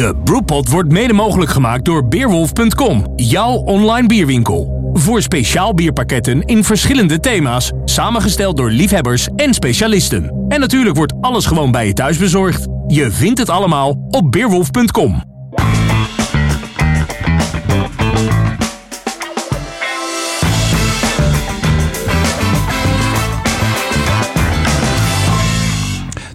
De 0.00 0.14
Brewpot 0.24 0.68
wordt 0.68 0.92
mede 0.92 1.12
mogelijk 1.12 1.50
gemaakt 1.50 1.84
door 1.84 2.08
Beerwolf.com, 2.08 3.12
jouw 3.16 3.52
online 3.52 4.06
bierwinkel. 4.06 4.90
Voor 4.92 5.22
speciaal 5.22 5.74
bierpakketten 5.74 6.44
in 6.44 6.64
verschillende 6.64 7.20
thema's, 7.20 7.72
samengesteld 7.84 8.56
door 8.56 8.70
liefhebbers 8.70 9.28
en 9.36 9.54
specialisten. 9.54 10.44
En 10.48 10.60
natuurlijk 10.60 10.96
wordt 10.96 11.12
alles 11.20 11.46
gewoon 11.46 11.70
bij 11.70 11.86
je 11.86 11.92
thuis 11.92 12.16
bezorgd. 12.16 12.66
Je 12.86 13.10
vindt 13.10 13.38
het 13.38 13.48
allemaal 13.48 14.06
op 14.10 14.32
Beerwolf.com. 14.32 15.29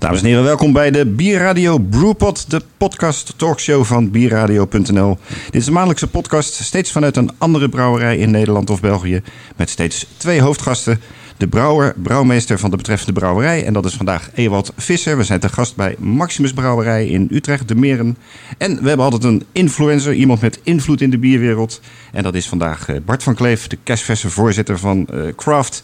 Dames 0.05 0.21
en 0.21 0.27
heren, 0.27 0.43
welkom 0.43 0.73
bij 0.73 0.91
de 0.91 1.05
Bierradio 1.05 1.77
Brewpot, 1.77 2.49
de 2.49 2.61
podcast 2.77 3.33
talkshow 3.37 3.83
van 3.83 4.11
bierradio.nl. 4.11 5.17
Dit 5.45 5.61
is 5.61 5.67
een 5.67 5.73
maandelijkse 5.73 6.07
podcast, 6.07 6.53
steeds 6.53 6.91
vanuit 6.91 7.17
een 7.17 7.31
andere 7.37 7.69
brouwerij 7.69 8.17
in 8.17 8.31
Nederland 8.31 8.69
of 8.69 8.81
België, 8.81 9.21
met 9.55 9.69
steeds 9.69 10.05
twee 10.17 10.41
hoofdgasten. 10.41 11.01
De 11.37 11.47
brouwer, 11.47 11.93
brouwmeester 11.97 12.59
van 12.59 12.69
de 12.69 12.77
betreffende 12.77 13.13
brouwerij. 13.13 13.65
En 13.65 13.73
dat 13.73 13.85
is 13.85 13.93
vandaag 13.93 14.29
Ewald 14.33 14.73
Visser. 14.77 15.17
We 15.17 15.23
zijn 15.23 15.39
te 15.39 15.49
gast 15.49 15.75
bij 15.75 15.95
Maximus 15.99 16.53
Brouwerij 16.53 17.07
in 17.07 17.27
Utrecht, 17.31 17.67
de 17.67 17.75
Meren. 17.75 18.17
En 18.57 18.81
we 18.81 18.87
hebben 18.87 19.05
altijd 19.05 19.23
een 19.23 19.43
influencer, 19.51 20.13
iemand 20.13 20.41
met 20.41 20.59
invloed 20.63 21.01
in 21.01 21.09
de 21.09 21.17
bierwereld. 21.17 21.81
En 22.11 22.23
dat 22.23 22.35
is 22.35 22.47
vandaag 22.47 22.89
eh, 22.89 22.95
Bart 23.05 23.23
van 23.23 23.35
Kleef, 23.35 23.67
de 23.67 23.77
cashverse 23.83 24.29
voorzitter 24.29 24.79
van 24.79 25.07
uh, 25.13 25.21
Craft. 25.35 25.83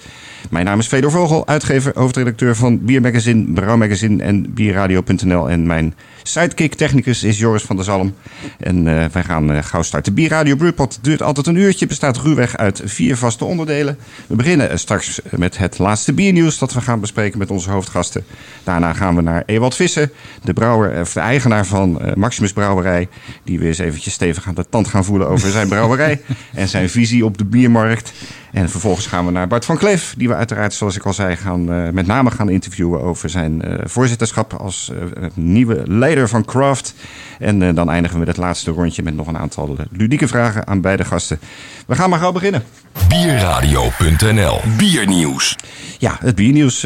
Mijn 0.49 0.65
naam 0.65 0.79
is 0.79 0.87
Fedor 0.87 1.11
Vogel, 1.11 1.47
uitgever, 1.47 1.91
hoofdredacteur 1.95 2.55
van 2.55 2.85
Biermagazine, 2.85 3.53
Brouwmagazine 3.53 4.23
en 4.23 4.53
Bierradio.nl. 4.53 5.49
En 5.49 5.67
mijn 5.67 5.93
sidekick 6.23 6.73
technicus 6.73 7.23
is 7.23 7.39
Joris 7.39 7.63
van 7.63 7.75
der 7.75 7.85
Zalm. 7.85 8.13
En 8.59 8.85
uh, 8.85 9.05
wij 9.11 9.23
gaan 9.23 9.63
gauw 9.63 9.81
starten. 9.81 10.13
Bierradio 10.13 10.55
Brewpot 10.55 10.99
duurt 11.01 11.21
altijd 11.21 11.47
een 11.47 11.55
uurtje, 11.55 11.87
bestaat 11.87 12.17
ruwweg 12.17 12.57
uit 12.57 12.81
vier 12.85 13.17
vaste 13.17 13.45
onderdelen. 13.45 13.97
We 14.27 14.35
beginnen 14.35 14.79
straks 14.79 15.19
met 15.41 15.57
het 15.57 15.77
laatste 15.77 16.13
biernieuws 16.13 16.57
dat 16.57 16.73
we 16.73 16.81
gaan 16.81 16.99
bespreken 16.99 17.39
met 17.39 17.51
onze 17.51 17.71
hoofdgasten. 17.71 18.23
Daarna 18.63 18.93
gaan 18.93 19.15
we 19.15 19.21
naar 19.21 19.43
Ewald 19.45 19.75
Vissen, 19.75 20.11
de, 20.43 20.53
brouwer, 20.53 20.99
of 20.99 21.13
de 21.13 21.19
eigenaar 21.19 21.65
van 21.65 21.99
uh, 22.01 22.13
Maximus 22.13 22.53
Brouwerij. 22.53 23.07
Die 23.43 23.59
we 23.59 23.65
eens 23.65 23.77
eventjes 23.77 24.13
stevig 24.13 24.47
aan 24.47 24.55
de 24.55 24.65
tand 24.69 24.87
gaan 24.87 25.05
voelen 25.05 25.27
over 25.27 25.51
zijn 25.51 25.67
brouwerij 25.67 26.21
en 26.53 26.67
zijn 26.67 26.89
visie 26.89 27.25
op 27.25 27.37
de 27.37 27.45
biermarkt. 27.45 28.13
En 28.51 28.69
vervolgens 28.69 29.07
gaan 29.07 29.25
we 29.25 29.31
naar 29.31 29.47
Bart 29.47 29.65
van 29.65 29.77
Kleef, 29.77 30.13
die 30.17 30.27
we 30.27 30.35
uiteraard, 30.35 30.73
zoals 30.73 30.95
ik 30.95 31.05
al 31.05 31.13
zei, 31.13 31.35
gaan, 31.35 31.73
uh, 31.73 31.89
met 31.89 32.07
name 32.07 32.31
gaan 32.31 32.49
interviewen 32.49 33.01
over 33.01 33.29
zijn 33.29 33.61
uh, 33.65 33.73
voorzitterschap 33.83 34.53
als 34.53 34.91
uh, 34.93 35.27
nieuwe 35.33 35.83
leider 35.85 36.29
van 36.29 36.45
Craft. 36.45 36.93
En 37.39 37.75
dan 37.75 37.89
eindigen 37.89 38.13
we 38.19 38.25
met 38.25 38.35
het 38.35 38.45
laatste 38.45 38.71
rondje 38.71 39.03
met 39.03 39.15
nog 39.15 39.27
een 39.27 39.37
aantal 39.37 39.77
ludieke 39.91 40.27
vragen 40.27 40.67
aan 40.67 40.81
beide 40.81 41.05
gasten. 41.05 41.39
We 41.87 41.95
gaan 41.95 42.09
maar 42.09 42.19
gauw 42.19 42.31
beginnen. 42.31 42.63
Bierradio.nl 43.07 44.59
Biernieuws. 44.77 45.55
Ja, 45.97 46.17
het 46.19 46.35
biernieuws. 46.35 46.85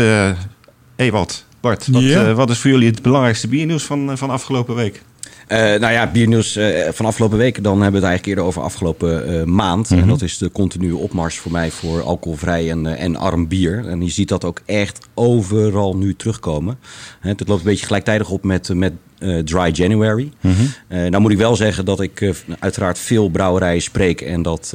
Ewald, 0.96 1.46
Bart, 1.60 1.88
wat, 1.88 2.02
ja. 2.02 2.34
wat, 2.34 2.50
is 2.50 2.60
voor 2.60 2.72
jullie 2.72 2.88
het 2.88 3.02
belangrijkste 3.02 3.48
biernieuws 3.48 3.84
van, 3.84 4.18
van 4.18 4.30
afgelopen 4.30 4.76
week? 4.76 5.02
Uh, 5.48 5.58
nou 5.58 5.94
ja, 5.94 6.12
biernieuws 6.12 6.58
uh, 6.58 6.90
van 6.92 7.06
afgelopen 7.06 7.38
week. 7.38 7.64
Dan 7.64 7.82
hebben 7.82 8.02
we 8.02 8.08
het 8.08 8.08
eigenlijk 8.08 8.26
eerder 8.26 8.44
over 8.44 8.62
afgelopen 8.62 9.34
uh, 9.34 9.44
maand. 9.44 9.90
Mm 9.90 9.96
-hmm. 9.96 10.06
En 10.06 10.12
dat 10.12 10.22
is 10.22 10.38
de 10.38 10.52
continue 10.52 10.96
opmars 10.98 11.38
voor 11.38 11.52
mij 11.52 11.72
voor 11.72 12.02
alcoholvrij 12.02 12.70
en, 12.70 12.86
en 12.86 13.16
arm 13.16 13.48
bier. 13.48 13.88
En 13.88 14.02
je 14.02 14.10
ziet 14.10 14.30
dat 14.30 14.46
ook 14.46 14.62
echt 14.66 15.08
overal 15.14 15.98
nu 15.98 16.16
terugkomen. 16.16 16.80
Het 17.20 17.48
loopt 17.48 17.60
een 17.60 17.68
beetje 17.68 17.86
gelijktijdig 17.86 18.30
op 18.30 18.44
met, 18.44 18.74
met 18.74 18.94
uh, 19.20 19.40
Dry 19.40 19.72
January. 19.72 20.32
Mm 20.42 20.54
-hmm. 20.54 20.98
uh, 20.98 21.10
nou 21.10 21.22
moet 21.22 21.32
ik 21.32 21.38
wel 21.38 21.56
zeggen 21.56 21.86
dat 21.86 22.02
ik 22.02 22.22
uh, 22.22 22.34
uiteraard 22.60 23.00
veel 23.00 23.30
brouwerijen 23.30 23.82
spreek... 23.82 24.22
en 24.22 24.42
dat 24.42 24.74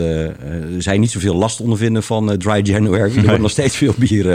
zij 0.79 0.99
niet 0.99 1.11
zoveel 1.11 1.35
last 1.35 1.61
ondervinden 1.61 2.03
van 2.03 2.39
Dry 2.39 2.61
January. 2.63 3.17
Er 3.17 3.25
wordt 3.25 3.41
nog 3.41 3.51
steeds 3.51 3.77
veel 3.77 3.95
bier 3.99 4.27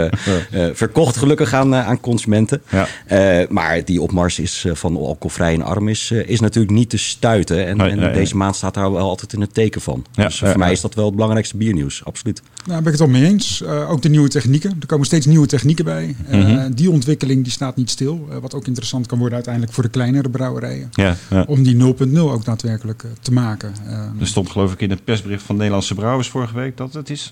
ja. 0.50 0.74
verkocht, 0.74 1.16
gelukkig 1.16 1.52
aan, 1.52 1.74
aan 1.74 2.00
consumenten. 2.00 2.62
Ja. 2.68 3.46
maar 3.48 3.84
die 3.84 4.00
opmars 4.00 4.38
is 4.38 4.66
van 4.72 4.96
alcoholvrij 4.96 5.54
en 5.54 5.62
arm 5.62 5.88
is, 5.88 6.10
is 6.10 6.40
natuurlijk 6.40 6.74
niet 6.74 6.90
te 6.90 6.98
stuiten. 6.98 7.66
En, 7.66 7.80
en 7.80 8.12
deze 8.12 8.36
maand 8.36 8.56
staat 8.56 8.74
daar 8.74 8.92
wel 8.92 9.08
altijd 9.08 9.32
in 9.32 9.40
het 9.40 9.54
teken 9.54 9.80
van. 9.80 10.04
dus 10.14 10.38
voor 10.38 10.58
mij 10.58 10.72
is 10.72 10.80
dat 10.80 10.94
wel 10.94 11.04
het 11.04 11.14
belangrijkste 11.14 11.56
biernieuws, 11.56 12.04
absoluut. 12.04 12.42
Nou, 12.66 12.82
ben 12.82 12.92
ik 12.92 12.98
het 12.98 13.08
al 13.08 13.12
mee 13.12 13.24
eens. 13.24 13.64
ook 13.64 14.02
de 14.02 14.08
nieuwe 14.08 14.28
technieken. 14.28 14.76
Er 14.80 14.86
komen 14.86 15.06
steeds 15.06 15.26
nieuwe 15.26 15.46
technieken 15.46 15.84
bij. 15.84 16.16
Mm 16.30 16.42
-hmm. 16.42 16.74
Die 16.74 16.90
ontwikkeling 16.90 17.42
die 17.42 17.52
staat 17.52 17.76
niet 17.76 17.90
stil. 17.90 18.28
wat 18.40 18.54
ook 18.54 18.66
interessant 18.66 19.06
kan 19.06 19.18
worden 19.18 19.34
uiteindelijk 19.34 19.72
voor 19.72 19.82
de 19.82 19.90
kleinere 19.96 20.30
brouwerijen. 20.30 20.88
Ja, 20.92 21.16
ja. 21.30 21.44
Om 21.48 21.62
die 21.62 21.94
0.0 22.08 22.18
ook 22.18 22.44
daadwerkelijk 22.44 23.02
uh, 23.02 23.10
te 23.20 23.32
maken. 23.32 23.72
Uh, 23.86 24.20
er 24.20 24.26
stond 24.26 24.50
geloof 24.50 24.72
ik 24.72 24.80
in 24.80 24.90
het 24.90 25.04
persbericht 25.04 25.42
van 25.42 25.56
Nederlandse 25.56 25.94
Brouwers 25.94 26.28
vorige 26.28 26.54
week 26.54 26.76
dat 26.76 26.94
het 26.94 27.10
is 27.10 27.30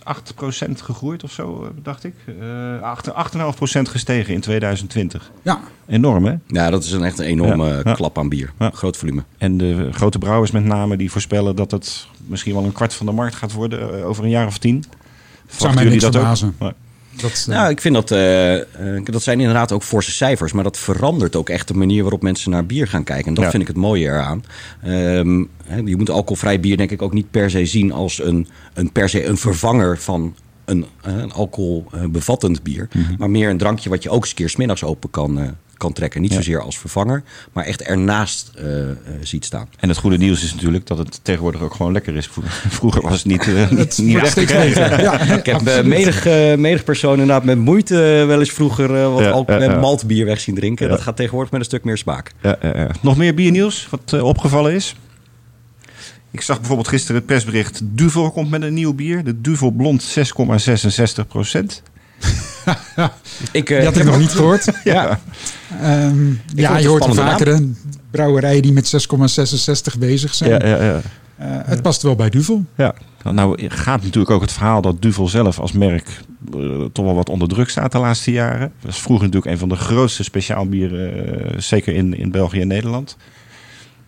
8% 0.69 0.71
gegroeid 0.71 1.25
of 1.25 1.33
zo, 1.33 1.73
dacht 1.83 2.05
ik. 2.05 2.15
Uh, 2.41 2.97
8,5% 3.37 3.81
gestegen 3.83 4.35
in 4.35 4.41
2020. 4.41 5.31
Ja. 5.43 5.61
Enorm 5.87 6.25
hè? 6.25 6.35
Ja, 6.47 6.71
dat 6.71 6.85
is 6.85 6.93
een 6.93 7.05
echt 7.05 7.19
een 7.19 7.25
enorme 7.25 7.81
ja. 7.85 7.93
klap 7.93 8.19
aan 8.19 8.29
bier. 8.29 8.53
Groot 8.59 8.97
volume. 8.97 9.23
En 9.39 9.57
de 9.57 9.89
grote 9.93 10.19
brouwers 10.19 10.51
met 10.51 10.65
name 10.65 10.97
die 10.97 11.11
voorspellen 11.11 11.57
dat 11.57 11.71
het 11.71 12.07
misschien 12.27 12.55
wel 12.55 12.65
een 12.65 12.73
kwart 12.73 12.95
van 12.95 13.07
de 13.07 13.13
markt 13.13 13.35
gaat 13.35 13.53
worden 13.53 13.99
eh, 13.99 14.09
over 14.09 14.25
een 14.25 14.31
jaar 14.31 14.47
of 14.47 14.59
tien. 14.59 14.85
Zou 15.47 15.75
mij 15.75 15.85
niks 15.85 16.05
verbazen. 16.05 16.55
Dat, 17.17 17.47
uh... 17.49 17.55
Nou, 17.55 17.71
ik 17.71 17.81
vind 17.81 17.95
dat, 17.95 18.11
uh, 18.11 18.55
uh, 18.55 18.63
dat 19.05 19.23
zijn 19.23 19.41
inderdaad 19.41 19.73
ook 19.73 19.83
forse 19.83 20.11
cijfers, 20.13 20.53
maar 20.53 20.65
dat 20.65 20.79
verandert 20.79 21.37
ook 21.37 21.49
echt 21.49 21.69
de 21.69 21.75
manier 21.75 22.03
waarop 22.03 22.23
mensen 22.23 22.51
naar 22.51 22.67
bier 22.67 22.89
gaan 22.89 23.05
kijken. 23.05 23.27
En 23.27 23.35
dat 23.35 23.45
ja. 23.45 23.51
vind 23.51 23.63
ik 23.63 23.69
het 23.69 23.77
mooie 23.77 24.05
eraan. 24.05 24.45
Um, 24.87 25.51
je 25.85 25.97
moet 25.97 26.11
alcoholvrij 26.11 26.61
bier 26.61 26.77
denk 26.77 26.91
ik 26.91 27.03
ook 27.03 27.13
niet 27.13 27.31
per 27.31 27.51
se 27.51 27.67
zien 27.67 27.93
als 27.93 28.23
een, 28.23 28.49
een, 28.75 28.93
per 28.93 29.09
se 29.09 29.25
een 29.25 29.37
vervanger 29.37 29.99
van 29.99 30.35
een, 30.65 30.87
een 31.03 31.33
alcoholbevattend 31.33 32.63
bier. 32.63 32.89
Mm 32.93 33.03
-hmm. 33.03 33.17
Maar 33.19 33.31
meer 33.31 33.51
een 33.51 33.59
drankje 33.59 33.91
wat 33.91 34.03
je 34.03 34.11
ook 34.11 34.21
eens 34.21 34.31
een 34.31 34.37
keer 34.37 34.49
smiddags 34.49 34.85
open 34.85 35.11
kan, 35.11 35.57
kan 35.85 35.93
trekken. 35.93 36.21
Niet 36.21 36.31
ja. 36.31 36.37
zozeer 36.37 36.61
als 36.61 36.79
vervanger, 36.79 37.23
maar 37.53 37.65
echt 37.65 37.83
ernaast 37.83 38.51
uh, 38.59 38.65
uh, 38.67 38.95
ziet 39.23 39.45
staan. 39.45 39.69
En 39.77 39.89
het 39.89 39.99
goede 39.99 40.17
nieuws 40.17 40.45
is 40.45 40.55
natuurlijk 40.55 40.87
dat 40.87 40.99
het 40.99 41.21
tegenwoordig 41.23 41.61
ook 41.63 41.75
gewoon 41.75 41.93
lekker 41.93 42.17
is. 42.17 42.31
Vroeger 42.69 43.03
was 43.09 43.13
het 43.13 43.25
niet, 43.25 43.47
uh, 43.47 43.71
niet, 43.71 43.99
niet. 43.99 44.49
Ja, 44.49 45.21
ik 45.39 45.47
heb 45.47 45.85
menig, 45.85 46.25
menig 46.57 46.85
persoon 46.85 47.13
inderdaad 47.13 47.45
met 47.45 47.59
moeite 47.59 47.95
wel 48.27 48.39
eens 48.39 48.53
vroeger 48.53 49.11
wat 49.11 49.47
ja, 49.47 49.59
met 49.59 49.81
maltbier 49.81 50.25
weg 50.25 50.41
zien 50.41 50.55
drinken. 50.55 50.89
Dat 50.89 51.01
gaat 51.01 51.17
tegenwoordig 51.17 51.51
met 51.51 51.61
een 51.61 51.67
stuk 51.67 51.85
meer 51.85 51.99
smaak. 51.99 52.33
Nog 53.01 53.17
meer 53.17 53.35
biernieuws 53.35 53.89
wat 53.91 54.23
opgevallen 54.23 54.73
is? 54.73 54.97
Ik 56.31 56.41
zag 56.41 56.59
bijvoorbeeld 56.59 56.89
gisteren 56.89 57.17
het 57.17 57.27
persbericht... 57.27 57.81
Duvel 57.83 58.31
komt 58.31 58.51
met 58.51 58.63
een 58.63 58.75
nieuw 58.75 58.95
bier. 58.95 59.25
De 59.25 59.41
Duvel 59.41 59.71
Blond 59.71 60.17
6,66 60.19 61.27
procent. 61.29 61.83
ik, 63.53 63.71
uh, 63.71 63.77
die 63.77 63.87
had 63.87 63.97
ik 63.97 64.05
nog 64.05 64.19
niet 64.19 64.31
gehoord. 64.31 64.69
ja, 64.85 65.21
um, 65.83 66.41
ja 66.55 66.77
je 66.77 66.89
hoort 66.89 67.15
vaker 67.15 67.63
brouwerijen 68.11 68.63
die 68.63 68.73
met 68.73 69.09
6,66 69.95 69.99
bezig 69.99 70.35
zijn. 70.35 70.51
Ja, 70.51 70.67
ja, 70.67 70.85
ja. 70.85 71.01
Uh, 71.41 71.47
het 71.65 71.83
past 71.83 72.03
wel 72.03 72.15
bij 72.15 72.31
Duvel. 72.31 72.65
Ja, 72.77 72.95
nou 73.23 73.69
gaat 73.69 74.03
natuurlijk 74.03 74.31
ook 74.31 74.41
het 74.41 74.53
verhaal 74.53 74.83
dat 74.83 75.03
Duvel 75.03 75.29
zelf 75.29 75.61
als 75.61 75.73
merk 75.73 76.21
uh, 76.57 76.85
toch 76.93 77.05
wel 77.05 77.15
wat 77.15 77.29
onder 77.29 77.49
druk 77.49 77.71
staat 77.71 77.93
de 77.93 77.99
laatste 77.99 78.33
jaren. 78.33 78.73
Dat 78.81 78.91
is 78.91 78.99
vroeger 78.99 79.27
natuurlijk 79.27 79.53
een 79.53 79.59
van 79.59 79.69
de 79.69 79.77
grootste 79.77 80.23
speciaalbieren, 80.23 81.63
zeker 81.63 81.95
in, 81.95 82.19
in 82.19 82.31
België 82.31 82.61
en 82.61 82.67
Nederland. 82.67 83.17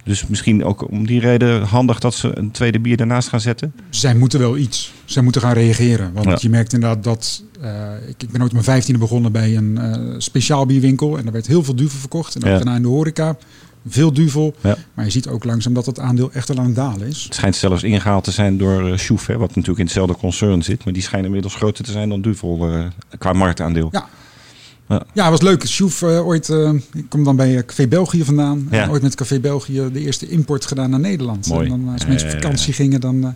Dus 0.07 0.27
misschien 0.27 0.65
ook 0.65 0.91
om 0.91 1.07
die 1.07 1.21
reden 1.21 1.63
handig 1.63 1.99
dat 1.99 2.15
ze 2.15 2.39
een 2.39 2.51
tweede 2.51 2.81
bier 2.81 3.01
ernaast 3.01 3.29
gaan 3.29 3.41
zetten? 3.41 3.73
Zij 3.91 4.15
moeten 4.15 4.39
wel 4.39 4.57
iets. 4.57 4.93
Zij 5.05 5.23
moeten 5.23 5.41
gaan 5.41 5.53
reageren. 5.53 6.13
Want 6.13 6.27
ja. 6.27 6.37
je 6.41 6.49
merkt 6.49 6.73
inderdaad 6.73 7.05
dat... 7.05 7.43
Uh, 7.63 8.09
ik, 8.09 8.23
ik 8.23 8.31
ben 8.31 8.43
ooit 8.43 8.53
mijn 8.53 8.65
vijftiende 8.65 9.01
begonnen 9.01 9.33
bij 9.33 9.57
een 9.57 9.79
uh, 9.81 10.15
speciaal 10.19 10.67
bierwinkel. 10.67 11.17
En 11.17 11.25
daar 11.25 11.33
werd 11.33 11.47
heel 11.47 11.65
veel 11.65 11.77
duvel 11.77 11.99
verkocht. 11.99 12.35
En 12.35 12.49
ja. 12.49 12.57
daarna 12.57 12.77
in 12.77 12.83
de 12.83 12.89
horeca. 12.89 13.37
Veel 13.89 14.13
duvel. 14.13 14.55
Ja. 14.61 14.77
Maar 14.95 15.05
je 15.05 15.11
ziet 15.11 15.29
ook 15.29 15.45
langzaam 15.45 15.75
dat 15.75 15.87
het 15.87 15.99
aandeel 15.99 16.33
echt 16.33 16.51
al 16.51 16.59
aan 16.59 16.65
het 16.65 16.75
dalen 16.75 17.07
is. 17.07 17.25
Het 17.25 17.35
schijnt 17.35 17.57
zelfs 17.57 17.83
ingehaald 17.83 18.25
te 18.25 18.31
zijn 18.31 18.59
door 18.59 18.89
uh. 18.89 19.27
Hè, 19.27 19.37
wat 19.37 19.49
natuurlijk 19.49 19.79
in 19.79 19.85
hetzelfde 19.85 20.17
concern 20.17 20.63
zit. 20.63 20.85
Maar 20.85 20.93
die 20.93 21.03
schijnen 21.03 21.27
inmiddels 21.27 21.55
groter 21.55 21.85
te 21.85 21.93
zijn 21.93 22.09
dan 22.09 22.21
duvel 22.21 22.69
qua 23.19 23.33
marktaandeel. 23.33 23.89
Ja. 23.93 24.09
Ja, 24.89 25.03
ja 25.13 25.31
was 25.31 25.41
leuk. 25.41 25.67
Sjoef, 25.67 26.03
uh, 26.03 26.27
ooit, 26.27 26.49
uh, 26.49 26.73
ik 26.93 27.09
kom 27.09 27.25
dan 27.25 27.37
bij 27.37 27.65
Café 27.65 27.89
België 27.89 28.25
vandaan. 28.25 28.69
Ja. 28.71 28.83
En 28.83 28.91
ooit 28.91 29.03
met 29.03 29.15
Café 29.15 29.41
België 29.41 29.89
de 29.93 30.01
eerste 30.01 30.29
import 30.29 30.67
gedaan 30.67 30.91
naar 30.91 31.01
Nederland. 31.01 31.49
Mooi. 31.49 31.65
En 31.65 31.71
dan 31.71 31.93
als 31.93 32.07
mensen 32.07 32.29
op 32.29 32.35
vakantie 32.35 32.73
gingen, 32.73 33.01
dan 33.01 33.17
uh, 33.17 33.29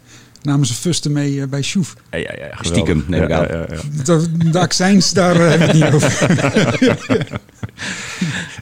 namen 0.42 0.66
ze 0.66 0.74
fusten 0.74 1.12
mee 1.12 1.34
uh, 1.34 1.46
bij 1.46 1.62
Sjoef. 1.62 1.94
Ja, 2.10 2.18
ja, 2.18 2.32
ja, 2.38 2.56
Stiekem, 2.60 3.04
neem 3.06 3.22
ik 3.22 3.30
aan. 3.30 3.46
Ja, 3.46 3.66
de, 4.04 4.50
de 4.50 4.58
accijns, 4.58 5.12
daar 5.12 5.34
hebben 5.34 5.58
we 5.58 5.64
het 5.64 5.72
niet 5.72 5.94
over. 5.94 7.38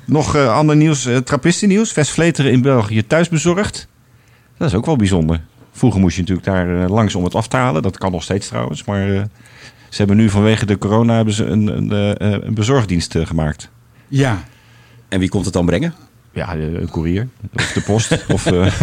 Nog 0.05 0.37
ander 0.37 0.77
nieuws, 0.77 1.09
trappistennieuws. 1.25 1.93
Vestvleteren 1.93 2.53
in 2.53 2.63
België 2.63 3.07
thuis 3.07 3.29
bezorgd. 3.29 3.89
Dat 4.57 4.69
is 4.69 4.75
ook 4.75 4.87
wel 4.87 4.97
bijzonder. 4.97 5.41
Vroeger 5.73 6.01
moest 6.01 6.17
je 6.17 6.21
natuurlijk 6.21 6.47
daar 6.47 6.89
langs 6.89 7.15
om 7.15 7.25
het 7.25 7.35
af 7.35 7.49
te 7.49 7.57
halen. 7.57 7.83
Dat 7.83 7.99
kan 7.99 8.13
nog 8.13 8.23
steeds 8.23 8.49
trouwens, 8.49 8.85
maar... 8.85 9.29
Ze 9.89 9.97
hebben 9.97 10.17
nu 10.17 10.31
vanwege 10.31 10.67
de 10.67 10.79
corona 10.79 11.15
hebben 11.17 11.35
ze 11.35 11.45
een, 11.45 11.67
een, 11.67 12.47
een 12.47 12.55
bezorgdienst 12.55 13.19
gemaakt. 13.19 13.71
Ja. 14.09 14.45
En 15.09 15.19
wie 15.19 15.29
komt 15.29 15.45
het 15.45 15.55
dan 15.55 15.67
brengen? 15.67 15.95
Ja, 16.33 16.55
een 16.55 16.91
koerier. 16.91 17.29
Of 17.55 17.73
de 17.73 17.81
post. 17.81 18.27
of, 18.29 18.51
uh... 18.51 18.67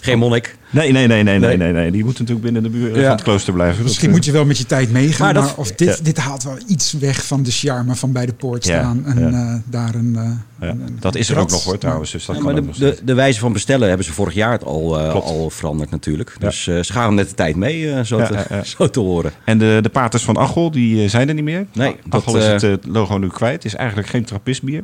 Geen 0.00 0.18
monnik. 0.18 0.58
Nee, 0.70 0.92
nee, 0.92 1.06
nee, 1.06 1.22
nee, 1.22 1.38
nee, 1.38 1.56
nee, 1.56 1.72
nee. 1.72 1.90
Die 1.90 2.04
moeten 2.04 2.24
natuurlijk 2.24 2.52
binnen 2.52 2.72
de 2.72 2.78
buurt 2.78 2.94
ja. 2.94 3.02
van 3.02 3.10
het 3.10 3.22
klooster 3.22 3.52
blijven. 3.52 3.82
Misschien 3.82 4.06
dat, 4.06 4.16
moet 4.16 4.24
je 4.24 4.32
wel 4.32 4.44
met 4.44 4.58
je 4.58 4.66
tijd 4.66 4.90
meegaan. 4.90 5.34
Maar, 5.34 5.42
maar 5.42 5.56
of 5.56 5.72
dit, 5.72 5.88
ja. 5.88 6.02
dit 6.02 6.16
haalt 6.16 6.42
wel 6.42 6.58
iets 6.66 6.92
weg 6.92 7.26
van 7.26 7.42
de 7.42 7.50
charme 7.50 7.94
van 7.94 8.12
bij 8.12 8.26
de 8.26 8.32
poort 8.32 8.64
staan. 8.64 9.06
En 9.06 9.32
uh, 9.32 9.54
daar 9.64 9.94
een, 9.94 10.16
uh, 10.60 10.68
een, 10.68 10.96
Dat 11.00 11.14
is 11.14 11.28
er 11.28 11.38
ook 11.38 11.50
nog 11.50 11.64
hoor 11.64 11.78
trouwens. 11.78 12.10
Dus 12.10 12.26
dat 12.26 12.36
kan 12.36 12.44
maar 12.44 12.54
de, 12.54 12.68
de, 12.78 12.98
de, 13.04 13.14
wijze 13.14 13.40
van 13.40 13.52
bestellen 13.52 13.88
hebben 13.88 14.06
ze 14.06 14.12
vorig 14.12 14.34
jaar 14.34 14.64
al, 14.64 14.98
al 14.98 15.50
veranderd 15.50 15.90
natuurlijk. 15.90 16.36
Dus 16.38 16.62
ze 16.62 16.82
gaan 16.82 17.14
met 17.14 17.28
de 17.28 17.34
tijd 17.34 17.56
mee, 17.56 18.04
zo, 18.04 18.26
te, 18.26 18.44
zo 18.76 18.90
te 18.90 19.00
horen. 19.00 19.32
En 19.44 19.58
de, 19.58 19.78
de 19.82 19.88
paters 19.88 20.22
van 20.22 20.38
Achel, 20.38 20.70
die 20.70 21.08
zijn 21.08 21.28
er 21.28 21.34
niet 21.34 21.44
meer. 21.44 21.66
Nee. 21.72 21.96
Achel 22.08 22.36
is 22.36 22.62
het 22.62 22.86
logo 22.86 23.18
nu 23.18 23.28
kwijt. 23.28 23.64
is 23.64 23.74
eigenlijk 23.74 24.08
geen 24.08 24.24
trappistbier 24.24 24.82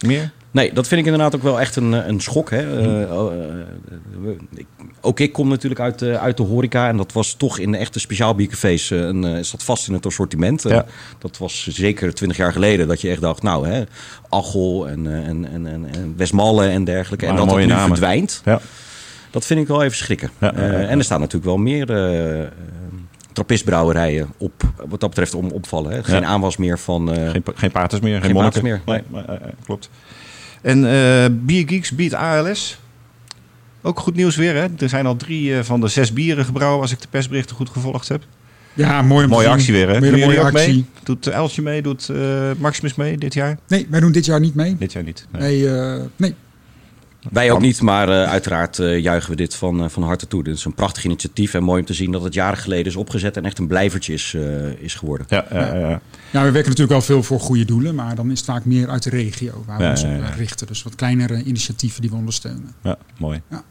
meer. 0.00 0.32
Nee, 0.50 0.72
dat 0.72 0.88
vind 0.88 1.00
ik 1.00 1.06
inderdaad 1.06 1.34
ook 1.34 1.42
wel 1.42 1.60
echt 1.60 1.76
een, 1.76 1.92
een 1.92 2.20
schok. 2.20 2.50
Hè. 2.50 2.80
Uh, 2.80 3.00
uh, 4.24 4.30
ik, 4.54 4.66
ook 5.00 5.20
ik 5.20 5.32
kom 5.32 5.48
natuurlijk 5.48 5.80
uit, 5.80 6.02
uh, 6.02 6.22
uit 6.22 6.36
de 6.36 6.42
horeca. 6.42 6.88
En 6.88 6.96
dat 6.96 7.12
was 7.12 7.34
toch 7.34 7.58
in 7.58 7.72
de 7.72 7.78
echte 7.78 8.00
speciaalbiercafés. 8.00 8.90
een 8.90 9.44
zat 9.44 9.62
vast 9.62 9.88
in 9.88 9.94
het 9.94 10.06
assortiment. 10.06 10.62
Ja. 10.62 10.86
dat 11.18 11.38
was 11.38 11.66
zeker 11.66 12.14
twintig 12.14 12.38
jaar 12.38 12.52
geleden. 12.52 12.88
Dat 12.88 13.00
je 13.00 13.08
echt 13.08 13.20
dacht, 13.20 13.42
nou, 13.42 13.68
hè, 13.68 13.82
Achel 14.28 14.88
en, 14.88 15.24
en, 15.24 15.48
en, 15.52 15.66
en 15.66 16.14
Westmalle 16.16 16.66
en 16.66 16.84
dergelijke. 16.84 17.26
Maar 17.26 17.34
en 17.34 17.46
dat 17.46 17.50
het 17.50 17.60
nu 17.60 17.66
namen. 17.66 17.86
verdwijnt. 17.86 18.42
Ja. 18.44 18.60
Dat 19.30 19.46
vind 19.46 19.60
ik 19.60 19.66
wel 19.66 19.82
even 19.82 19.96
schrikken. 19.96 20.30
Ja, 20.38 20.52
en 20.52 20.98
er 20.98 21.04
staan 21.04 21.20
natuurlijk 21.20 21.46
wel 21.46 21.56
meer 21.56 21.86
trappistbrouwerijen 23.32 24.28
op, 24.36 24.52
wat 24.88 25.00
dat 25.00 25.08
betreft, 25.08 25.34
om 25.34 25.50
opvallen. 25.50 25.92
Hè. 25.92 26.04
Geen 26.04 26.26
aanwas 26.26 26.56
meer 26.56 26.78
van... 26.78 27.08
geen, 27.08 27.42
geen 27.54 27.70
paters 27.70 28.00
meer, 28.00 28.22
geen, 28.22 28.52
geen 28.52 28.62
meer. 28.62 28.80
Nee, 28.86 29.02
nee. 29.10 29.38
klopt. 29.64 29.90
En 30.60 30.84
uh, 30.84 31.24
Biergeeks 31.30 31.90
biedt 31.90 32.14
ALS. 32.14 32.78
Ook 33.82 33.98
goed 33.98 34.14
nieuws 34.14 34.36
weer, 34.36 34.54
hè? 34.54 34.66
Er 34.78 34.88
zijn 34.88 35.06
al 35.06 35.16
drie 35.16 35.50
uh, 35.50 35.62
van 35.62 35.80
de 35.80 35.88
zes 35.88 36.12
bieren 36.12 36.44
gebrouwen, 36.44 36.80
als 36.80 36.92
ik 36.92 37.00
de 37.00 37.08
persberichten 37.10 37.56
goed 37.56 37.68
gevolgd 37.68 38.08
heb. 38.08 38.22
Ja, 38.74 39.02
mooi 39.02 39.26
Mooie 39.26 39.48
actie 39.48 39.72
weer, 39.72 39.88
hè? 39.88 40.00
Mooie 40.00 40.52
mee? 40.52 40.84
Doet 41.02 41.26
Eltje 41.26 41.62
mee? 41.62 41.82
Doet 41.82 42.08
uh, 42.08 42.50
Maximus 42.58 42.94
mee 42.94 43.18
dit 43.18 43.34
jaar? 43.34 43.58
Nee, 43.68 43.86
wij 43.90 44.00
doen 44.00 44.12
dit 44.12 44.24
jaar 44.24 44.40
niet 44.40 44.54
mee. 44.54 44.76
Dit 44.78 44.92
jaar 44.92 45.02
niet? 45.02 45.26
Nee, 45.38 45.64
nee. 45.64 46.00
nee. 46.16 46.34
Wij 47.28 47.50
ook 47.50 47.60
niet, 47.60 47.80
maar 47.80 48.08
uh, 48.08 48.22
uiteraard 48.22 48.78
uh, 48.78 48.98
juichen 48.98 49.30
we 49.30 49.36
dit 49.36 49.54
van, 49.54 49.82
uh, 49.82 49.88
van 49.88 50.02
harte 50.02 50.26
toe. 50.26 50.44
Dit 50.44 50.56
is 50.56 50.64
een 50.64 50.74
prachtig 50.74 51.04
initiatief 51.04 51.54
en 51.54 51.62
mooi 51.62 51.80
om 51.80 51.86
te 51.86 51.94
zien 51.94 52.12
dat 52.12 52.22
het 52.22 52.34
jaren 52.34 52.58
geleden 52.58 52.86
is 52.86 52.96
opgezet 52.96 53.36
en 53.36 53.44
echt 53.44 53.58
een 53.58 53.66
blijvertje 53.66 54.12
is, 54.12 54.36
is 54.78 54.94
geworden. 54.94 55.26
Ja, 55.28 55.46
ja, 55.50 55.74
ja. 55.74 56.00
ja, 56.30 56.42
we 56.44 56.50
werken 56.50 56.70
natuurlijk 56.70 56.90
wel 56.90 57.02
veel 57.02 57.22
voor 57.22 57.40
goede 57.40 57.64
doelen, 57.64 57.94
maar 57.94 58.14
dan 58.14 58.30
is 58.30 58.38
het 58.38 58.46
vaak 58.46 58.64
meer 58.64 58.88
uit 58.88 59.02
de 59.02 59.10
regio 59.10 59.64
waar 59.66 59.78
we 59.78 59.88
ons 59.88 60.02
op 60.02 60.34
richten. 60.36 60.66
Dus 60.66 60.82
wat 60.82 60.94
kleinere 60.94 61.42
initiatieven 61.42 62.00
die 62.00 62.10
we 62.10 62.16
ondersteunen. 62.16 62.74
Ja, 62.82 62.96
mooi. 63.18 63.40
Ja. 63.50 63.62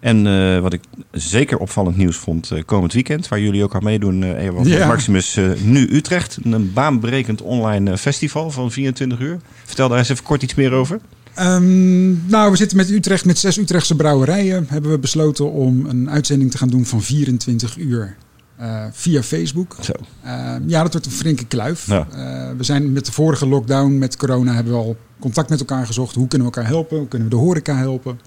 En 0.00 0.22
wat 0.62 0.72
ik 0.72 0.82
zeker 1.10 1.58
opvallend 1.58 1.96
nieuws 1.96 2.16
vond 2.16 2.52
komend 2.66 2.92
weekend, 2.92 3.28
waar 3.28 3.40
jullie 3.40 3.62
ook 3.62 3.74
aan 3.74 3.84
meedoen, 3.84 4.22
Ewald 4.36 4.66
ja. 4.66 4.86
Maximus 4.86 5.38
Nu 5.62 5.88
Utrecht. 5.94 6.38
Een 6.42 6.72
baanbrekend 6.72 7.42
online 7.42 7.98
festival 7.98 8.50
van 8.50 8.70
24 8.70 9.18
uur. 9.18 9.38
Vertel 9.64 9.88
daar 9.88 9.98
eens 9.98 10.08
even 10.08 10.24
kort 10.24 10.42
iets 10.42 10.54
meer 10.54 10.72
over. 10.72 11.00
Um, 11.40 12.26
nou, 12.26 12.50
we 12.50 12.56
zitten 12.56 12.76
met 12.76 12.90
Utrecht, 12.90 13.24
met 13.24 13.38
zes 13.38 13.56
Utrechtse 13.56 13.96
brouwerijen. 13.96 14.66
Hebben 14.68 14.90
we 14.90 14.98
besloten 14.98 15.52
om 15.52 15.86
een 15.86 16.10
uitzending 16.10 16.50
te 16.50 16.58
gaan 16.58 16.68
doen 16.68 16.86
van 16.86 17.02
24 17.02 17.76
uur. 17.76 18.16
Uh, 18.60 18.84
via 18.92 19.22
Facebook. 19.22 19.76
Zo. 19.80 19.92
Uh, 20.24 20.54
ja, 20.66 20.82
dat 20.82 20.92
wordt 20.92 21.06
een 21.06 21.12
flinke 21.12 21.46
kluif. 21.46 21.86
Ja. 21.86 22.06
Uh, 22.14 22.56
we 22.56 22.64
zijn 22.64 22.92
met 22.92 23.06
de 23.06 23.12
vorige 23.12 23.46
lockdown, 23.46 23.98
met 23.98 24.16
corona, 24.16 24.54
hebben 24.54 24.72
we 24.72 24.78
al 24.78 24.96
contact 25.20 25.48
met 25.48 25.60
elkaar 25.60 25.86
gezocht. 25.86 26.14
Hoe 26.14 26.28
kunnen 26.28 26.48
we 26.48 26.54
elkaar 26.54 26.70
helpen? 26.70 26.98
Hoe 26.98 27.08
kunnen 27.08 27.28
we 27.28 27.34
de 27.34 27.40
horeca 27.40 27.76
helpen? 27.76 28.20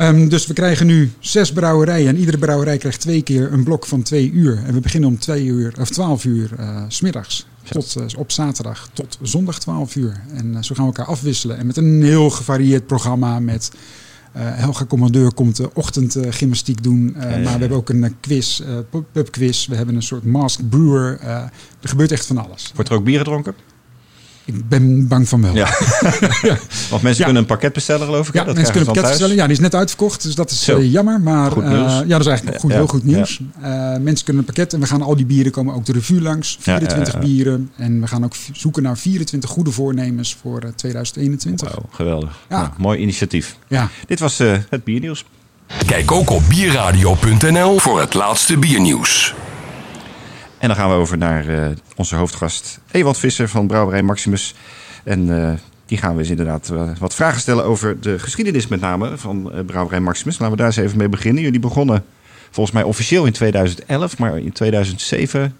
Um, 0.00 0.28
dus 0.28 0.46
we 0.46 0.54
krijgen 0.54 0.86
nu 0.86 1.12
zes 1.18 1.52
brouwerijen. 1.52 2.08
En 2.08 2.16
iedere 2.16 2.38
brouwerij 2.38 2.78
krijgt 2.78 3.00
twee 3.00 3.22
keer 3.22 3.52
een 3.52 3.64
blok 3.64 3.86
van 3.86 4.02
twee 4.02 4.30
uur. 4.30 4.62
En 4.66 4.74
we 4.74 4.80
beginnen 4.80 5.08
om 5.08 5.18
twee 5.18 5.44
uur, 5.44 5.74
of 5.80 5.90
twaalf 5.90 6.24
uur 6.24 6.50
s 6.88 6.96
smiddags. 6.96 7.46
Tot, 7.70 7.96
uh, 7.98 8.04
op 8.18 8.30
zaterdag 8.30 8.88
tot 8.92 9.18
zondag 9.22 9.58
12 9.58 9.96
uur. 9.96 10.20
En 10.34 10.46
uh, 10.46 10.62
zo 10.62 10.74
gaan 10.74 10.86
we 10.86 10.92
elkaar 10.96 11.14
afwisselen. 11.14 11.58
En 11.58 11.66
met 11.66 11.76
een 11.76 12.02
heel 12.02 12.30
gevarieerd 12.30 12.86
programma 12.86 13.38
met... 13.38 13.70
Uh, 14.36 14.42
Helga 14.44 14.84
Commandeur 14.84 15.34
komt 15.34 15.56
de 15.56 15.74
ochtendgymnastiek 15.74 16.82
doen. 16.82 17.14
Ja, 17.16 17.22
ja, 17.22 17.28
ja. 17.28 17.36
Maar 17.36 17.52
we 17.52 17.58
hebben 17.58 17.78
ook 17.78 17.88
een 17.88 18.16
quiz, 18.20 18.62
pubquiz. 19.12 19.66
We 19.66 19.76
hebben 19.76 19.94
een 19.94 20.02
soort 20.02 20.24
masked 20.24 20.70
brewer. 20.70 21.20
er 21.20 21.50
gebeurt 21.80 22.12
echt 22.12 22.26
van 22.26 22.38
alles. 22.38 22.72
Wordt 22.74 22.90
er 22.90 22.96
ook 22.96 23.04
bier 23.04 23.18
gedronken? 23.18 23.54
Ik 24.44 24.68
ben 24.68 25.08
bang 25.08 25.28
van 25.28 25.42
wel. 25.42 25.54
Ja. 25.54 25.68
ja. 26.42 26.58
Want 26.90 27.02
mensen 27.02 27.24
kunnen 27.24 27.42
een 27.42 27.48
pakket 27.48 27.72
bestellen, 27.72 28.06
geloof 28.06 28.28
ik. 28.28 28.34
Ja, 28.34 28.44
dat 28.44 28.54
mensen 28.54 28.72
kunnen 28.72 28.88
een 28.88 28.94
pakket 28.94 29.10
bestellen. 29.10 29.36
Ja, 29.36 29.46
die 29.46 29.52
is 29.52 29.60
net 29.60 29.74
uitverkocht, 29.74 30.22
dus 30.22 30.34
dat 30.34 30.50
is 30.50 30.68
uh, 30.68 30.92
jammer. 30.92 31.20
Maar 31.20 31.50
goed 31.50 31.64
nieuws. 31.64 31.92
Uh, 31.92 31.98
ja, 31.98 32.06
dat 32.06 32.20
is 32.20 32.26
eigenlijk 32.26 32.60
goed, 32.60 32.72
heel 32.72 32.86
goed 32.86 33.04
nieuws. 33.04 33.40
Uh, 33.62 33.96
mensen 33.96 34.24
kunnen 34.24 34.42
een 34.42 34.54
pakket 34.54 34.72
en 34.72 34.80
we 34.80 34.86
gaan 34.86 35.02
al 35.02 35.16
die 35.16 35.26
bieren 35.26 35.52
komen 35.52 35.74
ook 35.74 35.84
de 35.84 35.92
revue 35.92 36.20
langs. 36.20 36.56
24 36.60 37.18
bieren. 37.18 37.70
En 37.76 38.00
we 38.00 38.06
gaan 38.06 38.24
ook 38.24 38.34
zoeken 38.52 38.82
naar 38.82 38.98
24 38.98 39.50
goede 39.50 39.70
voornemens 39.70 40.36
voor 40.40 40.72
2021. 40.76 41.74
Wow, 41.74 41.84
geweldig. 41.90 42.38
Ja. 42.48 42.60
Nou, 42.60 42.70
mooi 42.78 42.98
initiatief. 42.98 43.56
Ja. 43.68 43.88
Dit 44.06 44.20
was 44.20 44.38
het 44.68 44.84
biernieuws. 44.84 45.24
Kijk 45.86 46.12
ook 46.12 46.30
op 46.30 46.42
bierradio.nl 46.48 47.78
voor 47.78 48.00
het 48.00 48.14
laatste 48.14 48.58
biernieuws. 48.58 49.34
En 50.62 50.68
dan 50.68 50.76
gaan 50.76 50.88
we 50.88 50.94
over 50.94 51.18
naar 51.18 51.48
uh, 51.48 51.66
onze 51.96 52.16
hoofdgast 52.16 52.80
Ewald 52.90 53.18
Visser 53.18 53.48
van 53.48 53.66
Brouwerij 53.66 54.02
Maximus. 54.02 54.54
En 55.04 55.28
uh, 55.28 55.52
die 55.86 55.98
gaan 55.98 56.14
we 56.14 56.20
eens 56.20 56.30
inderdaad 56.30 56.70
uh, 56.72 56.82
wat 56.98 57.14
vragen 57.14 57.40
stellen 57.40 57.64
over 57.64 58.00
de 58.00 58.18
geschiedenis 58.18 58.68
met 58.68 58.80
name 58.80 59.18
van 59.18 59.52
Brouwerij 59.66 60.00
Maximus. 60.00 60.38
Laten 60.38 60.50
we 60.50 60.56
daar 60.56 60.66
eens 60.66 60.76
even 60.76 60.98
mee 60.98 61.08
beginnen. 61.08 61.42
Jullie 61.42 61.60
begonnen 61.60 62.04
volgens 62.50 62.74
mij 62.74 62.84
officieel 62.84 63.24
in 63.24 63.32
2011, 63.32 64.18
maar 64.18 64.38
in 64.38 64.52
2007 64.52 65.56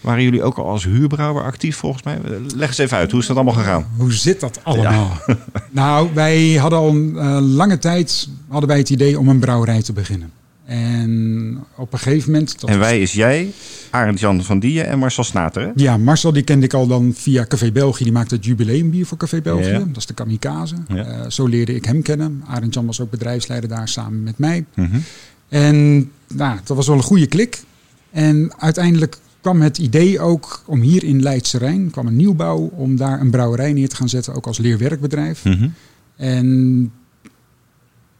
waren 0.00 0.22
jullie 0.22 0.42
ook 0.42 0.58
al 0.58 0.68
als 0.68 0.84
huurbrouwer 0.84 1.42
actief 1.42 1.76
volgens 1.76 2.02
mij. 2.02 2.18
Leg 2.54 2.68
eens 2.68 2.78
even 2.78 2.96
uit, 2.96 3.10
hoe 3.10 3.20
is 3.20 3.26
dat 3.26 3.36
allemaal 3.36 3.54
gegaan? 3.54 3.86
Hoe 3.96 4.12
zit 4.12 4.40
dat 4.40 4.60
allemaal? 4.62 5.10
Ja. 5.26 5.36
nou, 5.70 6.08
wij 6.14 6.54
hadden 6.54 6.78
al 6.78 6.88
een 6.88 7.40
lange 7.40 7.78
tijd 7.78 8.28
hadden 8.48 8.68
wij 8.68 8.78
het 8.78 8.90
idee 8.90 9.18
om 9.18 9.28
een 9.28 9.38
brouwerij 9.38 9.82
te 9.82 9.92
beginnen. 9.92 10.32
En 10.68 11.64
op 11.76 11.92
een 11.92 11.98
gegeven 11.98 12.32
moment... 12.32 12.64
En 12.64 12.78
wij 12.78 13.00
is 13.00 13.12
jij, 13.12 13.52
Arend 13.90 14.20
Jan 14.20 14.44
van 14.44 14.58
Dieën 14.58 14.84
en 14.84 14.98
Marcel 14.98 15.24
Snater, 15.24 15.62
hè? 15.62 15.70
Ja, 15.74 15.96
Marcel 15.96 16.32
die 16.32 16.42
kende 16.42 16.64
ik 16.64 16.74
al 16.74 16.86
dan 16.86 17.12
via 17.14 17.46
Café 17.46 17.72
België. 17.72 18.04
Die 18.04 18.12
maakte 18.12 18.34
het 18.34 18.44
jubileumbier 18.44 19.06
voor 19.06 19.18
Café 19.18 19.42
België. 19.42 19.68
Ja. 19.68 19.78
Dat 19.78 19.96
is 19.96 20.06
de 20.06 20.14
Kamikaze. 20.14 20.74
Ja. 20.88 21.06
Uh, 21.06 21.30
zo 21.30 21.46
leerde 21.46 21.74
ik 21.74 21.84
hem 21.84 22.02
kennen. 22.02 22.42
Arend 22.46 22.74
Jan 22.74 22.86
was 22.86 23.00
ook 23.00 23.10
bedrijfsleider 23.10 23.68
daar 23.68 23.88
samen 23.88 24.22
met 24.22 24.38
mij. 24.38 24.64
Mm 24.74 24.84
-hmm. 24.90 25.02
En 25.48 26.10
nou, 26.34 26.58
dat 26.64 26.76
was 26.76 26.86
wel 26.86 26.96
een 26.96 27.02
goede 27.02 27.26
klik. 27.26 27.62
En 28.10 28.52
uiteindelijk 28.58 29.18
kwam 29.40 29.60
het 29.60 29.78
idee 29.78 30.20
ook 30.20 30.62
om 30.66 30.80
hier 30.80 31.04
in 31.04 31.22
Leidse 31.22 31.58
Rijn... 31.58 31.90
kwam 31.90 32.06
een 32.06 32.16
nieuwbouw 32.16 32.58
om 32.58 32.96
daar 32.96 33.20
een 33.20 33.30
brouwerij 33.30 33.72
neer 33.72 33.88
te 33.88 33.96
gaan 33.96 34.08
zetten. 34.08 34.34
Ook 34.34 34.46
als 34.46 34.58
leerwerkbedrijf. 34.58 35.44
Mm 35.44 35.52
-hmm. 35.52 35.74
En 36.16 36.92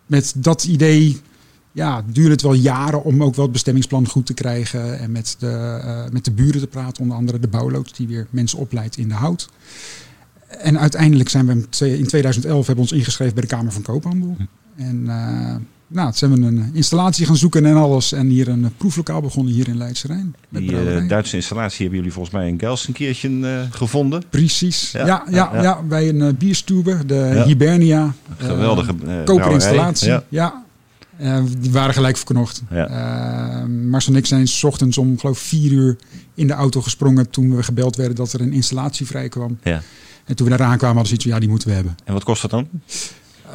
met 0.07 0.35
dat 0.37 0.65
idee 0.65 1.21
ja, 1.73 2.05
duurde 2.07 2.31
het 2.31 2.43
wel 2.43 2.53
jaren 2.53 3.05
om 3.05 3.23
ook 3.23 3.35
wel 3.35 3.45
het 3.45 3.53
bestemmingsplan 3.53 4.09
goed 4.09 4.27
te 4.27 4.35
krijgen. 4.35 4.99
En 4.99 5.13
met 5.13 5.37
de, 5.39 5.81
uh, 5.85 6.13
met 6.13 6.25
de 6.25 6.31
buren 6.31 6.61
te 6.61 6.67
praten, 6.67 7.03
onder 7.03 7.17
andere 7.17 7.39
de 7.39 7.49
bouwloods 7.49 7.93
die 7.93 8.07
weer 8.07 8.27
mensen 8.31 8.59
opleidt 8.59 8.97
in 8.97 9.09
de 9.09 9.15
hout. 9.15 9.49
En 10.49 10.79
uiteindelijk 10.79 11.29
zijn 11.29 11.47
we 11.47 11.53
in 11.99 12.07
2011 12.07 12.67
hebben 12.67 12.85
we 12.85 12.91
ons 12.91 13.01
ingeschreven 13.01 13.35
bij 13.35 13.43
de 13.43 13.49
Kamer 13.49 13.73
van 13.73 13.83
Koophandel. 13.83 14.37
En 14.77 15.05
uh, 15.07 15.55
nou, 15.87 16.13
toen 16.13 16.31
hebben 16.31 16.55
we 16.55 16.61
een 16.61 16.71
installatie 16.75 17.27
gaan 17.27 17.37
zoeken 17.37 17.65
en 17.65 17.77
alles. 17.77 18.13
En 18.13 18.27
hier 18.27 18.49
een 18.49 18.73
proeflokaal 18.77 19.21
begonnen 19.21 19.53
hier 19.53 19.69
in 19.69 19.77
Leidse 19.77 20.07
Rijn. 20.07 20.35
Die 20.49 20.73
uh, 20.73 21.09
Duitse 21.09 21.37
installatie 21.37 21.81
hebben 21.81 21.97
jullie 21.97 22.13
volgens 22.13 22.35
mij 22.35 22.49
in 22.49 22.59
Gelsenkirchen 22.59 23.43
uh, 23.43 23.61
gevonden. 23.71 24.23
Precies. 24.31 24.91
Ja, 24.93 25.07
ja, 25.07 25.25
ja, 25.31 25.51
ja. 25.53 25.63
ja 25.63 25.83
bij 25.83 26.09
een 26.09 26.37
bierstube, 26.37 27.07
de 27.07 27.43
Hibernia. 27.47 28.15
Geweldige 28.37 28.95
koperinstallatie. 29.25 30.19
Ja. 30.29 30.67
Uh, 31.21 31.43
die 31.59 31.71
waren 31.71 31.95
gelijk 31.95 32.17
verknocht. 32.17 32.63
Ja. 32.71 32.89
Uh, 32.89 33.65
Marcel 33.91 34.13
en 34.13 34.19
ik 34.19 34.27
zijn 34.27 34.49
s 34.49 34.65
ochtends 34.65 34.99
om 34.99 35.19
geloof 35.19 35.39
vier 35.39 35.73
uur 35.73 35.97
in 36.35 36.47
de 36.47 36.53
auto 36.53 36.81
gesprongen 36.81 37.31
toen 37.31 37.57
we 37.57 37.63
gebeld 37.63 37.97
werden 37.97 38.17
dat 38.17 38.33
er 38.33 38.41
een 38.41 38.53
installatie 38.53 39.07
vrij 39.07 39.29
kwam. 39.29 39.59
Ja. 39.63 39.83
En 40.25 40.37
toen 40.37 40.49
we 40.49 40.57
daar 40.57 40.67
aankwamen 40.67 40.97
hadden 40.97 41.07
ze 41.07 41.15
iets 41.15 41.25
van 41.25 41.33
ja, 41.33 41.41
die 41.41 41.49
moeten 41.49 41.69
we 41.69 41.75
hebben. 41.75 41.97
En 42.05 42.13
wat 42.13 42.25
kost 42.25 42.43
dat 42.43 42.51
dan? 42.51 42.69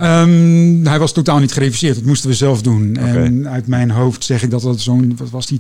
Um, 0.02 0.86
hij 0.88 1.00
was 1.00 1.14
totaal 1.14 1.40
niet 1.40 1.52
gereviseerd. 1.52 1.96
Dat 1.96 2.04
moesten 2.04 2.30
we 2.30 2.36
zelf 2.36 2.62
doen. 2.62 2.98
Okay. 3.00 3.24
En 3.24 3.50
uit 3.50 3.68
mijn 3.68 3.92
hoofd 3.92 4.24
zeg 4.24 4.44
ik 4.44 4.50
dat 4.50 4.62
dat 4.62 4.80
zo'n, 4.80 5.16
wat 5.18 5.30
was 5.30 5.48
die, 5.48 5.60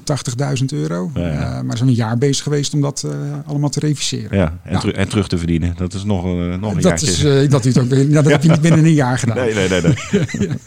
80.000 0.60 0.65
euro. 0.65 1.12
Ja, 1.13 1.27
ja. 1.27 1.57
Uh, 1.57 1.62
maar 1.62 1.77
zo'n 1.77 1.93
jaar 1.93 2.17
bezig 2.17 2.43
geweest 2.43 2.74
om 2.74 2.81
dat 2.81 3.03
uh, 3.05 3.12
allemaal 3.45 3.69
te 3.69 3.79
reviseren. 3.79 4.38
Ja, 4.38 4.60
en, 4.63 4.72
ja. 4.72 4.79
Teru 4.79 4.93
en, 4.93 5.10
terug 5.10 5.27
te 5.27 5.38
verdienen. 5.38 5.74
Dat 5.77 5.93
is 5.93 6.03
nog, 6.03 6.25
uh, 6.25 6.55
nog 6.55 6.75
een 6.75 6.81
dat. 6.81 7.01
Is, 7.01 7.50
dat, 7.50 7.65
is 7.65 7.77
ook, 7.77 7.89
ja, 7.95 8.22
dat 8.22 8.31
heb 8.31 8.43
je 8.43 8.50
niet 8.50 8.62
binnen 8.62 8.86
een 8.86 8.93
jaar 8.93 9.19
gedaan. 9.19 9.38
Nee, 9.38 9.53
nee, 9.53 9.69
nee. 9.69 9.81
nee. 9.81 10.50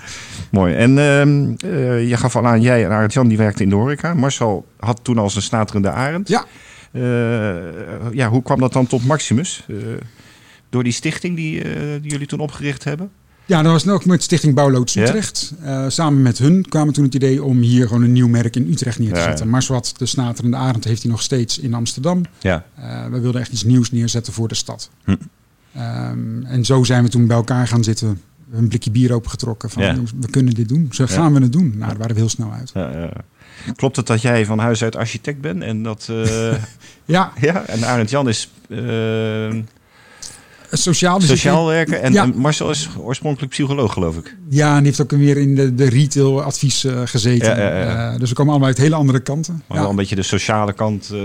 Mooi. 0.50 0.74
En 0.74 0.90
uh, 0.90 2.08
je 2.08 2.16
gaf 2.16 2.36
al 2.36 2.46
aan, 2.46 2.60
jij 2.60 2.84
en 2.84 2.90
Arend 2.90 3.12
Jan 3.12 3.28
die 3.28 3.36
werkte 3.36 3.62
in 3.62 3.68
de 3.68 3.74
horeca. 3.74 4.14
Marcel 4.14 4.66
had 4.78 5.00
toen 5.02 5.18
al 5.18 5.30
zijn 5.30 5.44
snaterende 5.44 5.90
arend. 5.90 6.28
Ja. 6.28 6.44
Uh, 6.92 7.02
ja, 8.12 8.28
hoe 8.28 8.42
kwam 8.42 8.60
dat 8.60 8.72
dan 8.72 8.86
tot 8.86 9.06
Maximus? 9.06 9.64
Uh, 9.68 9.76
door 10.68 10.84
die 10.84 10.92
stichting 10.92 11.36
die, 11.36 11.62
eh, 11.62 12.02
die 12.02 12.10
jullie 12.10 12.26
toen 12.26 12.38
opgericht 12.38 12.84
hebben? 12.84 13.10
Ja, 13.46 13.62
dat 13.62 13.72
was 13.72 13.88
ook 13.88 14.04
met 14.04 14.22
Stichting 14.22 14.54
Bouwloods 14.54 14.94
Ja? 14.94 15.02
Utrecht. 15.02 15.54
Eh, 15.62 15.84
samen 15.88 16.22
met 16.22 16.38
hun 16.38 16.68
kwamen 16.68 16.92
toen 16.94 17.04
het 17.04 17.14
idee 17.14 17.42
om 17.42 17.58
hier 17.58 17.86
gewoon 17.86 18.02
een 18.02 18.12
nieuw 18.12 18.28
merk 18.28 18.56
in 18.56 18.70
Utrecht 18.70 18.98
neer 18.98 19.08
te 19.08 19.14
Ja, 19.14 19.20
ja. 19.20 19.28
zetten. 19.28 19.48
Marswat, 19.48 19.94
de 19.96 20.06
Snaterende 20.06 20.56
Arend, 20.56 20.84
heeft 20.84 21.02
hij 21.02 21.10
nog 21.10 21.22
steeds 21.22 21.58
in 21.58 21.74
Amsterdam. 21.74 22.22
Ja. 22.38 22.64
Eh, 22.74 23.06
we 23.06 23.20
wilden 23.20 23.40
echt 23.40 23.52
iets 23.52 23.64
nieuws 23.64 23.90
neerzetten 23.90 24.32
voor 24.32 24.48
de 24.48 24.54
stad. 24.54 24.90
Hm. 25.04 25.16
Ehm, 25.74 26.44
en 26.44 26.64
zo 26.64 26.84
zijn 26.84 27.02
we 27.02 27.08
toen 27.08 27.26
bij 27.26 27.36
elkaar 27.36 27.68
gaan 27.68 27.84
zitten. 27.84 28.20
Een 28.52 28.68
blikje 28.68 28.90
bier 28.90 29.12
opengetrokken 29.12 29.70
van 29.70 29.82
Ja. 29.82 29.96
we 30.20 30.30
kunnen 30.30 30.54
dit 30.54 30.68
doen. 30.68 30.88
Zo 30.90 31.06
gaan 31.06 31.34
we 31.34 31.40
het 31.40 31.52
doen. 31.52 31.68
Nou, 31.76 31.88
daar 31.88 31.96
waren 31.98 32.14
we 32.14 32.20
heel 32.20 32.28
snel 32.28 32.52
uit. 32.52 32.70
Ja, 32.74 32.90
ja. 32.98 33.10
Klopt 33.76 33.96
het 33.96 34.06
dat 34.06 34.22
jij 34.22 34.44
van 34.46 34.58
huis 34.58 34.82
uit 34.82 34.96
architect 34.96 35.40
bent 35.40 35.62
en 35.62 35.82
dat... 35.82 36.06
eh, 36.10 36.52
Ja, 37.04 37.32
ja, 37.40 37.64
en 37.66 37.84
Arend 37.84 38.10
Jan 38.10 38.28
is 38.28 38.50
eh, 38.68 39.54
sociaal. 40.70 41.18
Dus 41.18 41.28
sociaal 41.28 41.66
werken 41.66 42.02
en 42.02 42.38
Marcel 42.38 42.70
is 42.70 42.88
oorspronkelijk 42.98 43.52
psycholoog, 43.52 43.92
geloof 43.92 44.16
ik. 44.16 44.36
Ja, 44.48 44.76
en 44.76 44.84
heeft 44.84 45.00
ook 45.00 45.10
weer 45.10 45.36
in 45.36 45.54
de, 45.54 45.74
de 45.74 45.88
retail 45.88 46.42
advies 46.42 46.84
eh, 46.84 47.00
gezeten. 47.04 47.48
Ja, 47.48 47.68
ja, 47.68 47.78
ja. 47.78 48.12
Eh, 48.12 48.18
dus 48.18 48.28
we 48.28 48.34
komen 48.34 48.50
allemaal 48.50 48.68
uit 48.68 48.78
hele 48.78 48.94
andere 48.94 49.20
kanten. 49.20 49.62
Maar 49.66 49.78
wel 49.80 49.90
een 49.90 49.96
beetje 49.96 50.14
de 50.16 50.22
sociale 50.22 50.72
kant, 50.72 51.10
eh, 51.12 51.18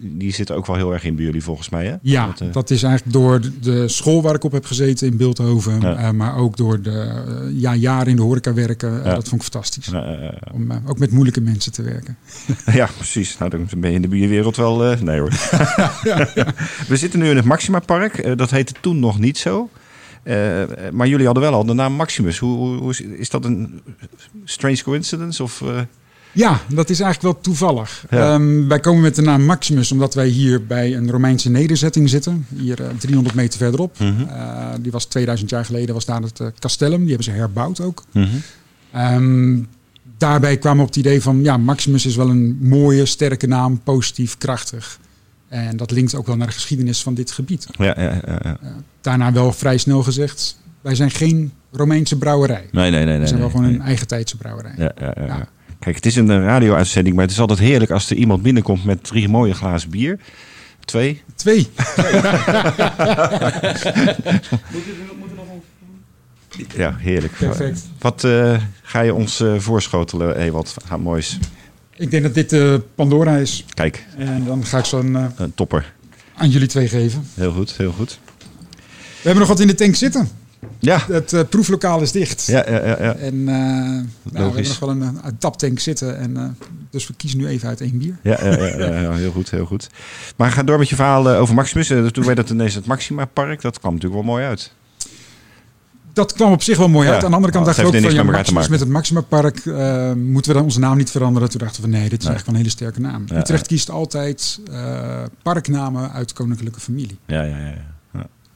die 0.00 0.32
zit 0.32 0.50
ook 0.50 0.66
wel 0.66 0.76
heel 0.76 0.92
erg 0.92 1.04
in 1.04 1.14
bij 1.14 1.24
jullie 1.24 1.42
volgens 1.42 1.68
mij, 1.68 1.86
hè? 1.86 1.94
Ja, 2.02 2.34
Dat, 2.38 2.52
dat 2.52 2.70
is 2.70 2.82
eigenlijk 2.82 3.12
door 3.14 3.40
de- 3.60 3.88
school 3.88 4.22
waar 4.22 4.34
ik 4.34 4.44
op 4.44 4.52
heb 4.52 4.64
gezeten 4.64 5.06
in 5.06 5.16
Beeldhoven. 5.16 6.16
Maar 6.16 6.36
ook 6.36 6.56
door 6.56 6.82
de 6.82 7.22
ja, 7.52 7.74
jaren 7.74 8.06
in 8.06 8.16
de 8.16 8.22
horeca 8.22 8.54
werken. 8.54 9.04
Dat 9.04 9.28
vond 9.28 9.42
ik 9.42 9.48
fantastisch. 9.52 9.90
Om 10.52 10.72
ook 10.86 10.98
met 10.98 11.10
moeilijke 11.10 11.40
mensen 11.40 11.72
te 11.72 11.82
werken. 11.82 12.16
ja, 12.80 12.88
precies. 12.96 13.38
Nou, 13.38 13.50
dan 13.50 13.68
ben 13.76 13.90
je 13.90 13.96
in 13.96 14.02
de 14.02 14.08
bierwereld 14.08 14.56
wel... 14.56 14.96
nee 15.02 15.20
hoor. 15.20 15.30
We 16.88 16.96
zitten 16.96 17.18
nu 17.18 17.28
in 17.30 17.36
het 17.36 17.44
Maxima 17.44 17.78
Park. 17.78 18.38
Dat 18.38 18.50
heette 18.50 18.74
toen 18.80 18.98
nog 18.98 19.18
niet 19.18 19.38
zo. 19.38 19.68
Eh, 20.22 20.34
maar 20.92 21.08
jullie 21.08 21.24
hadden 21.26 21.42
wel 21.44 21.52
al 21.52 21.64
de 21.64 21.72
naam 21.72 21.92
Maximus. 21.92 22.38
Hoe, 22.38 22.56
hoe, 22.56 22.76
hoe 22.76 22.90
is, 22.90 23.00
is 23.00 23.30
dat 23.30 23.44
een 23.44 23.80
strange 24.44 24.82
coincidence? 24.82 25.42
Of, 25.42 25.62
eh, 25.62 25.80
Ja, 26.32 26.60
dat 26.68 26.90
is 26.90 27.00
eigenlijk 27.00 27.34
wel 27.34 27.42
toevallig. 27.42 28.04
Ja. 28.10 28.32
Ehm, 28.34 28.66
wij 28.68 28.80
komen 28.80 29.02
met 29.02 29.14
de 29.14 29.22
naam 29.22 29.44
Maximus 29.44 29.92
omdat 29.92 30.14
wij 30.14 30.26
hier 30.26 30.66
bij 30.66 30.96
een 30.96 31.10
Romeinse 31.10 31.50
nederzetting 31.50 32.08
zitten. 32.08 32.46
Hier 32.56 32.82
eh, 32.82 32.88
300 32.98 33.34
meter 33.34 33.58
verderop. 33.58 33.98
Mhm. 33.98 34.22
Eh, 34.28 34.66
die 34.80 34.92
was 34.92 35.04
2000 35.04 35.50
jaar 35.50 35.64
geleden, 35.64 35.94
was 35.94 36.04
daar 36.04 36.22
het 36.22 36.40
eh, 36.40 36.46
castellum. 36.58 36.98
Die 36.98 37.08
hebben 37.08 37.24
ze 37.24 37.30
herbouwd 37.30 37.80
ook. 37.80 38.04
mhm. 38.12 38.26
Ehm, 38.92 39.58
daarbij 40.18 40.56
kwamen 40.58 40.78
we 40.78 40.82
op 40.88 40.94
het 40.94 41.04
idee 41.04 41.22
van, 41.22 41.42
ja, 41.42 41.56
Maximus 41.56 42.06
is 42.06 42.16
wel 42.16 42.28
een 42.30 42.58
mooie, 42.60 43.06
sterke 43.06 43.46
naam, 43.46 43.80
positief, 43.82 44.38
krachtig. 44.38 44.98
En 45.48 45.76
dat 45.76 45.90
linkt 45.90 46.14
ook 46.14 46.26
wel 46.26 46.36
naar 46.36 46.46
de 46.46 46.52
geschiedenis 46.52 47.02
van 47.02 47.14
dit 47.14 47.30
gebied. 47.30 47.66
Ja, 47.78 47.94
ja, 47.96 48.20
ja, 48.26 48.40
ja. 48.42 48.58
Daarna 49.00 49.32
wel 49.32 49.52
vrij 49.52 49.78
snel 49.78 50.02
gezegd, 50.02 50.60
wij 50.80 50.94
zijn 50.94 51.10
geen 51.10 51.52
Romeinse 51.72 52.18
brouwerij. 52.18 52.68
Nee, 52.70 52.90
nee, 52.90 53.04
nee. 53.04 53.04
nee 53.04 53.18
We 53.18 53.26
zijn 53.26 53.40
wel 53.40 53.48
nee, 53.48 53.56
gewoon 53.56 53.70
nee. 53.70 53.80
een 53.80 53.86
eigen 53.86 54.06
tijdse 54.06 54.36
brouwerij. 54.36 54.72
Ja, 54.76 54.92
ja, 54.98 55.12
ja, 55.16 55.26
ja. 55.26 55.36
Ja. 55.36 55.48
Kijk, 55.78 55.96
het 55.96 56.06
is 56.06 56.16
een 56.16 56.30
eh, 56.30 56.42
radio-uitzending, 56.42 57.14
maar 57.14 57.24
het 57.24 57.32
is 57.32 57.40
altijd 57.40 57.58
heerlijk 57.58 57.90
als 57.90 58.10
er 58.10 58.16
iemand 58.16 58.42
binnenkomt 58.42 58.84
met 58.84 59.04
drie 59.04 59.28
mooie 59.28 59.54
glazen 59.54 59.90
bier. 59.90 60.18
Twee. 60.84 61.22
Twee. 61.34 61.68
Ja, 66.76 66.96
heerlijk. 66.98 67.32
Perfect. 67.38 67.88
Wat 67.98 68.24
eh, 68.24 68.56
ga 68.82 69.00
je 69.00 69.14
ons 69.14 69.40
eh, 69.40 69.54
voorschotelen, 69.58 70.36
Ewald? 70.36 70.74
Ha, 70.88 70.96
moois. 70.96 71.38
Ik 71.98 72.10
denk 72.10 72.22
dat 72.22 72.34
dit 72.34 72.52
eh, 72.52 72.74
Pandora 72.94 73.36
is. 73.36 73.64
Kijk, 73.74 74.06
En 74.16 74.44
dan 74.44 74.64
ga 74.64 74.78
ik 74.78 74.84
zo 74.84 74.98
een, 74.98 75.16
eh, 75.16 75.24
een 75.36 75.54
topper. 75.54 75.92
aan 76.36 76.48
jullie 76.50 76.68
twee 76.68 76.88
geven. 76.88 77.26
Heel 77.34 77.52
goed, 77.52 77.76
heel 77.76 77.92
goed. 77.92 78.18
We 78.88 79.24
hebben 79.24 79.38
nog 79.38 79.48
wat 79.48 79.60
in 79.60 79.66
de 79.66 79.74
tank 79.74 79.94
zitten. 79.94 80.28
Ja, 80.78 81.04
Het 81.08 81.32
eh, 81.32 81.40
proeflokaal 81.48 82.00
is 82.00 82.12
dicht. 82.12 82.46
ja, 82.46 82.70
ja, 82.70 82.86
ja. 82.86 83.02
ja. 83.02 83.14
En 83.14 83.44
nou, 83.44 84.04
we 84.22 84.40
hebben 84.40 84.62
nog 84.62 84.78
wel 84.78 84.90
een, 84.90 85.02
een 85.02 85.38
taptank 85.38 85.78
zitten. 85.78 86.18
En, 86.18 86.56
dus 86.90 87.06
we 87.06 87.14
kiezen 87.14 87.38
nu 87.38 87.46
even 87.46 87.68
uit 87.68 87.80
één 87.80 87.98
bier. 87.98 88.16
Ja, 88.22 88.38
ja, 88.42 88.66
ja, 88.66 89.00
ja, 89.00 89.12
heel 89.12 89.30
goed, 89.30 89.50
heel 89.50 89.66
goed. 89.66 89.88
Maar 90.36 90.50
ga 90.50 90.62
door 90.62 90.78
met 90.78 90.88
je 90.88 90.94
verhaal 90.94 91.28
over 91.28 91.54
Maximus. 91.54 91.86
Toen 91.86 92.24
werd 92.24 92.38
het 92.38 92.50
ineens 92.50 92.74
het 92.74 92.86
Maxima 92.86 93.24
Park. 93.24 93.60
Dat 93.60 93.78
kwam 93.78 93.94
natuurlijk 93.94 94.22
wel 94.22 94.32
mooi 94.32 94.44
uit. 94.44 94.72
Dat 96.18 96.32
kwam 96.32 96.52
op 96.52 96.62
zich 96.62 96.78
wel 96.78 96.88
mooi 96.88 97.08
uit. 97.08 97.24
Aan 97.24 97.30
de 97.30 97.36
andere 97.36 97.52
kant 97.52 97.66
dacht 97.66 97.78
ik 97.78 97.86
ook 97.86 97.96
van 98.00 98.14
ja, 98.14 98.22
Maximus 98.22 98.68
met 98.68 98.80
het 98.80 98.88
Maxima 98.88 99.20
Park 99.20 99.66
eh, 99.66 100.12
moeten 100.12 100.50
we 100.50 100.56
dan 100.56 100.66
onze 100.66 100.78
naam 100.78 100.96
niet 100.96 101.10
veranderen. 101.10 101.50
Toen 101.50 101.60
dachten 101.60 101.82
we 101.82 101.88
nee, 101.88 102.08
dit 102.08 102.20
is 102.22 102.28
eigenlijk 102.28 102.46
wel 102.46 102.54
een 102.54 102.60
hele 102.60 102.70
sterke 102.70 103.00
naam. 103.00 103.38
Utrecht 103.38 103.66
kiest 103.66 103.90
altijd 103.90 104.60
eh, 104.70 105.22
parknamen 105.42 106.12
uit 106.12 106.32
koninklijke 106.32 106.80
familie. 106.80 107.18
Ja, 107.26 107.42
ja, 107.42 107.58
ja. 107.58 107.74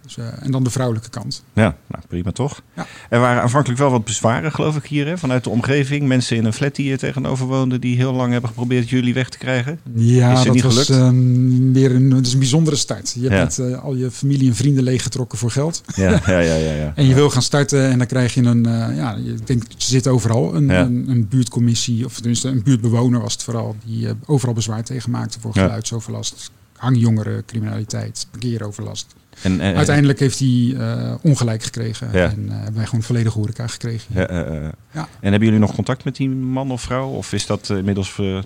Dus, 0.03 0.17
eh, 0.19 0.25
en 0.45 0.51
dan 0.51 0.65
de 0.65 0.71
vrouwelijke 0.71 1.09
kant. 1.11 1.45
Ja, 1.53 1.77
nou, 1.87 2.03
prima 2.09 2.31
toch? 2.33 2.63
Ja. 2.77 2.87
Er 3.11 3.21
waren 3.21 3.43
aanvankelijk 3.43 3.81
wel 3.81 3.91
wat 3.91 4.05
bezwaren, 4.05 4.53
geloof 4.53 4.77
ik, 4.77 4.85
hier 4.85 5.07
hè, 5.07 5.19
vanuit 5.19 5.45
de 5.45 5.51
omgeving. 5.51 6.07
Mensen 6.07 6.37
in 6.37 6.45
een 6.45 6.53
flat 6.53 6.75
die 6.75 6.85
hier 6.87 6.99
tegenover 6.99 7.47
woonden, 7.47 7.81
die 7.81 7.97
heel 7.97 8.13
lang 8.13 8.33
hebben 8.33 8.51
geprobeerd 8.51 8.89
jullie 8.89 9.15
weg 9.15 9.29
te 9.29 9.39
krijgen. 9.39 9.81
Ja, 9.95 10.33
Is 10.33 10.43
dat 10.45 10.55
niet 10.55 10.63
was 10.63 10.89
ehm, 10.91 11.73
weer 11.73 11.95
een, 11.95 12.09
dat 12.09 12.27
is 12.27 12.33
een 12.33 12.39
bijzondere 12.39 12.77
start. 12.77 13.13
Je 13.21 13.29
hebt 13.29 13.57
Ja. 13.57 13.63
net, 13.65 13.73
eh, 13.75 13.83
al 13.83 13.95
je 13.95 14.11
familie 14.11 14.49
en 14.49 14.55
vrienden 14.57 14.85
leeggetrokken 14.85 15.39
voor 15.39 15.51
geld. 15.51 15.83
Ja, 15.95 16.21
ja, 16.27 16.39
ja, 16.39 16.55
ja. 16.55 16.73
ja. 16.73 16.93
En 17.03 17.07
je 17.07 17.15
wil 17.15 17.31
gaan 17.31 17.43
starten 17.43 17.91
en 17.91 17.99
dan 17.99 18.07
krijg 18.07 18.35
je 18.35 18.43
een, 18.43 18.67
eh, 18.67 18.97
ja, 18.97 19.17
je- 19.25 19.33
ik 19.33 19.47
denk, 19.47 19.63
ze 19.77 19.89
zit 19.91 20.09
overal, 20.09 20.55
een, 20.55 20.69
een, 20.69 21.05
een 21.09 21.29
buurtcommissie, 21.29 22.05
of 22.05 22.15
tenminste 22.17 22.49
een 22.49 22.63
buurtbewoner 22.63 23.21
was 23.21 23.33
het 23.33 23.43
vooral, 23.43 23.77
die 23.85 24.09
overal 24.27 24.55
bezwaar 24.55 24.85
tegen 24.85 25.11
maakte 25.11 25.41
voor 25.41 25.53
geluidsoverlast, 25.53 26.51
hangjongeren, 26.83 27.45
criminaliteit, 27.45 28.27
parkeeroverlast. 28.31 29.07
En, 29.43 29.61
en, 29.61 29.77
Uiteindelijk 29.77 30.19
heeft 30.21 30.39
hij 30.39 30.75
eh, 30.79 31.15
ongelijk 31.23 31.63
gekregen 31.63 32.09
Ja. 32.13 32.31
en 32.31 32.45
eh, 32.49 32.55
hebben 32.55 32.75
wij 32.75 32.85
gewoon 32.85 33.03
volledige 33.03 33.39
horeca 33.39 33.67
gekregen. 33.67 34.15
Ja, 34.15 34.27
eh, 34.27 34.57
eh. 34.57 34.63
Ja. 34.93 35.09
En 35.21 35.31
hebben 35.31 35.45
jullie 35.45 35.59
nog 35.59 35.75
contact 35.75 36.05
met 36.05 36.17
die 36.17 36.29
man 36.29 36.71
of 36.71 36.83
vrouw? 36.83 37.09
Of 37.09 37.33
is 37.33 37.47
dat 37.47 37.71
eh, 37.71 37.77
inmiddels... 37.77 38.19
eh, 38.19 38.39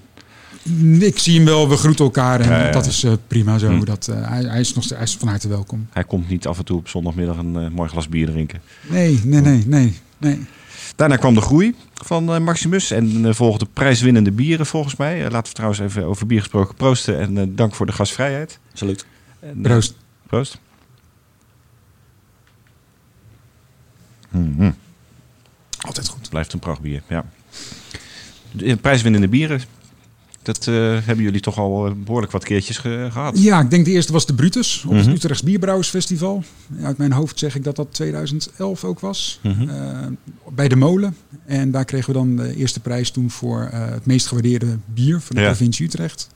Ik 1.00 1.18
zie 1.18 1.36
hem 1.36 1.44
wel, 1.44 1.68
we 1.68 1.76
groeten 1.76 2.04
elkaar 2.04 2.40
en 2.40 2.48
Ja, 2.50 2.70
dat 2.70 2.86
is 2.86 3.04
eh, 3.04 3.12
prima 3.26 3.58
zo. 3.58 3.68
Hm. 3.68 3.84
Dat, 3.84 4.08
eh, 4.08 4.28
hij, 4.28 4.42
hij, 4.42 4.60
is 4.60 4.74
nog, 4.74 4.88
hij 4.88 5.02
is 5.02 5.16
van 5.16 5.28
harte 5.28 5.48
welkom. 5.48 5.86
hij 5.90 6.04
komt 6.04 6.28
niet 6.28 6.46
af 6.46 6.58
en 6.58 6.64
toe 6.64 6.78
op 6.78 6.88
zondagmiddag 6.88 7.36
een 7.36 7.56
eh, 7.56 7.68
mooi 7.70 7.88
glas 7.88 8.08
bier 8.08 8.26
drinken. 8.26 8.60
Nee, 8.90 9.20
nee, 9.24 9.40
nee, 9.40 9.62
nee. 9.66 9.96
nee. 10.18 10.40
Daarna 10.96 11.16
kwam 11.16 11.34
de 11.34 11.40
groei 11.40 11.74
van 11.94 12.34
eh, 12.34 12.40
Maximus 12.40 12.90
en 12.90 13.26
eh, 13.26 13.34
volgden 13.34 13.70
prijswinnende 13.70 14.32
bieren 14.32 14.66
volgens 14.66 14.96
mij. 14.96 15.24
Eh, 15.24 15.30
laten 15.30 15.48
we 15.48 15.54
trouwens 15.54 15.80
even 15.80 16.04
over 16.04 16.26
bier 16.26 16.40
gesproken 16.40 16.74
proosten 16.74 17.18
en 17.18 17.54
dank 17.54 17.74
voor 17.74 17.86
de 17.86 17.92
gastvrijheid. 17.92 18.58
Salut. 18.72 19.06
En, 19.40 19.60
Proost. 19.60 19.94
Proost. 20.26 20.58
Mhm. 24.28 24.70
Altijd 25.78 26.08
goed. 26.08 26.28
Blijft 26.30 26.52
een 26.52 26.58
prachtbier, 26.58 27.02
ja. 27.08 27.24
De 28.50 28.76
prijswinnende 28.76 29.28
bieren, 29.28 29.60
dat 30.46 30.66
eh, 30.66 30.74
hebben 31.04 31.24
jullie 31.24 31.40
toch 31.40 31.58
al 31.58 31.86
eh, 31.86 31.92
behoorlijk 32.04 32.32
wat 32.32 32.44
keertjes 32.44 32.78
ge- 32.78 33.08
gehad. 33.12 33.38
Ja, 33.38 33.60
ik 33.60 33.70
denk 33.70 33.84
de 33.84 33.90
eerste 33.90 34.12
was 34.12 34.26
de 34.26 34.34
Brutus 34.34 34.84
op 34.86 34.92
het 34.94 35.06
Utrechts 35.06 35.42
Bierbrouwersfestival. 35.42 36.44
Uit 36.82 36.96
mijn 36.98 37.12
hoofd 37.12 37.38
zeg 37.38 37.54
ik 37.54 37.64
dat 37.64 37.76
dat 37.76 37.94
2011 37.94 38.84
ook 38.84 39.00
was. 39.00 39.40
Mhm. 39.42 39.68
Eh, 39.68 40.06
bij 40.54 40.68
de 40.68 40.76
molen. 40.76 41.16
En 41.46 41.70
daar 41.70 41.84
kregen 41.84 42.06
we 42.12 42.18
dan 42.18 42.36
de 42.36 42.56
eerste 42.56 42.80
prijs 42.80 43.10
toen 43.10 43.30
voor 43.30 43.68
het 43.72 44.06
meest 44.06 44.26
gewaardeerde 44.26 44.78
bier 44.94 45.20
van 45.20 45.36
de 45.36 45.42
Ja. 45.42 45.48
provincie 45.48 45.86
Utrecht. 45.86 46.28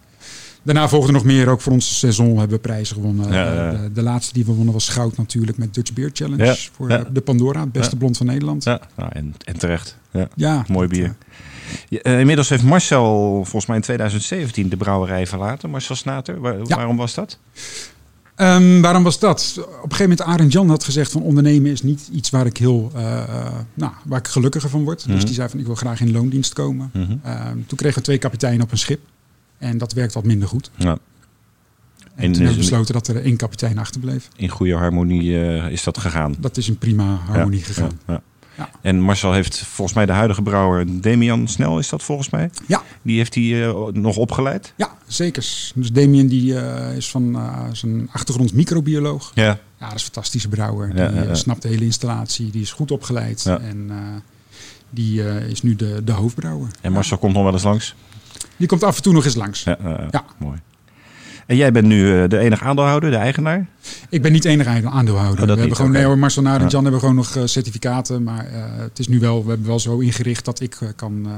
Daarna 0.62 0.88
volgden 0.88 1.12
nog 1.14 1.25
meer. 1.25 1.49
Ook 1.49 1.61
voor 1.61 1.73
onze 1.73 1.95
seizoen 1.95 2.38
hebben 2.38 2.57
we 2.57 2.62
prijzen 2.62 2.95
gewonnen. 2.97 3.33
Ja, 3.33 3.71
De, 3.71 3.93
de 3.93 4.02
laatste 4.02 4.33
die 4.33 4.45
we 4.45 4.52
wonnen 4.52 4.73
was 4.75 4.88
goud 4.88 5.17
natuurlijk 5.17 5.59
met 5.59 5.75
Dutch 5.75 5.93
Beer 5.93 6.11
Challenge. 6.12 6.45
Ja, 6.45 6.55
Voor 6.73 7.07
de 7.12 7.21
Pandora, 7.21 7.61
het 7.61 7.73
beste 7.73 7.97
blond 7.97 8.17
van 8.17 8.26
Nederland. 8.26 8.64
Ja, 8.64 8.81
nou, 8.97 9.11
en, 9.12 9.35
en 9.45 9.59
terecht. 9.59 9.97
Ja. 10.35 10.64
Mooi 10.69 10.88
bier. 10.88 11.14
Inmiddels 11.89 12.49
heeft 12.49 12.62
Marcel 12.62 13.31
volgens 13.35 13.67
mij 13.67 13.77
in 13.77 13.83
2017 13.83 14.69
de 14.69 14.77
brouwerij 14.77 15.27
verlaten. 15.27 15.71
Marcel 15.71 15.95
Snater, 15.97 16.41
Waar- 16.41 16.59
Ja. 16.59 16.77
waarom 16.77 16.97
was 16.97 17.15
dat? 17.15 17.39
Ehm, 18.35 18.81
waarom 18.81 19.03
was 19.03 19.19
dat? 19.19 19.55
Op 19.59 19.65
een 19.67 19.73
gegeven 19.83 20.00
moment 20.09 20.23
Arend 20.23 20.53
Jan 20.53 20.69
had 20.69 20.85
gezegd 20.85 21.12
van 21.12 21.23
ondernemen 21.23 21.71
is 21.71 21.83
niet 21.83 22.09
iets 22.12 22.31
waar 22.31 22.47
ik 22.47 22.57
heel, 22.57 22.91
eh, 22.95 23.23
eh, 23.23 23.53
nou, 23.75 23.93
waar 24.05 24.19
ik 24.19 24.29
gelukkiger 24.29 24.71
van 24.71 24.85
word. 24.85 25.05
Mhm. 25.07 25.15
Dus 25.15 25.25
die 25.25 25.35
zei 25.35 25.49
van 25.49 25.59
ik 25.59 25.67
wil 25.67 25.75
graag 25.75 26.00
in 26.00 26.12
loondienst 26.12 26.53
komen. 26.53 26.91
Mhm. 26.95 27.17
Ehm, 27.23 27.57
toen 27.67 27.79
kregen 27.79 27.99
we 27.99 28.05
twee 28.05 28.19
kapiteinen 28.19 28.62
op 28.62 28.73
een 28.73 28.79
schip. 28.79 29.00
En 29.59 29.79
dat 29.79 29.93
werkt 29.93 30.15
wat 30.15 30.25
minder 30.25 30.49
goed. 30.49 30.71
Ja. 30.77 30.89
En, 30.89 30.99
En 32.27 32.33
toen 32.33 32.43
hebben 32.43 32.53
we 32.53 32.57
besloten 32.69 32.95
dat 32.95 33.09
er 33.09 33.25
één 33.25 33.37
kapitein 33.37 33.79
achterbleef. 33.79 34.29
In 34.37 34.49
goede 34.49 34.75
harmonie 34.75 35.41
eh, 35.45 35.71
is 35.71 35.83
dat 35.83 35.99
gegaan. 35.99 36.35
Dat 36.39 36.57
is 36.57 36.69
in 36.69 36.79
prima 36.79 37.15
harmonie 37.27 37.59
Ja, 37.59 37.65
gegaan. 37.65 38.00
ja, 38.07 38.23
ja. 38.61 38.71
En 38.81 39.00
Marcel 39.00 39.33
heeft 39.33 39.59
volgens 39.59 39.97
mij 39.97 40.07
de 40.07 40.12
huidige 40.12 40.43
brouwer 40.43 41.00
Demian 41.00 41.49
Snel, 41.49 41.79
is 41.79 41.88
dat 41.88 42.02
volgens 42.02 42.31
mij? 42.31 42.50
Ja. 42.67 42.83
Die 43.02 43.17
heeft 43.17 43.35
hij 43.35 43.69
eh, 43.69 43.87
nog 43.93 44.17
opgeleid. 44.17 44.73
Ja, 44.76 44.90
zeker. 45.07 45.43
Dus 45.75 45.93
Damien 45.93 46.26
die, 46.29 46.59
eh, 46.59 46.97
is 46.97 47.11
van 47.11 47.35
eh, 47.35 47.59
zijn 47.73 48.09
achtergrond 48.12 48.52
microbioloog. 48.52 49.33
Ja. 49.35 49.45
Ja, 49.45 49.87
dat 49.87 49.88
is 49.88 49.93
een 49.95 50.12
fantastische 50.12 50.49
brouwer. 50.49 50.97
Ja, 50.97 51.09
die 51.09 51.23
ja, 51.23 51.35
snapt 51.35 51.62
de 51.62 51.69
hele 51.69 51.85
installatie. 51.85 52.50
Die 52.50 52.62
is 52.62 52.73
goed 52.73 52.90
opgeleid. 52.90 53.47
En 53.47 53.90
die 54.90 55.23
is 55.49 55.62
nu 55.62 55.76
de, 55.76 56.05
de 56.05 56.12
hoofdbrouwer. 56.12 56.69
En 56.81 56.93
Marcel 56.93 57.19
komt 57.19 57.35
nog 57.35 57.43
wel 57.43 57.52
eens 57.52 57.62
langs. 57.62 57.95
Die 58.57 58.69
komt 58.69 58.85
af 58.85 58.97
en 58.97 59.02
toe 59.02 59.12
nog 59.12 59.25
eens 59.25 59.35
langs. 59.35 59.62
Ja, 59.62 59.79
Ja. 60.11 60.25
mooi. 60.38 60.59
En 61.47 61.57
jij 61.57 61.73
bent 61.73 61.87
nu 61.87 62.29
de 62.29 62.38
enige 62.38 62.64
aandeelhouder, 62.64 63.11
de 63.11 63.17
eigenaar. 63.17 63.67
Ik 64.09 64.23
ben 64.23 64.33
niet 64.33 64.45
enige 64.45 64.69
aandeelhouder. 64.69 65.39
Oh, 65.39 65.41
we 65.41 65.47
hebben 65.47 65.67
niet, 65.67 65.77
gewoon, 65.77 65.91
oké. 65.91 66.07
nee 66.07 66.17
Marcel 66.17 66.43
Nader 66.43 66.61
en 66.61 66.67
Ja. 66.67 66.71
Jan 66.73 66.83
hebben 66.83 67.01
gewoon 67.01 67.15
nog 67.15 67.37
eh, 67.37 67.43
certificaten. 67.45 68.23
Maar 68.23 68.47
eh, 68.47 68.63
het 68.77 68.99
is 68.99 69.09
nu 69.09 69.19
wel, 69.21 69.43
we 69.43 69.49
hebben 69.49 69.67
wel 69.67 69.81
zo 69.81 69.99
ingericht 69.99 70.45
dat 70.45 70.61
ik 70.61 70.77
eh, 70.81 70.89
kan 70.97 71.29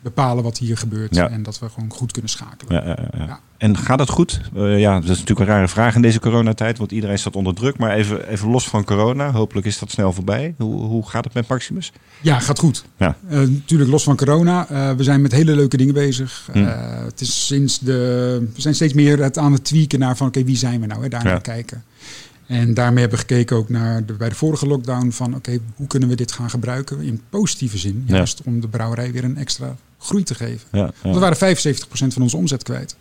bepalen 0.00 0.44
wat 0.44 0.58
hier 0.58 0.76
gebeurt. 0.76 1.16
En 1.16 1.42
dat 1.42 1.58
we 1.58 1.68
gewoon 1.68 1.90
goed 1.92 2.12
kunnen 2.12 2.30
schakelen. 2.30 2.74
Ja, 2.74 2.88
ja, 2.88 3.08
ja. 3.18 3.24
Ja. 3.26 3.40
En 3.58 3.76
gaat 3.76 3.98
het 3.98 4.08
goed? 4.08 4.40
Ja, 4.54 4.94
dat 4.94 5.02
is 5.10 5.18
natuurlijk 5.18 5.40
een 5.40 5.54
rare 5.54 5.68
vraag 5.68 5.94
in 5.94 6.02
deze 6.02 6.20
coronatijd, 6.20 6.78
want 6.78 6.92
iedereen 6.92 7.18
staat 7.18 7.36
onder 7.36 7.54
druk. 7.54 7.78
Maar 7.78 7.94
even, 7.94 8.28
even 8.28 8.48
los 8.48 8.68
van 8.68 8.84
corona, 8.84 9.32
hopelijk 9.32 9.66
is 9.66 9.78
dat 9.78 9.90
snel 9.90 10.12
voorbij. 10.12 10.54
Hoe, 10.58 10.74
hoe 10.82 11.08
gaat 11.08 11.24
het 11.24 11.34
met 11.34 11.48
Maximus? 11.48 11.92
Ja, 12.20 12.38
gaat 12.38 12.58
goed. 12.58 12.84
Ja. 12.96 13.16
Natuurlijk 13.28 13.90
los 13.90 14.02
van 14.04 14.16
corona. 14.16 14.66
We 14.96 15.02
zijn 15.02 15.22
met 15.22 15.32
hele 15.32 15.54
leuke 15.54 15.76
dingen 15.76 15.94
bezig. 15.94 16.48
Hm. 16.52 16.64
Het 17.04 17.20
is 17.20 17.46
sinds 17.46 17.78
de, 17.78 18.48
we 18.54 18.60
zijn 18.60 18.74
steeds 18.74 18.92
meer 18.92 19.22
het 19.22 19.38
aan 19.38 19.52
het 19.52 19.64
tweaken 19.64 19.98
naar 19.98 20.16
van 20.16 20.26
oké, 20.26 20.44
wie 20.44 20.56
zijn 20.56 20.80
we 20.80 20.86
nou? 20.86 21.02
Hè, 21.02 21.08
daar 21.08 21.24
Ja. 21.24 21.28
naar 21.30 21.40
kijken. 21.54 21.84
En 22.46 22.74
daarmee 22.74 23.00
hebben 23.00 23.18
we 23.18 23.26
gekeken 23.26 23.56
ook 23.56 23.68
naar 23.68 24.04
de, 24.04 24.12
bij 24.12 24.28
de 24.28 24.34
vorige 24.34 24.66
lockdown 24.66 25.10
van 25.10 25.34
oké, 25.34 25.58
hoe 25.76 25.86
kunnen 25.86 26.08
we 26.08 26.14
dit 26.14 26.32
gaan 26.32 26.50
gebruiken 26.50 27.00
in 27.00 27.22
positieve 27.30 27.78
zin? 27.78 28.04
Ja. 28.06 28.16
Juist 28.16 28.42
om 28.44 28.60
de 28.60 28.68
brouwerij 28.68 29.12
weer 29.12 29.24
een 29.24 29.36
extra 29.36 29.76
groei 29.98 30.22
te 30.22 30.34
geven. 30.34 30.68
Ja, 30.72 30.92
we 31.02 31.18
waren 31.18 31.56
75% 31.56 31.78
van 31.88 32.22
onze 32.22 32.36
omzet 32.36 32.62
kwijt. 32.62 32.96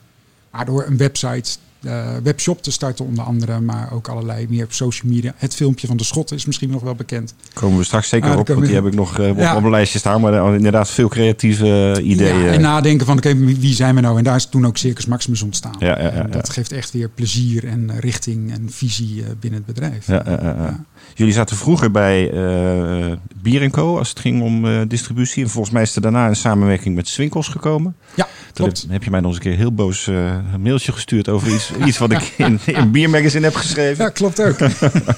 Maar 0.51 0.65
door 0.65 0.85
een 0.85 0.97
website, 0.97 1.57
eh, 1.83 2.07
webshop 2.23 2.63
te 2.63 2.71
starten 2.71 3.05
onder 3.05 3.23
andere, 3.23 3.59
maar 3.59 3.91
ook 3.93 4.07
allerlei 4.07 4.45
meer 4.49 4.63
op 4.63 4.73
social 4.73 5.11
media. 5.11 5.33
Het 5.35 5.55
filmpje 5.55 5.87
van 5.87 5.97
de 5.97 6.03
schotten 6.03 6.35
is 6.35 6.45
misschien 6.45 6.69
nog 6.69 6.81
wel 6.81 6.95
bekend. 6.95 7.33
Komen 7.53 7.77
we 7.77 7.83
straks 7.83 8.09
zeker 8.09 8.29
Ah, 8.31 8.39
op, 8.39 8.47
want 8.47 8.65
die 8.65 8.75
heb 8.75 8.85
ik 8.85 8.93
nog 8.95 9.19
eh, 9.19 9.29
op, 9.29 9.37
Ja. 9.37 9.55
een 9.55 9.69
lijstje 9.69 9.99
staan. 9.99 10.21
Maar 10.21 10.33
eh, 10.33 10.53
inderdaad 10.53 10.89
veel 10.89 11.07
creatieve 11.07 11.99
ideeën. 12.03 12.39
Ja, 12.39 12.51
en 12.51 12.61
nadenken 12.61 13.05
van 13.05 13.17
oké, 13.17 13.35
wie 13.35 13.73
zijn 13.75 13.95
we 13.95 14.01
nou? 14.01 14.17
En 14.17 14.23
daar 14.23 14.35
is 14.35 14.45
toen 14.45 14.65
ook 14.65 14.77
Circus 14.77 15.05
Maximus 15.05 15.41
ontstaan. 15.41 15.75
Ja, 15.79 16.23
dat 16.29 16.49
geeft 16.49 16.71
echt 16.71 16.91
weer 16.91 17.09
plezier 17.09 17.67
en 17.67 17.99
richting 17.99 18.51
en 18.51 18.67
visie 18.71 19.23
binnen 19.39 19.63
het 19.65 19.73
bedrijf. 19.75 20.07
Ja. 20.07 20.85
Jullie 21.15 21.33
zaten 21.33 21.55
vroeger 21.57 21.91
bij 21.91 22.31
eh 22.31 23.17
Bier 23.41 23.69
Co. 23.69 23.97
als 23.97 24.09
het 24.09 24.19
ging 24.19 24.41
om 24.41 24.65
eh, 24.65 24.81
distributie. 24.87 25.43
En 25.43 25.49
volgens 25.49 25.73
mij 25.73 25.83
is 25.83 25.95
er 25.95 26.01
daarna 26.01 26.27
een 26.27 26.35
samenwerking 26.35 26.95
met 26.95 27.07
Swinkels 27.07 27.47
gekomen. 27.47 27.95
Ja, 28.15 28.27
klopt. 28.53 28.81
heb, 28.81 28.91
heb 28.91 29.03
je 29.03 29.09
mij 29.09 29.19
nog 29.19 29.29
eens 29.29 29.37
een 29.37 29.43
keer 29.43 29.57
heel 29.57 29.73
boos 29.73 30.07
eh, 30.07 30.37
een 30.53 30.61
mailtje 30.61 30.91
gestuurd 30.91 31.29
over 31.29 31.53
iets, 31.53 31.71
iets 31.87 31.97
wat 31.97 32.11
ik 32.11 32.33
in, 32.37 32.59
in 32.65 32.91
Biermagazine 32.91 33.45
heb 33.45 33.55
geschreven. 33.55 34.03
Ja, 34.03 34.09
klopt 34.09 34.41
ook. 34.41 34.57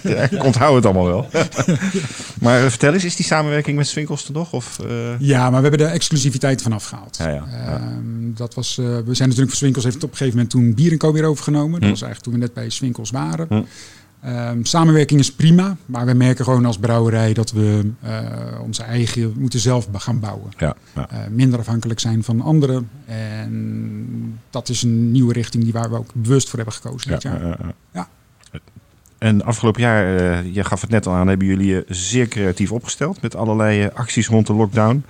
Ja, 0.04 0.30
ik 0.30 0.44
onthoud 0.44 0.76
het 0.76 0.86
allemaal 0.86 1.06
wel. 1.06 1.28
maar 2.42 2.70
vertel 2.70 2.94
eens, 2.94 3.04
is 3.04 3.16
die 3.16 3.26
samenwerking 3.26 3.78
met 3.78 3.88
Swinkels 3.88 4.26
er 4.28 4.34
nog? 4.34 4.54
Of, 4.54 4.78
Ja, 5.20 5.50
maar 5.50 5.62
we 5.62 5.68
hebben 5.68 5.88
de 5.88 5.94
exclusiviteit 5.94 6.62
vanaf 6.62 6.86
gehaald. 6.86 7.18
Ja, 7.18 7.28
ja, 7.30 7.44
ja. 7.52 7.66
Ehm, 7.76 8.34
dat 8.36 8.54
was, 8.54 8.76
we 8.76 8.84
zijn 9.04 9.04
natuurlijk 9.06 9.38
voor 9.48 9.56
Swinkels 9.56 9.84
heeft 9.84 9.96
op 10.04 10.12
een 10.12 10.18
gegeven 10.18 10.34
moment 10.34 10.50
toen 10.50 10.74
Bier 10.74 10.98
Co 10.98 11.12
weer 11.12 11.26
overgenomen. 11.26 11.72
Dat 11.72 11.84
Hm. 11.84 11.90
was 11.90 12.02
eigenlijk 12.02 12.22
toen 12.24 12.34
we 12.34 12.40
net 12.40 12.54
bij 12.54 12.70
Swinkels 12.70 13.10
waren. 13.12 13.46
Hm. 13.50 13.62
Ehm, 14.26 14.64
samenwerking 14.64 15.20
is 15.20 15.32
prima, 15.34 15.78
maar 15.86 16.06
we 16.06 16.14
merken 16.14 16.46
gewoon 16.46 16.66
als 16.66 16.78
brouwerij 16.78 17.34
dat 17.34 17.52
we 17.52 17.92
eh, 18.02 18.20
onze 18.62 18.84
eigen 18.84 19.34
moeten 19.38 19.60
zelf 19.60 19.88
gaan 19.94 20.20
bouwen. 20.20 20.52
ja, 20.58 20.76
ja. 20.96 21.10
Eh, 21.10 21.18
minder 21.30 21.60
afhankelijk 21.60 22.00
zijn 22.00 22.24
van 22.24 22.42
anderen. 22.42 22.90
En 23.06 24.40
dat 24.50 24.70
is 24.70 24.82
een 24.84 25.12
nieuwe 25.12 25.34
richting 25.34 25.64
die 25.64 25.74
waar 25.74 25.90
we 25.90 25.98
ook 25.98 26.10
bewust 26.14 26.50
voor 26.50 26.60
hebben 26.60 26.76
gekozen 26.76 27.12
dit 27.12 27.22
Ja, 27.22 27.32
jaar. 27.32 27.58
ja. 27.94 28.08
En 29.18 29.44
afgelopen 29.44 29.82
jaar, 29.82 30.18
eh, 30.18 30.54
je 30.54 30.64
gaf 30.64 30.82
het 30.82 30.90
net 30.90 31.08
al 31.08 31.14
aan, 31.14 31.28
hebben 31.28 31.48
jullie 31.48 31.68
je 31.68 31.86
zeer 31.88 32.28
creatief 32.28 32.72
opgesteld 32.72 33.22
met 33.22 33.36
allerlei 33.36 33.90
acties 33.94 34.28
rond 34.28 34.48
de 34.48 34.54
lockdown. 34.54 35.04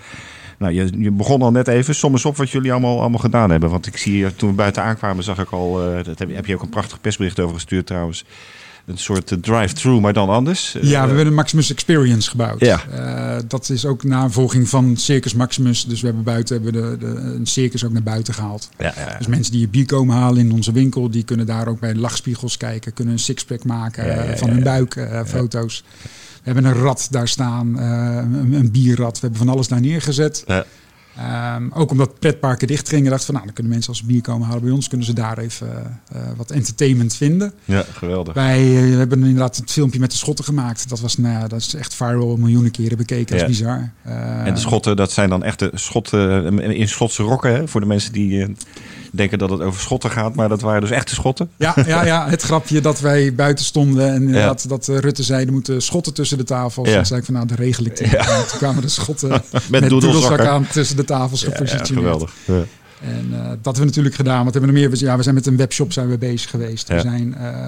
Nou, 0.57 0.73
je, 0.73 0.89
je 0.97 1.11
begon 1.11 1.41
al 1.41 1.51
net 1.51 1.67
even. 1.67 1.95
Som 1.95 2.11
eens 2.11 2.25
op 2.25 2.37
wat 2.37 2.49
jullie 2.49 2.71
allemaal, 2.71 2.99
allemaal 2.99 3.19
gedaan 3.19 3.49
hebben. 3.49 3.69
Want 3.69 3.87
ik 3.87 3.97
zie 3.97 4.35
toen 4.35 4.49
we 4.49 4.55
buiten 4.55 4.83
aankwamen, 4.83 5.23
zag 5.23 5.39
ik 5.39 5.49
al, 5.49 5.83
eh, 5.83 6.03
dat 6.03 6.19
heb, 6.19 6.35
heb 6.35 6.45
je 6.45 6.55
ook 6.55 6.61
een 6.61 6.69
prachtig 6.69 7.01
persbericht 7.01 7.39
over 7.39 7.53
gestuurd 7.55 7.85
trouwens. 7.85 8.25
Een 8.85 8.97
soort 8.97 9.31
eh, 9.31 9.37
drive-through, 9.37 10.01
maar 10.01 10.13
dan 10.13 10.29
anders. 10.29 10.71
Ja, 10.71 10.79
we 10.81 10.87
Eh, 10.95 11.05
hebben 11.05 11.25
een 11.27 11.33
Maximus 11.33 11.71
Experience 11.71 12.29
gebouwd. 12.29 12.59
Ja. 12.59 12.81
Eh, 12.91 13.41
dat 13.47 13.69
is 13.69 13.85
ook 13.85 14.03
navolging 14.03 14.69
van 14.69 14.97
Circus 14.97 15.33
Maximus. 15.33 15.85
Dus 15.85 15.99
we 16.01 16.05
hebben 16.05 16.23
buiten 16.23 16.55
hebben 16.61 16.73
we 16.73 16.97
de, 16.97 17.05
de, 17.05 17.19
een 17.19 17.45
circus 17.47 17.83
ook 17.85 17.91
naar 17.91 18.03
buiten 18.03 18.33
gehaald. 18.33 18.69
ja, 18.77 18.93
ja, 18.97 19.17
Dus 19.17 19.27
mensen 19.27 19.51
die 19.51 19.61
je 19.61 19.67
bier 19.67 19.85
komen 19.85 20.15
halen 20.15 20.39
in 20.39 20.51
onze 20.51 20.71
winkel, 20.71 21.09
die 21.09 21.23
kunnen 21.23 21.45
daar 21.45 21.67
ook 21.67 21.79
bij 21.79 21.95
lachspiegels 21.95 22.57
kijken, 22.57 22.93
kunnen 22.93 23.13
een 23.13 23.19
sixpack 23.19 23.63
maken 23.63 24.37
van 24.37 24.49
hun 24.49 24.63
buik, 24.63 25.07
foto's. 25.25 25.83
We 26.43 26.51
hebben 26.51 26.65
een 26.65 26.73
rat 26.81 27.07
daar 27.11 27.27
staan, 27.27 27.77
een, 27.77 28.53
een 28.53 28.71
bierrad. 28.71 29.13
We 29.13 29.19
hebben 29.21 29.39
van 29.39 29.49
alles 29.49 29.67
daar 29.67 29.81
neergezet. 29.81 30.43
Ja. 30.47 30.65
Ehm, 31.17 31.67
ook 31.73 31.91
omdat 31.91 32.19
pretparken 32.19 32.67
dicht 32.67 32.89
gingen, 32.89 33.11
dacht 33.11 33.25
van 33.25 33.33
nou, 33.33 33.45
dan 33.45 33.55
kunnen 33.55 33.73
mensen 33.73 33.91
als 33.91 33.99
ze 34.01 34.05
bier 34.05 34.21
komen 34.21 34.47
halen 34.47 34.63
bij 34.63 34.71
ons, 34.71 34.87
kunnen 34.87 35.05
ze 35.07 35.13
daar 35.13 35.37
even 35.37 35.67
eh, 35.75 35.85
eh, 36.21 36.27
wat 36.37 36.51
entertainment 36.51 37.15
vinden. 37.15 37.53
ja, 37.65 37.83
geweldig. 37.91 38.33
Wij 38.33 38.59
eh, 38.91 38.97
hebben 38.97 39.23
inderdaad 39.23 39.55
het 39.55 39.71
filmpje 39.71 39.99
met 39.99 40.11
de 40.11 40.17
schotten 40.17 40.45
gemaakt. 40.45 40.89
Dat 40.89 40.99
was, 40.99 41.17
nou 41.17 41.33
ja, 41.33 41.47
dat 41.47 41.59
is 41.59 41.73
echt 41.73 41.93
viral, 41.93 42.37
miljoenen 42.37 42.71
keren 42.71 42.97
bekeken. 42.97 43.25
Dat 43.37 43.39
Ja. 43.39 43.45
is 43.45 43.57
bizar. 43.57 43.91
En 44.43 44.53
de 44.53 44.59
schotten, 44.59 44.95
dat 44.95 45.11
zijn 45.11 45.29
dan 45.29 45.43
echte 45.43 45.71
schotten 45.73 46.59
eh, 46.59 46.79
in 46.79 46.87
Schotse 46.87 47.23
rokken. 47.23 47.51
Hè? 47.55 47.67
Voor 47.67 47.81
de 47.81 47.87
mensen 47.87 48.13
die 48.13 48.55
denken 49.15 49.37
dat 49.37 49.49
het 49.49 49.61
over 49.61 49.81
schotten 49.81 50.11
gaat. 50.11 50.35
Maar 50.35 50.49
dat 50.49 50.61
waren 50.61 50.81
dus 50.81 50.89
echte 50.89 51.13
schotten. 51.13 51.49
Ja, 51.57 51.73
ja, 51.87 52.05
ja, 52.05 52.29
het 52.29 52.41
grapje 52.41 52.81
dat 52.81 52.99
wij 52.99 53.35
buiten 53.35 53.65
stonden 53.65 54.09
en 54.13 54.21
inderdaad 54.21 54.69
dat 54.69 54.87
eh, 54.87 54.97
Rutte 54.97 55.23
zei, 55.23 55.45
er 55.45 55.51
moeten 55.51 55.81
schotten 55.81 56.13
tussen 56.13 56.37
de 56.37 56.43
tafels. 56.43 56.89
Ja. 56.89 56.97
En 56.97 57.05
zei 57.05 57.19
ik 57.19 57.25
van 57.25 57.33
nou, 57.33 57.47
dat 57.47 57.57
regel 57.57 57.85
ik. 57.85 57.99
En 57.99 58.09
toen 58.47 58.57
kwamen 58.57 58.81
de 58.81 58.87
schotten 58.87 59.29
met, 59.69 59.89
doedelzak 59.89 60.39
aan 60.39 60.67
tussen 60.67 60.95
de 60.95 61.03
tafels 61.05 61.41
Ja, 61.41 61.47
ja, 61.49 61.55
gepositioneerd. 61.55 62.05
geweldig. 62.05 62.33
Ja. 62.45 62.63
En 63.01 63.27
eh, 63.31 63.37
dat 63.47 63.63
hebben 63.63 63.73
we 63.73 63.85
natuurlijk 63.85 64.15
gedaan. 64.15 64.43
Wat 64.43 64.53
hebben 64.53 64.73
we 64.73 64.79
nog 64.79 64.89
meer? 64.89 64.99
Ja, 64.99 65.17
we 65.17 65.23
zijn 65.23 65.35
met 65.35 65.45
een 65.45 65.57
webshop 65.57 65.93
zijn 65.93 66.09
we 66.09 66.17
bezig 66.17 66.49
geweest. 66.49 66.87
Ja. 66.87 66.95
We 66.95 67.01
zijn, 67.01 67.35
eh, 67.35 67.67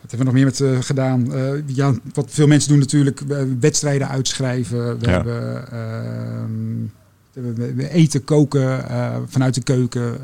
wat 0.00 0.10
hebben 0.10 0.18
we 0.18 0.24
nog 0.24 0.32
meer 0.32 0.44
met 0.44 0.62
gedaan? 0.86 1.32
Ja, 1.66 1.92
wat 2.14 2.26
veel 2.28 2.46
mensen 2.46 2.68
doen 2.68 2.78
natuurlijk, 2.78 3.20
wedstrijden 3.60 4.08
uitschrijven. 4.08 4.98
We 4.98 5.06
Ja. 5.06 5.10
hebben 5.10 5.68
ehm, 5.72 7.76
we- 7.76 7.90
eten, 7.90 8.24
koken 8.24 8.84
vanuit 9.28 9.54
de 9.54 9.62
keuken. 9.62 10.16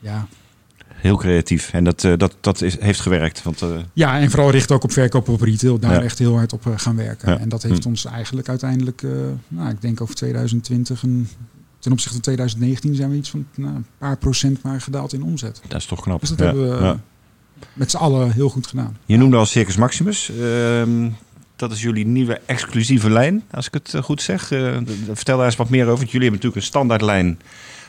Ja. 0.00 0.26
Heel 0.94 1.16
creatief. 1.16 1.72
En 1.72 1.84
dat, 1.84 2.04
eh, 2.04 2.12
dat, 2.16 2.36
dat 2.40 2.62
is, 2.62 2.80
heeft 2.80 3.00
gewerkt. 3.00 3.42
Want 3.42 3.62
eh, 3.62 3.68
ja, 3.92 4.18
en 4.18 4.30
vooral 4.30 4.50
richt 4.50 4.70
ook 4.72 4.84
op 4.84 4.92
verkoop 4.92 5.28
op 5.28 5.40
retail. 5.40 5.78
Daar 5.78 5.92
Ja. 5.92 6.02
echt 6.02 6.18
heel 6.18 6.36
hard 6.36 6.52
op 6.52 6.66
eh, 6.66 6.72
gaan 6.76 6.96
werken. 6.96 7.32
Ja. 7.32 7.38
En 7.38 7.48
dat 7.48 7.62
heeft 7.62 7.82
Hm. 7.82 7.88
ons 7.88 8.04
eigenlijk 8.04 8.48
uiteindelijk, 8.48 9.02
nou, 9.48 9.70
ik 9.70 9.80
denk 9.80 10.00
over 10.00 10.14
2020, 10.14 11.02
een, 11.02 11.28
ten 11.78 11.92
opzichte 11.92 12.14
van 12.14 12.22
2019 12.22 12.94
zijn 12.94 13.10
we 13.10 13.16
iets 13.16 13.30
van 13.30 13.46
nou, 13.54 13.74
een 13.74 13.86
paar 13.98 14.16
procent 14.16 14.62
maar 14.62 14.80
gedaald 14.80 15.12
in 15.12 15.22
omzet. 15.22 15.60
dat 15.68 15.80
is 15.80 15.86
toch 15.86 16.00
knap. 16.00 16.20
Dus 16.20 16.28
dat 16.28 16.38
Ja, 16.38 16.44
hebben 16.44 16.78
we 16.78 16.96
met 17.72 17.90
z'n 17.90 17.96
allen 17.96 18.32
heel 18.32 18.48
goed 18.48 18.66
gedaan. 18.66 18.96
Je 19.06 19.16
noemde 19.16 19.36
al 19.36 19.46
Circus 19.46 19.76
Maximus. 19.76 20.30
Ehm, 20.40 21.08
dat 21.56 21.72
is 21.72 21.82
jullie 21.82 22.06
nieuwe 22.06 22.40
exclusieve 22.46 23.10
lijn, 23.10 23.42
als 23.50 23.66
ik 23.66 23.72
het 23.74 23.94
goed 24.04 24.22
zeg. 24.22 24.46
Vertel 25.12 25.36
daar 25.36 25.46
eens 25.46 25.56
wat 25.56 25.68
meer 25.70 25.84
over. 25.84 25.96
Want 25.98 26.10
jullie 26.10 26.28
hebben 26.28 26.32
natuurlijk 26.32 26.56
een 26.56 26.62
standaardlijn. 26.62 27.38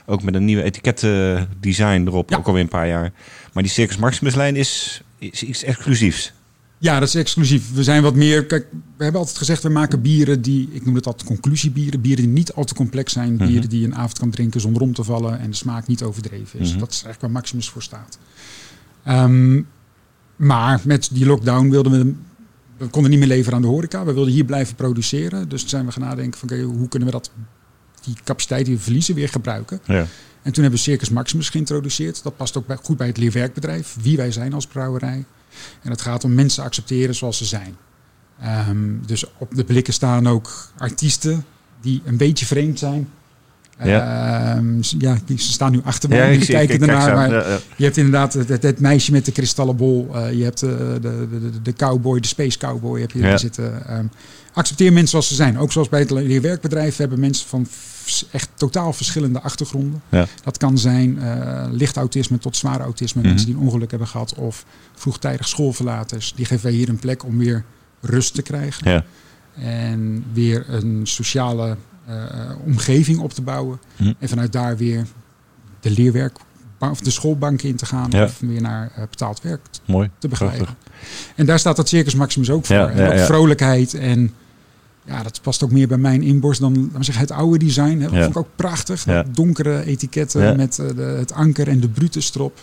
Ook 0.10 0.24
met 0.24 0.36
een 0.36 0.46
nieuwe 0.46 0.64
etikettendesign 0.64 2.04
erop. 2.08 2.30
Ja. 2.30 2.38
Ook 2.38 2.48
alweer 2.48 2.62
een 2.62 2.68
paar 2.70 2.88
jaar. 2.88 3.14
Maar 3.54 3.64
die 3.64 3.72
Circus 3.72 3.98
Maximus 3.98 4.36
lijn 4.36 4.56
is, 4.56 5.02
is 5.20 5.44
iets 5.44 5.64
exclusiefs. 5.64 6.34
Ja, 6.80 7.00
dat 7.00 7.08
is 7.08 7.16
exclusief. 7.16 7.74
We 7.74 7.84
zijn 7.84 8.02
wat 8.04 8.16
meer. 8.16 8.46
Kijk, 8.46 8.68
we 8.98 9.04
hebben 9.04 9.20
altijd 9.20 9.38
gezegd: 9.38 9.64
we 9.64 9.70
maken 9.70 10.02
bieren 10.02 10.42
die, 10.42 10.70
ik 10.72 10.86
noem 10.86 10.96
het 10.96 11.06
altijd 11.06 11.28
conclusiebieren, 11.28 12.02
bieren 12.02 12.24
die 12.24 12.34
niet 12.34 12.54
al 12.54 12.64
te 12.64 12.74
complex 12.74 13.14
zijn, 13.14 13.34
Mhm. 13.36 13.48
bieren 13.48 13.70
die 13.70 13.80
je 13.80 13.86
een 13.86 13.96
avond 13.96 14.20
kan 14.20 14.30
drinken 14.30 14.62
zonder 14.62 14.82
om 14.82 14.94
te 14.94 15.04
vallen 15.04 15.40
en 15.40 15.50
de 15.50 15.56
smaak 15.56 15.88
niet 15.88 16.04
overdreven 16.04 16.60
is. 16.60 16.70
Mhm. 16.70 16.80
Dat 16.80 16.88
is 16.92 17.04
eigenlijk 17.04 17.22
waar 17.22 17.32
Maximus 17.32 17.70
voor 17.70 17.84
staat. 17.84 18.18
Ehm, 19.04 19.62
maar 20.36 20.82
met 20.84 21.10
die 21.12 21.26
lockdown 21.26 21.70
wilden 21.70 21.92
we. 21.92 22.14
We 22.78 22.88
konden 22.88 23.10
niet 23.12 23.20
meer 23.20 23.28
leveren 23.28 23.54
aan 23.56 23.62
de 23.62 23.68
horeca. 23.68 24.06
We 24.06 24.14
wilden 24.14 24.34
hier 24.34 24.46
blijven 24.46 24.76
produceren. 24.76 25.50
Dus 25.50 25.60
toen 25.62 25.70
zijn 25.70 25.86
we 25.86 25.92
gaan 25.92 26.02
nadenken 26.04 26.40
van 26.40 26.50
oké, 26.50 26.62
hoe 26.62 26.88
kunnen 26.88 27.08
we 27.08 27.14
dat, 27.14 27.32
die 28.08 28.24
capaciteit 28.24 28.66
die 28.66 28.76
we 28.76 28.82
verliezen 28.82 29.16
weer 29.16 29.30
gebruiken. 29.30 29.80
Ja. 29.86 30.06
En 30.42 30.54
toen 30.54 30.64
hebben 30.64 30.72
we 30.72 30.86
Circus 30.86 31.10
Maximus 31.10 31.50
geïntroduceerd. 31.50 32.24
Dat 32.24 32.38
past 32.38 32.58
ook 32.58 32.68
bij, 32.68 32.78
goed 32.84 32.98
bij 32.98 33.08
het 33.08 33.18
leerwerkbedrijf, 33.18 33.96
wie 34.02 34.18
wij 34.18 34.32
zijn 34.32 34.54
als 34.54 34.68
brouwerij. 34.68 35.26
En 35.82 35.92
het 35.92 36.02
gaat 36.02 36.24
om 36.24 36.34
mensen 36.34 36.64
accepteren 36.64 37.16
zoals 37.16 37.38
ze 37.38 37.46
zijn. 37.46 37.76
Ehm, 38.42 38.78
dus 39.06 39.26
op 39.38 39.56
de 39.56 39.64
blikken 39.64 39.94
staan 39.94 40.28
ook 40.28 40.70
artiesten 40.78 41.46
die 41.82 42.02
een 42.06 42.18
beetje 42.18 42.46
vreemd 42.46 42.80
zijn. 42.80 43.10
Ja. 43.84 44.56
Ehm, 44.56 44.74
ja, 44.98 45.18
die, 45.26 45.40
ze 45.40 45.52
staan 45.52 45.72
nu 45.72 45.82
achter 45.84 46.10
mij, 46.10 46.18
Ja, 46.18 46.42
ik 46.42 46.48
kijken 46.48 46.76
ik 46.76 46.82
ernaar. 46.82 47.16
Maar 47.16 47.32
Ja, 47.32 47.60
je 47.76 47.84
hebt 47.84 47.98
inderdaad 47.98 48.34
het, 48.34 48.80
meisje 48.80 49.12
met 49.12 49.26
de 49.26 49.32
kristallen 49.32 49.76
bol. 49.76 50.10
eh, 50.16 50.34
je 50.34 50.44
hebt 50.44 50.62
eh, 50.64 50.70
de, 50.70 51.00
de, 51.02 51.28
de, 51.52 51.62
de 51.62 51.74
cowboy, 51.74 52.20
de 52.20 52.28
space 52.28 52.58
cowboy 52.58 53.00
heb 53.00 53.12
je 53.12 53.20
Ja. 53.20 53.26
er 53.32 53.40
zitten. 53.40 53.88
Ehm, 53.88 54.06
accepteer 54.58 54.92
mensen 54.94 55.10
zoals 55.10 55.28
ze 55.28 55.36
zijn. 55.36 55.58
Ook 55.60 55.72
zoals 55.72 55.90
bij 55.90 56.00
het 56.00 56.12
leerwerkbedrijf 56.12 56.98
hebben 56.98 57.20
mensen 57.20 57.48
van 57.48 57.68
echt 58.32 58.50
totaal 58.54 58.94
verschillende 58.94 59.42
achtergronden. 59.42 60.02
Ja. 60.10 60.28
Dat 60.44 60.58
kan 60.58 60.78
zijn 60.78 61.20
eh, 61.20 61.68
licht 61.72 61.98
autisme 61.98 62.38
tot 62.38 62.58
zwaar 62.58 62.80
autisme. 62.80 63.22
Mhm. 63.22 63.30
Mensen 63.30 63.48
die 63.48 63.56
een 63.56 63.62
ongeluk 63.62 63.90
hebben 63.90 64.08
gehad. 64.08 64.34
Of 64.34 64.66
vroegtijdig 64.96 65.48
schoolverlaters. 65.48 66.34
Die 66.36 66.46
geven 66.46 66.64
wij 66.64 66.74
hier 66.74 66.90
een 66.90 67.00
plek 67.00 67.24
om 67.24 67.38
weer 67.38 67.64
rust 68.02 68.34
te 68.34 68.42
krijgen. 68.42 68.92
Ja. 68.92 69.04
En 69.54 70.26
weer 70.34 70.66
een 70.70 71.02
sociale 71.04 71.78
eh, 72.08 72.16
omgeving 72.66 73.20
op 73.20 73.34
te 73.34 73.42
bouwen. 73.42 73.80
Hm. 73.96 74.14
En 74.20 74.30
vanuit 74.30 74.52
daar 74.52 74.78
weer 74.78 75.06
de 75.80 75.92
leerwerk 75.92 76.38
of 76.80 77.00
de 77.00 77.10
schoolbank 77.10 77.62
in 77.62 77.76
te 77.76 77.86
gaan 77.86 78.08
Ja. 78.12 78.24
of 78.24 78.40
weer 78.40 78.62
naar 78.62 78.92
eh, 78.96 79.04
betaald 79.10 79.42
werk 79.42 79.62
Mooi. 79.86 80.10
te 80.18 80.28
begeleiden. 80.28 80.66
Prachtig. 80.66 80.86
En 81.36 81.46
daar 81.46 81.60
staat 81.60 81.76
dat 81.76 81.88
Circus 81.90 82.16
Maximus 82.16 82.50
ook 82.50 82.66
voor. 82.66 82.76
Ja, 82.76 82.90
en 82.90 83.12
ook 83.20 83.26
vrolijkheid 83.26 83.94
en 83.94 84.34
ja, 85.08 85.24
dat 85.24 85.40
past 85.42 85.64
ook 85.64 85.72
meer 85.72 85.88
bij 85.88 85.98
mijn 85.98 86.22
inborst 86.22 86.60
dan 86.62 86.74
laten 86.78 86.98
we 86.98 87.04
zeggen, 87.04 87.24
het 87.24 87.32
oude 87.34 87.58
design. 87.66 87.98
Hè. 88.00 88.04
Dat 88.04 88.12
Ja. 88.12 88.18
vond 88.24 88.30
ik 88.36 88.38
ook 88.38 88.48
prachtig. 88.56 89.06
Ja. 89.06 89.24
Donkere 89.32 89.86
etiketten 89.86 90.42
Ja. 90.44 90.54
met 90.54 90.80
eh, 90.80 90.88
de, 90.96 91.02
het 91.02 91.34
anker 91.34 91.68
en 91.68 91.80
de 91.80 91.90
Brutus 91.90 92.32
erop. 92.36 92.60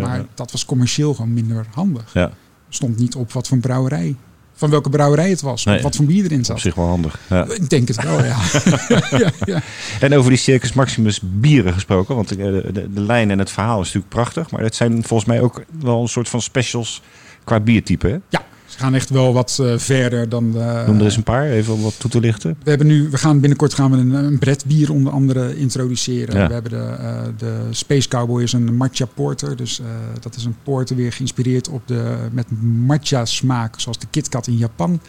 Maar 0.00 0.24
dat 0.34 0.52
was 0.52 0.64
commercieel 0.64 1.14
gewoon 1.14 1.32
minder 1.32 1.66
handig. 1.74 2.10
Ja, 2.12 2.30
Stond 2.68 2.98
niet 2.98 3.14
op 3.14 3.32
wat 3.32 3.48
voor 3.48 3.58
brouwerij. 3.58 4.16
Van 4.54 4.70
welke 4.70 4.90
brouwerij 4.90 5.30
het 5.30 5.40
was. 5.40 5.64
Nee. 5.64 5.76
Of 5.76 5.82
wat 5.82 5.96
voor 5.96 6.04
bier 6.04 6.24
erin 6.24 6.38
op 6.38 6.44
zat. 6.44 6.60
zich 6.60 6.74
wel 6.74 6.86
handig. 6.86 7.18
Ja. 7.28 7.44
Ik 7.44 7.70
denk 7.70 7.88
het 7.88 8.02
wel, 8.02 8.24
ja. 8.24 8.38
ja, 9.18 9.30
ja. 9.44 9.60
En 10.00 10.14
over 10.14 10.30
die 10.30 10.38
Circus 10.38 10.72
Maximus 10.72 11.20
bieren 11.22 11.72
gesproken. 11.72 12.14
Want 12.14 12.30
eh, 12.30 12.36
de, 12.36 12.68
de, 12.72 12.92
de 12.92 13.00
lijn 13.00 13.30
en 13.30 13.38
het 13.38 13.50
verhaal 13.50 13.78
is 13.80 13.86
natuurlijk 13.86 14.12
prachtig. 14.14 14.50
Maar 14.50 14.60
het 14.62 14.74
zijn 14.74 14.92
volgens 15.04 15.28
mij 15.28 15.40
ook 15.40 15.64
wel 15.80 16.02
een 16.02 16.08
soort 16.08 16.28
van 16.28 16.42
specials 16.42 17.02
qua 17.44 17.60
biertype. 17.60 18.06
Hè? 18.08 18.16
Ja, 18.28 18.42
gaan 18.78 18.94
echt 18.94 19.10
wel 19.10 19.32
wat 19.32 19.58
eh, 19.62 19.72
verder 19.78 20.28
dan... 20.28 20.52
de- 20.52 20.82
Noem 20.86 20.98
er 20.98 21.04
eens 21.04 21.16
een 21.16 21.22
paar, 21.22 21.44
even 21.46 21.74
om 21.74 21.82
wat 21.82 21.94
toe 22.00 22.10
te 22.10 22.20
lichten. 22.20 22.56
We 22.62 22.68
hebben 22.70 22.86
nu, 22.86 23.08
we 23.10 23.18
gaan 23.18 23.40
binnenkort 23.40 23.74
gaan 23.74 23.90
we 23.90 23.96
een, 23.96 24.12
een 24.12 24.38
bretbier 24.38 24.92
onder 24.92 25.12
andere 25.12 25.56
introduceren. 25.56 26.36
Ja. 26.38 26.46
We 26.46 26.52
hebben 26.52 26.70
de, 26.72 26.76
eh, 26.98 27.22
de 27.38 27.58
Space 27.70 28.08
Cowboy 28.08 28.42
is 28.42 28.52
een 28.52 28.74
matcha 28.76 29.04
porter. 29.14 29.56
Dus 29.56 29.80
eh, 29.80 29.86
dat 30.20 30.36
is 30.36 30.44
een 30.44 30.56
porter 30.62 30.96
weer 30.96 31.12
geïnspireerd 31.12 31.68
op 31.68 31.82
de 31.86 32.16
met 32.32 32.46
matcha 32.86 33.24
smaak, 33.24 33.80
zoals 33.80 33.98
de 33.98 34.06
KitKat 34.10 34.46
in 34.46 34.56
Japan. 34.56 35.00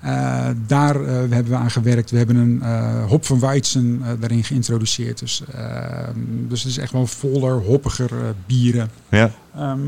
Eh, 0.00 0.48
daar 0.66 1.00
eh, 1.04 1.14
hebben 1.14 1.48
we 1.48 1.54
aan 1.56 1.70
gewerkt. 1.70 2.10
We 2.10 2.16
hebben 2.16 2.36
een 2.36 2.62
eh, 2.62 3.04
hop 3.04 3.24
van 3.26 3.40
Weizen 3.40 4.02
daarin 4.20 4.44
geïntroduceerd. 4.44 5.18
Dus, 5.18 5.42
eh, 5.54 6.08
dus 6.48 6.62
het 6.62 6.70
is 6.70 6.78
echt 6.78 6.92
wel 6.92 7.06
voller, 7.06 7.52
hoppiger 7.62 8.10
bieren. 8.46 8.90
Ja, 9.08 9.30
Ehm, 9.54 9.78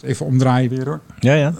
even 0.00 0.26
omdraaien 0.26 0.70
weer 0.70 0.84
hoor. 0.86 1.00
ja. 1.20 1.34
ja. 1.34 1.52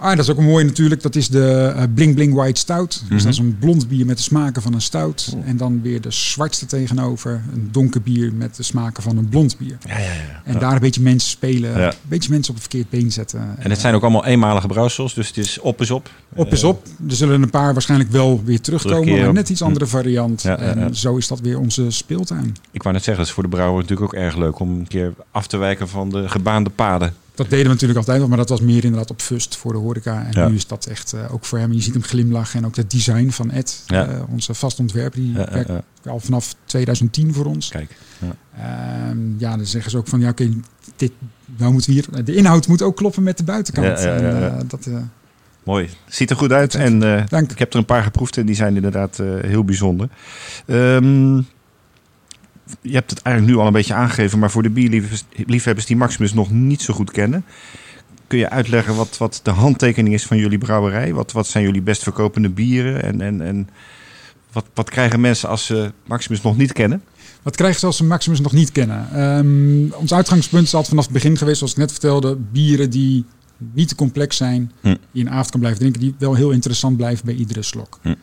Ah, 0.00 0.08
dat 0.10 0.18
is 0.18 0.30
ook 0.30 0.38
een 0.38 0.44
mooie 0.44 0.64
natuurlijk. 0.64 1.02
Dat 1.02 1.16
is 1.16 1.28
de 1.28 1.72
eh, 1.76 1.82
Bling 1.94 2.14
Bling 2.14 2.34
White 2.34 2.60
Stout. 2.60 2.90
Dus 2.90 3.08
Mhm. 3.08 3.18
dat 3.18 3.32
is 3.32 3.38
een 3.38 3.56
blond 3.58 3.88
bier 3.88 4.06
met 4.06 4.16
de 4.16 4.22
smaken 4.22 4.62
van 4.62 4.74
een 4.74 4.80
stout. 4.80 5.36
En 5.44 5.56
dan 5.56 5.82
weer 5.82 6.00
de 6.00 6.10
zwartste 6.10 6.66
tegenover. 6.66 7.42
Een 7.52 7.68
donker 7.72 8.02
bier 8.02 8.32
met 8.32 8.56
de 8.56 8.62
smaken 8.62 9.02
van 9.02 9.16
een 9.16 9.28
blond 9.28 9.58
bier. 9.58 9.78
ja, 9.88 9.98
ja, 9.98 10.04
ja. 10.04 10.42
En 10.44 10.58
daar 10.58 10.72
een 10.72 10.78
beetje 10.80 11.00
mensen 11.02 11.30
spelen. 11.30 11.82
Een 11.82 11.92
beetje 12.08 12.30
mensen 12.30 12.54
op 12.54 12.60
het 12.60 12.68
verkeerd 12.70 12.90
been 12.90 13.12
zetten. 13.12 13.54
En 13.58 13.70
het 13.70 13.80
zijn 13.80 13.94
ook 13.94 14.02
allemaal 14.02 14.24
eenmalige 14.26 14.66
brouwsels. 14.66 15.14
Dus 15.14 15.28
het 15.28 15.36
is 15.36 15.58
op 15.60 15.80
is 15.80 15.90
op. 15.90 16.10
Op 16.34 16.52
is 16.52 16.64
op. 16.64 16.86
Er 17.08 17.14
zullen 17.16 17.42
een 17.42 17.50
paar 17.50 17.72
waarschijnlijk 17.72 18.10
wel 18.10 18.42
weer 18.44 18.60
terugkomen. 18.60 19.20
Maar 19.20 19.32
net 19.32 19.48
iets 19.48 19.62
andere 19.62 19.86
variant. 19.86 20.44
En 20.44 20.94
zo 20.96 21.16
is 21.16 21.26
dat 21.28 21.40
weer 21.40 21.58
onze 21.58 21.90
speeltuin. 21.90 22.56
Ik 22.70 22.82
wou 22.82 22.94
net 22.94 23.04
zeggen, 23.04 23.16
dat 23.16 23.26
is 23.26 23.32
voor 23.32 23.42
de 23.42 23.48
brouwer 23.56 23.80
natuurlijk 23.82 24.14
ook 24.14 24.20
erg 24.20 24.36
leuk 24.36 24.58
om 24.58 24.70
een 24.70 24.88
keer 24.88 25.12
af 25.30 25.46
te 25.46 25.56
wijken 25.56 25.88
van 25.88 26.10
de 26.10 26.28
gebaande 26.28 26.70
paden. 26.70 27.14
Dat 27.40 27.50
deden 27.50 27.64
we 27.66 27.72
natuurlijk 27.72 27.98
altijd 27.98 28.22
al, 28.22 28.28
maar 28.28 28.36
dat 28.36 28.48
was 28.48 28.60
meer 28.60 28.84
inderdaad 28.84 29.10
op 29.10 29.20
Fust 29.20 29.56
voor 29.56 29.72
de 29.72 29.78
horeca. 29.78 30.24
En 30.26 30.32
Ja. 30.40 30.48
nu 30.48 30.54
is 30.54 30.66
dat 30.66 30.86
echt 30.86 31.12
eh, 31.12 31.32
ook 31.34 31.44
voor 31.44 31.58
hem. 31.58 31.72
Je 31.72 31.80
ziet 31.80 31.92
hem 31.94 32.02
glimlachen 32.02 32.58
en 32.58 32.66
ook 32.66 32.76
het 32.76 32.90
design 32.90 33.28
van 33.30 33.50
Ed, 33.50 33.82
Ja. 33.86 34.06
eh, 34.08 34.22
onze 34.28 34.54
vastontwerper, 34.54 35.20
die 35.20 35.32
Ja, 35.32 35.48
werkt 35.52 35.70
al 36.04 36.20
vanaf 36.20 36.54
2010 36.64 37.34
voor 37.34 37.44
ons. 37.44 37.68
Kijk. 37.68 37.96
Ja, 39.38 39.56
dan 39.56 39.66
zeggen 39.66 39.90
ze 39.90 39.96
ook 39.96 40.06
van 40.08 40.20
ja, 40.20 40.28
oké, 40.28 40.50
dit, 40.96 41.12
nou 41.56 41.72
moeten 41.72 41.94
we 41.94 42.00
hier, 42.12 42.24
de 42.24 42.34
inhoud 42.34 42.66
moet 42.68 42.82
ook 42.82 42.96
kloppen 42.96 43.22
met 43.22 43.36
de 43.36 43.44
buitenkant. 43.44 43.98
En, 43.98 44.42
eh, 44.52 44.58
dat, 44.66 44.88
Mooi. 45.64 45.88
Ziet 46.08 46.30
er 46.30 46.36
goed 46.36 46.52
uit. 46.52 46.74
En 46.74 46.98
Dank. 47.28 47.50
ik 47.50 47.58
heb 47.58 47.72
er 47.72 47.78
een 47.78 47.84
paar 47.84 48.02
geproefd 48.02 48.36
en 48.36 48.46
die 48.46 48.54
zijn 48.54 48.76
inderdaad 48.76 49.16
heel 49.40 49.64
bijzonder. 49.64 50.08
Ehm, 50.66 51.40
je 52.80 52.92
hebt 52.92 53.10
het 53.10 53.22
eigenlijk 53.22 53.56
nu 53.56 53.60
al 53.62 53.66
een 53.66 53.72
beetje 53.72 53.94
aangegeven, 53.94 54.38
maar 54.38 54.50
voor 54.50 54.62
de 54.62 54.70
bierliefhebbers 54.70 55.24
liefhebbers 55.46 55.86
die 55.86 55.96
Maximus 55.96 56.32
nog 56.32 56.50
niet 56.50 56.82
zo 56.82 56.94
goed 56.94 57.10
kennen. 57.10 57.44
Kun 58.26 58.38
je 58.38 58.50
uitleggen 58.50 58.94
wat, 58.96 59.18
wat 59.18 59.40
de 59.42 59.50
handtekening 59.50 60.14
is 60.14 60.26
van 60.26 60.36
jullie 60.36 60.58
brouwerij? 60.58 61.14
Wat, 61.14 61.32
wat 61.32 61.46
zijn 61.46 61.64
jullie 61.64 61.82
best 61.82 62.02
verkopende 62.02 62.48
bieren? 62.50 63.02
En, 63.02 63.20
en, 63.20 63.40
en 63.40 63.68
wat, 64.52 64.64
wat 64.74 64.90
krijgen 64.90 65.20
mensen 65.20 65.48
als 65.48 65.66
ze 65.66 65.92
Maximus 66.06 66.42
nog 66.42 66.56
niet 66.56 66.72
kennen? 66.72 67.02
Wat 67.42 67.56
krijgen 67.56 67.80
ze 67.80 67.86
als 67.86 67.96
ze 67.96 68.04
Maximus 68.04 68.40
nog 68.40 68.52
niet 68.52 68.72
kennen? 68.72 69.08
Ehm, 69.12 70.00
ons 70.00 70.12
uitgangspunt 70.14 70.64
is 70.66 70.74
altijd 70.74 70.88
vanaf 70.88 71.04
het 71.04 71.14
begin 71.14 71.36
geweest, 71.36 71.56
zoals 71.58 71.72
ik 71.72 71.78
net 71.78 71.90
vertelde, 71.90 72.36
bieren 72.36 72.90
die 72.90 73.24
niet 73.72 73.88
te 73.88 73.94
complex 73.94 74.36
zijn, 74.36 74.72
Hm. 74.80 74.96
die 75.12 75.24
een 75.24 75.30
avond 75.30 75.50
kan 75.50 75.60
blijven 75.60 75.80
drinken, 75.80 76.00
die 76.00 76.14
wel 76.18 76.34
heel 76.34 76.50
interessant 76.50 76.96
blijven 76.96 77.24
bij 77.24 77.34
iedere 77.34 77.62
slok. 77.62 77.98
Hm. 78.02 78.14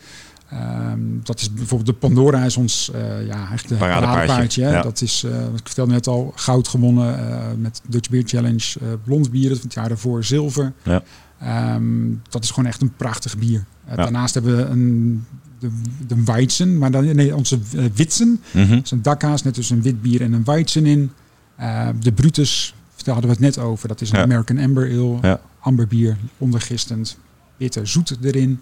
Ehm, 0.49 0.99
dat 1.23 1.39
is 1.39 1.53
bijvoorbeeld 1.53 1.89
de 1.89 2.07
Pandora 2.07 2.43
is 2.43 2.57
ons 2.57 2.91
eh, 2.93 3.25
ja, 3.25 3.35
eigenlijk 3.35 3.67
de 3.67 3.75
Paradepaardje, 3.75 4.61
ja. 4.61 4.81
Dat 4.81 5.01
is, 5.01 5.23
eh, 5.23 5.45
ik 5.45 5.61
vertelde 5.63 5.91
net 5.91 6.07
al, 6.07 6.31
goud 6.35 6.67
gewonnen 6.67 7.29
eh, 7.29 7.45
met 7.57 7.81
Dutch 7.87 8.09
Beer 8.09 8.23
Challenge, 8.25 8.77
blond 9.03 9.31
bier, 9.31 9.49
het 9.49 9.73
jaar 9.73 9.87
daarvoor 9.87 10.23
zilver. 10.23 10.73
Ja. 10.83 11.03
Ehm, 11.39 11.83
dat 12.29 12.43
is 12.43 12.49
gewoon 12.49 12.69
echt 12.69 12.81
een 12.81 12.95
prachtig 12.95 13.37
bier. 13.37 13.65
Ja. 13.87 13.95
Daarnaast 13.95 14.33
hebben 14.33 14.57
we 14.57 14.63
een, 14.63 15.25
de, 15.59 15.69
de 16.07 16.23
Weizen, 16.23 16.77
maar 16.77 16.91
dan, 16.91 17.15
nee, 17.15 17.35
onze 17.35 17.59
Witsen. 17.93 18.41
Mhm. 18.51 18.69
Dat 18.69 18.83
is 18.83 18.91
een 18.91 19.01
dakhaas, 19.01 19.43
net 19.43 19.55
dus 19.55 19.69
een 19.69 19.81
wit 19.81 20.01
bier 20.01 20.21
en 20.21 20.33
een 20.33 20.43
Weizen 20.43 20.85
in. 20.85 21.11
Eh, 21.55 21.87
de 21.99 22.11
Brutus, 22.11 22.75
daar 22.95 23.13
hadden 23.13 23.35
we 23.35 23.45
het 23.45 23.55
net 23.55 23.65
over. 23.65 23.87
Dat 23.87 24.01
is 24.01 24.11
een. 24.11 24.17
American 24.17 24.57
Amber 24.57 24.91
Ale. 24.91 25.39
Amberbier, 25.59 26.17
ondergistend. 26.37 27.17
Witte, 27.57 27.85
zoet 27.85 28.17
erin. 28.21 28.59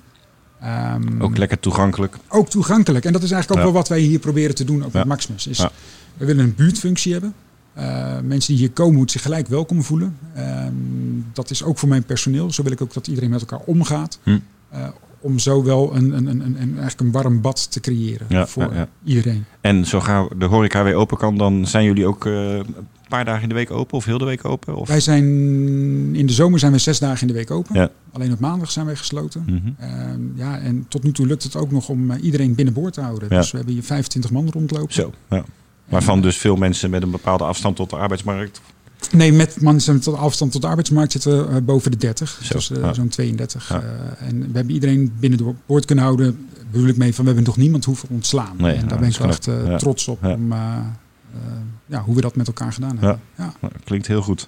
Ehm, 0.65 1.21
Ook 1.21 1.37
lekker 1.37 1.59
toegankelijk. 1.59 2.15
ook 2.29 2.49
toegankelijk. 2.49 3.05
En 3.05 3.13
dat 3.13 3.23
is 3.23 3.31
eigenlijk 3.31 3.61
ook 3.61 3.67
Ja. 3.67 3.73
wel 3.73 3.81
wat 3.81 3.89
wij 3.89 3.99
hier 3.99 4.19
proberen 4.19 4.55
te 4.55 4.63
doen, 4.63 4.83
ook 4.85 4.91
Ja. 4.91 4.97
met 4.99 5.07
Maximus. 5.07 5.47
Is 5.47 5.57
Ja. 5.57 5.71
We 6.17 6.25
willen 6.25 6.43
een 6.43 6.55
buurtfunctie 6.55 7.11
hebben. 7.11 7.33
Eh, 7.73 8.19
mensen 8.23 8.53
die 8.53 8.57
hier 8.65 8.71
komen 8.71 8.93
moeten 8.95 9.11
zich 9.19 9.21
gelijk 9.21 9.47
welkom 9.47 9.83
voelen. 9.83 10.17
Ehm, 10.33 10.71
dat 11.33 11.49
is 11.49 11.63
ook 11.63 11.77
voor 11.77 11.89
mijn 11.89 12.03
personeel. 12.03 12.51
Zo 12.51 12.63
wil 12.63 12.71
ik 12.71 12.81
ook 12.81 12.93
dat 12.93 13.07
iedereen 13.07 13.29
met 13.29 13.39
elkaar 13.41 13.59
omgaat. 13.65 14.19
Hm. 14.23 14.37
Eh, 14.69 14.87
om 15.19 15.39
zo 15.39 15.63
wel 15.63 15.95
een, 15.95 16.11
een, 16.11 16.27
een, 16.27 16.41
een, 16.41 16.57
eigenlijk 16.57 16.99
een 16.99 17.11
warm 17.11 17.41
bad 17.41 17.71
te 17.71 17.79
creëren 17.79 18.47
voor 18.47 18.87
iedereen. 19.03 19.45
En 19.61 19.85
zo 19.85 19.99
gauw 19.99 20.29
de 20.37 20.45
horeca 20.45 20.83
weer 20.83 20.95
open 20.95 21.17
kan, 21.17 21.37
dan 21.37 21.67
zijn 21.67 21.85
jullie 21.85 22.05
ook 22.07 22.25
eh, 22.25 22.59
paar 23.15 23.25
dagen 23.25 23.41
in 23.41 23.49
de 23.49 23.55
week 23.55 23.71
open 23.71 23.97
of 23.97 24.05
heel 24.05 24.17
de 24.17 24.25
week 24.25 24.45
open? 24.45 24.75
Of? 24.75 24.87
Wij 24.87 24.99
zijn 24.99 25.25
in 26.15 26.25
de 26.25 26.33
zomer 26.33 26.59
zijn 26.59 26.71
we 26.71 26.77
zes 26.77 26.99
dagen 26.99 27.21
in 27.21 27.27
de 27.27 27.33
week 27.33 27.51
open. 27.51 27.75
Ja. 27.75 27.89
Alleen 28.11 28.31
op 28.31 28.39
maandag 28.39 28.71
zijn 28.71 28.85
wij 28.85 28.95
gesloten. 28.95 29.43
Mhm. 29.45 29.57
Ehm, 29.79 30.19
ja, 30.35 30.59
en 30.59 30.85
tot 30.87 31.03
nu 31.03 31.11
toe 31.11 31.27
lukt 31.27 31.43
het 31.43 31.55
ook 31.55 31.71
nog 31.71 31.89
om 31.89 32.11
eh, 32.11 32.23
iedereen 32.23 32.55
binnenboord 32.55 32.93
te 32.93 33.01
houden. 33.01 33.27
Ja. 33.29 33.37
Dus 33.37 33.51
we 33.51 33.57
hebben 33.57 33.73
hier 33.73 33.83
25 33.83 34.31
man 34.31 34.49
rondlopen. 34.49 34.93
Zo, 34.93 35.13
ja. 35.29 35.43
Waarvan 35.85 36.21
dus 36.21 36.37
veel 36.37 36.55
mensen 36.55 36.89
met 36.89 37.03
een 37.03 37.11
bepaalde 37.11 37.43
afstand 37.43 37.75
tot 37.75 37.89
de 37.89 37.95
arbeidsmarkt. 37.95 38.61
Nee, 39.11 39.33
met 39.33 39.61
mensen 39.61 39.99
tot 39.99 40.15
afstand 40.15 40.51
tot 40.51 40.61
de 40.61 40.67
arbeidsmarkt 40.67 41.11
zitten 41.11 41.49
we 41.49 41.55
eh, 41.55 41.61
boven 41.61 41.91
de 41.91 41.97
30. 41.97 42.39
Zo, 42.43 42.53
dus 42.53 42.71
eh, 42.71 42.93
zo'n 42.93 43.07
32. 43.07 43.69
Ja. 43.69 43.81
Eh, 43.81 44.27
en 44.27 44.39
we 44.39 44.51
hebben 44.53 44.73
iedereen 44.73 45.13
binnen 45.19 45.39
de 45.39 45.53
boord 45.65 45.85
kunnen 45.85 46.03
houden. 46.03 46.47
Bedoel 46.71 46.89
ik 46.89 46.97
mee 46.97 47.15
van 47.15 47.25
we 47.25 47.31
hebben 47.31 47.47
nog 47.47 47.57
niemand 47.57 47.85
hoeven 47.85 48.09
ontslaan. 48.09 48.55
Nee, 48.57 48.75
en 48.75 48.87
daar 48.87 48.99
ben 48.99 49.09
ik 49.09 49.15
wel 49.15 49.27
echt 49.27 49.47
eh, 49.47 49.75
trots 49.75 50.07
op 50.07 50.23
om, 50.23 50.51
eh, 50.51 50.59
eh, 51.33 51.39
ja, 51.85 52.01
hoe 52.01 52.15
we 52.15 52.21
dat 52.21 52.35
met 52.35 52.47
elkaar 52.47 52.73
gedaan 52.73 52.97
hebben. 52.97 53.21
Ja. 53.37 53.53
Nou, 53.59 53.73
klinkt 53.83 54.07
heel 54.07 54.21
goed. 54.21 54.47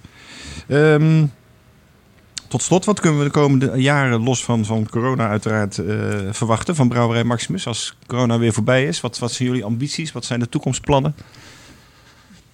Ehm, 0.67 1.26
tot 2.47 2.62
slot, 2.62 2.86
wat 2.86 3.00
kunnen 3.00 3.19
we 3.19 3.26
de 3.26 3.32
komende 3.32 3.71
jaren, 3.76 4.23
los 4.23 4.43
van, 4.43 4.65
van 4.65 4.89
corona 4.89 5.28
uiteraard, 5.28 5.78
eh, 5.78 5.97
verwachten 6.32 6.76
van 6.76 6.89
Brouwerij 6.89 7.23
Maximus? 7.23 7.67
Als 7.67 7.97
corona 8.08 8.38
weer 8.38 8.54
voorbij 8.54 8.86
is, 8.86 9.02
wat, 9.02 9.19
wat 9.19 9.32
zijn 9.32 9.50
jullie 9.50 9.63
ambities? 9.63 10.12
Wat 10.12 10.26
zijn 10.26 10.39
de 10.39 10.50
toekomstplannen? 10.50 11.15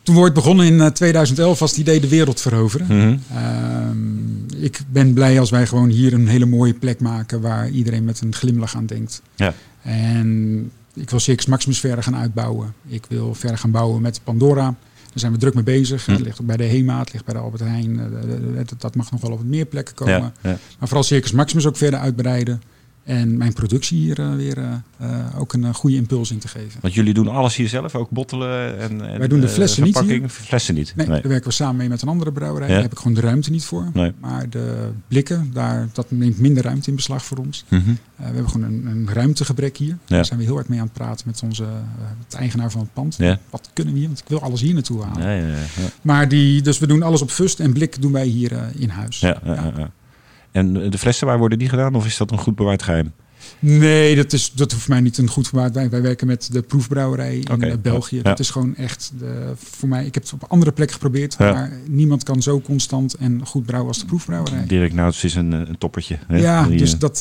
Toen 0.04 0.16
we 0.16 0.22
ooit 0.22 0.34
begonnen 0.34 0.66
in 0.66 0.82
eh, 0.82 0.88
2011 0.88 1.60
was 1.60 1.70
het 1.70 1.80
idee 1.80 2.00
de 2.00 2.08
wereld 2.08 2.42
veroveren. 2.42 2.86
Mhm. 2.88 3.18
Ehm, 3.38 4.64
ik 4.64 4.80
ben 4.88 5.14
blij 5.14 5.40
als 5.40 5.50
wij 5.50 5.68
gewoon 5.68 5.90
hier 5.90 6.14
een 6.14 6.28
hele 6.28 6.46
mooie 6.46 6.74
plek 6.74 7.00
maken 7.00 7.42
waar 7.42 7.70
iedereen 7.70 8.04
met 8.04 8.22
een 8.22 8.36
glimlach 8.36 8.76
aan 8.76 8.86
denkt. 8.86 9.22
Ja. 9.36 9.54
En 9.82 10.72
ik 10.94 11.10
wil 11.10 11.20
Circus 11.20 11.46
Maximus 11.46 11.80
verder 11.80 12.04
gaan 12.04 12.16
uitbouwen. 12.16 12.74
Ik 12.88 13.06
wil 13.10 13.34
verder 13.34 13.58
gaan 13.58 13.72
bouwen 13.72 14.02
met 14.02 14.20
Pandora. 14.24 14.64
Daar 14.64 15.22
zijn 15.22 15.32
we 15.32 15.38
druk 15.38 15.54
mee 15.54 15.64
bezig. 15.64 16.06
Hm. 16.06 16.12
Het 16.12 16.22
ligt 16.22 16.42
ook 16.42 16.48
bij 16.48 16.58
de 16.58 16.64
HEMA, 16.64 17.00
het 17.00 17.14
ligt 17.14 17.26
bij 17.26 17.34
de 17.34 17.40
Albert 17.40 17.62
Heijn. 17.64 18.00
Eh, 18.00 18.06
de- 18.22 18.64
de- 18.66 18.76
Dat 18.78 18.96
mag 18.96 19.12
nog 19.12 19.22
wel 19.22 19.32
op 19.32 19.44
meer 19.44 19.66
plekken 19.66 19.96
komen. 19.96 20.14
Ja, 20.14 20.32
ja. 20.42 20.58
Maar 20.80 20.88
vooral 20.88 21.04
Circus 21.04 21.32
Maximus 21.32 21.66
ook 21.66 21.78
verder 21.78 22.00
uitbreiden. 22.00 22.62
En 23.04 23.38
mijn 23.38 23.54
productie 23.54 23.98
hier 23.98 24.20
eh, 24.20 24.36
weer 24.36 24.58
eh, 24.58 24.74
eh, 24.98 25.40
ook 25.40 25.54
een 25.54 25.74
goede 25.74 25.96
impuls 25.96 26.32
in 26.32 26.40
te 26.40 26.48
geven. 26.48 26.80
Want 26.82 26.94
jullie 26.94 27.14
doen 27.14 27.28
alles 27.28 27.56
hier 27.56 27.68
zelf, 27.68 27.96
ook 27.96 28.10
bottelen 28.10 28.80
en, 28.80 29.10
en 29.10 29.20
Wij 29.20 29.28
doen 29.28 29.40
de 29.40 29.50
flessen 29.50 29.84
niet 29.84 29.98
verpakking? 29.98 30.32
Flessen 30.32 30.76
niet. 30.76 30.94
Nee, 30.96 31.08
daar 31.08 31.22
werken 31.22 31.48
we 31.48 31.54
samen 31.54 31.76
mee 31.76 31.90
met 31.90 32.02
een 32.02 32.08
andere 32.08 32.32
brouwerij. 32.32 32.68
Ja. 32.68 32.74
Daar 32.74 32.84
heb 32.84 32.92
ik 32.92 32.98
gewoon 32.98 33.14
de 33.14 33.22
ruimte 33.22 33.52
niet 33.52 33.66
voor. 33.66 33.90
Nee. 33.94 34.12
Maar 34.20 34.50
de 34.50 34.90
blikken, 35.08 35.50
daar, 35.54 35.88
dat 35.94 36.12
neemt 36.12 36.40
minder 36.40 36.64
ruimte 36.64 36.90
in 36.90 36.96
beslag 36.96 37.26
voor 37.26 37.38
ons. 37.38 37.66
Mhm. 37.68 37.94
We 38.16 38.24
hebben 38.24 38.50
gewoon 38.50 38.68
een, 38.68 38.86
een 38.86 39.10
ruimtegebrek 39.14 39.78
hier. 39.78 39.88
Ja. 39.88 39.98
Daar 40.06 40.26
zijn 40.26 40.40
we 40.40 40.46
heel 40.46 40.56
hard 40.56 40.68
mee 40.68 40.80
aan 40.80 40.86
het 40.86 40.94
praten 40.94 41.28
met 41.28 41.42
onze 41.44 41.66
het 42.24 42.34
eigenaar 42.34 42.72
van 42.72 42.82
het 42.82 42.94
pand. 42.94 43.16
Ja. 43.18 43.40
Wat 43.50 43.70
kunnen 43.74 43.94
we 43.94 44.00
hier? 44.00 44.08
Want 44.08 44.20
ik 44.20 44.28
wil 44.28 44.42
alles 44.42 44.62
hier 44.62 44.74
naartoe 44.74 45.04
halen. 45.04 45.24
Ja, 45.24 45.32
ja, 45.32 45.48
ja, 45.48 45.58
ja. 45.58 45.90
Maar 46.02 46.28
die, 46.28 46.62
dus 46.62 46.80
we 46.80 46.88
doen 46.88 47.02
alles 47.02 47.22
op 47.22 47.32
fust 47.32 47.60
en 47.60 47.74
blik 47.74 48.02
doen 48.02 48.12
wij 48.12 48.26
hier 48.26 48.52
in 48.76 48.90
huis. 48.90 49.20
Ja, 49.20 49.38
ja, 49.44 49.54
ja, 49.54 49.72
ja. 49.78 49.92
En 50.54 50.90
de 50.90 50.98
flessen, 50.98 51.28
waar 51.28 51.38
worden 51.38 51.60
die 51.60 51.70
gedaan? 51.70 51.96
Of 51.96 52.06
is 52.06 52.18
dat 52.18 52.32
een 52.32 52.38
goed 52.38 52.56
bewaard 52.56 52.84
geheim? 52.84 53.12
Nee, 53.60 54.16
dat, 54.16 54.34
is, 54.34 54.52
dat 54.52 54.72
hoeft 54.72 54.88
mij 54.88 55.02
niet 55.02 55.18
een 55.18 55.28
goed 55.30 55.48
vermaak. 55.48 55.74
Wij, 55.74 55.90
wij 55.90 56.02
werken 56.02 56.28
met 56.28 56.50
de 56.52 56.62
proefbrouwerij 56.62 57.38
in 57.38 57.62
eh, 57.62 57.74
België. 57.82 58.16
ja. 58.16 58.22
Dat 58.22 58.40
is 58.40 58.50
gewoon 58.50 58.76
echt 58.76 59.12
de, 59.20 59.52
voor 59.56 59.90
mij. 59.90 60.06
Ik 60.06 60.14
heb 60.14 60.24
het 60.24 60.34
op 60.34 60.44
andere 60.48 60.72
plekken 60.72 60.96
geprobeerd, 60.96 61.36
Ja. 61.40 61.54
maar 61.54 61.72
niemand 61.88 62.24
kan 62.24 62.42
zo 62.42 62.62
constant 62.62 63.14
en 63.14 63.42
goed 63.46 63.66
brouwen 63.66 63.90
als 63.90 64.00
de 64.00 64.06
proefbrouwerij. 64.06 64.66
Dirk 64.68 64.94
Nouts 64.94 65.24
is 65.24 65.36
een, 65.36 65.54
eh, 65.54 65.60
een 65.60 65.78
toppertje. 65.78 66.18
hè? 66.28 66.38
ja, 66.38 66.68
Die, 66.68 66.78
dus 66.78 66.94
eh, 66.94 67.00
dat, 67.00 67.20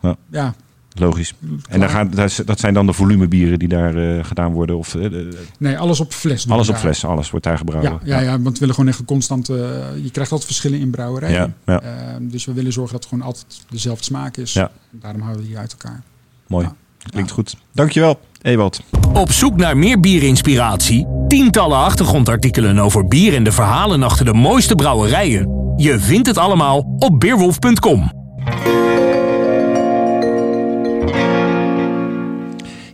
Ja. 0.00 0.16
ja. 0.30 0.54
Logisch. 0.98 1.34
En 1.68 1.80
dan 1.80 1.88
gaan, 1.88 2.10
dat 2.44 2.60
zijn 2.60 2.74
dan 2.74 2.86
de 2.86 2.92
volumebieren 2.92 3.58
die 3.58 3.68
daar 3.68 3.96
eh, 3.96 4.24
gedaan 4.24 4.52
worden? 4.52 4.78
Of, 4.78 4.94
eh, 4.94 5.10
nee, 5.58 5.78
alles 5.78 6.00
op 6.00 6.12
fles. 6.12 6.48
alles 6.48 6.68
op 6.68 6.74
daar. 6.74 6.82
fles, 6.82 7.04
alles 7.04 7.30
wordt 7.30 7.46
daar 7.46 7.58
gebrouwen? 7.58 8.00
Ja, 8.04 8.20
ja, 8.20 8.20
ja, 8.20 8.40
want 8.40 8.52
we 8.52 8.58
willen 8.58 8.74
gewoon 8.74 8.90
echt 8.90 8.98
een 8.98 9.04
constante. 9.04 9.54
eh, 9.54 10.02
je 10.04 10.10
krijgt 10.10 10.32
altijd 10.32 10.44
verschillen 10.44 10.78
in 10.80 10.90
brouwerijen. 10.90 11.54
Ja, 11.64 11.72
ja. 11.72 11.80
Ehm, 11.80 12.28
dus 12.28 12.44
we 12.44 12.52
willen 12.52 12.72
zorgen 12.72 12.92
dat 12.92 13.02
het 13.02 13.12
gewoon 13.12 13.26
altijd 13.26 13.46
dezelfde 13.70 14.04
smaak 14.04 14.36
is. 14.36 14.52
Ja. 14.52 14.70
Daarom 14.90 15.20
houden 15.20 15.42
we 15.42 15.48
die 15.48 15.58
uit 15.58 15.72
elkaar. 15.72 16.02
Mooi. 16.46 16.64
Ja. 16.66 16.74
Klinkt 17.10 17.30
goed. 17.30 17.56
Dankjewel, 17.72 18.20
Ewald. 18.42 18.80
Op 19.12 19.32
zoek 19.32 19.56
naar 19.56 19.76
meer 19.76 20.00
bierinspiratie? 20.00 21.06
Tientallen 21.28 21.78
achtergrondartikelen 21.78 22.78
over 22.78 23.08
bier 23.08 23.34
en 23.34 23.44
de 23.44 23.52
verhalen 23.52 24.02
achter 24.02 24.24
de 24.24 24.32
mooiste 24.34 24.74
brouwerijen. 24.74 25.74
Je 25.76 25.98
vindt 25.98 26.26
het 26.26 26.38
allemaal 26.38 26.94
op 26.98 27.20
beerwolf.com. 27.20 28.10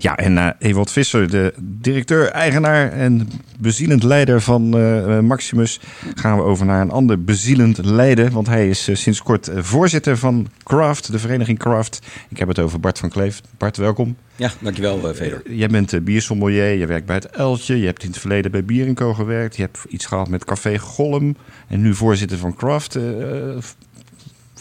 Ja, 0.05 0.17
en 0.17 0.37
uh, 0.37 0.49
Ewald 0.59 0.91
Visser, 0.91 1.31
de 1.31 1.55
directeur, 1.61 2.29
eigenaar 2.29 2.93
en 2.93 3.29
bezielend 3.59 4.03
leider 4.03 4.41
van 4.41 4.77
uh, 4.79 5.19
Maximus, 5.19 5.81
gaan 6.15 6.37
we 6.37 6.43
over 6.43 6.67
naar 6.67 6.81
een 6.81 6.91
ander 6.91 7.25
bezielend 7.25 7.85
leider. 7.85 8.31
Want 8.31 8.47
hij 8.47 8.69
is 8.69 8.89
uh, 8.89 8.97
sinds 8.97 9.23
kort 9.23 9.51
voorzitter 9.55 10.17
van 10.19 10.49
Craft, 10.63 11.13
de 11.13 11.19
vereniging 11.19 11.59
Craft. 11.59 12.01
Ik 12.29 12.39
heb 12.39 12.49
het 12.49 12.59
over 12.59 12.81
Bart 12.81 12.99
van 12.99 13.09
Kleef. 13.09 13.41
Bart, 13.59 13.77
welkom. 13.77 14.17
Ja, 14.37 14.51
dankjewel, 14.61 15.15
Veder. 15.15 15.43
Jij 15.51 15.69
bent 15.69 16.05
biersommelier, 16.05 16.79
je 16.79 16.87
werkt 16.87 17.07
bij 17.07 17.17
het 17.17 17.27
Eltje, 17.27 17.79
je 17.79 17.87
hebt 17.87 18.03
in 18.03 18.09
het 18.09 18.19
verleden 18.19 18.51
bij 18.51 18.65
Bier 18.65 18.95
Co 18.95 19.15
gewerkt, 19.15 19.57
je 19.57 19.63
hebt 19.63 19.79
iets 19.89 20.07
gehad 20.07 20.29
met 20.29 20.45
Café 20.45 20.79
Golm 20.79 21.37
en 21.69 21.83
nu 21.83 21.95
voorzitter 21.95 22.39
van 22.39 22.55
Craft. 22.55 22.99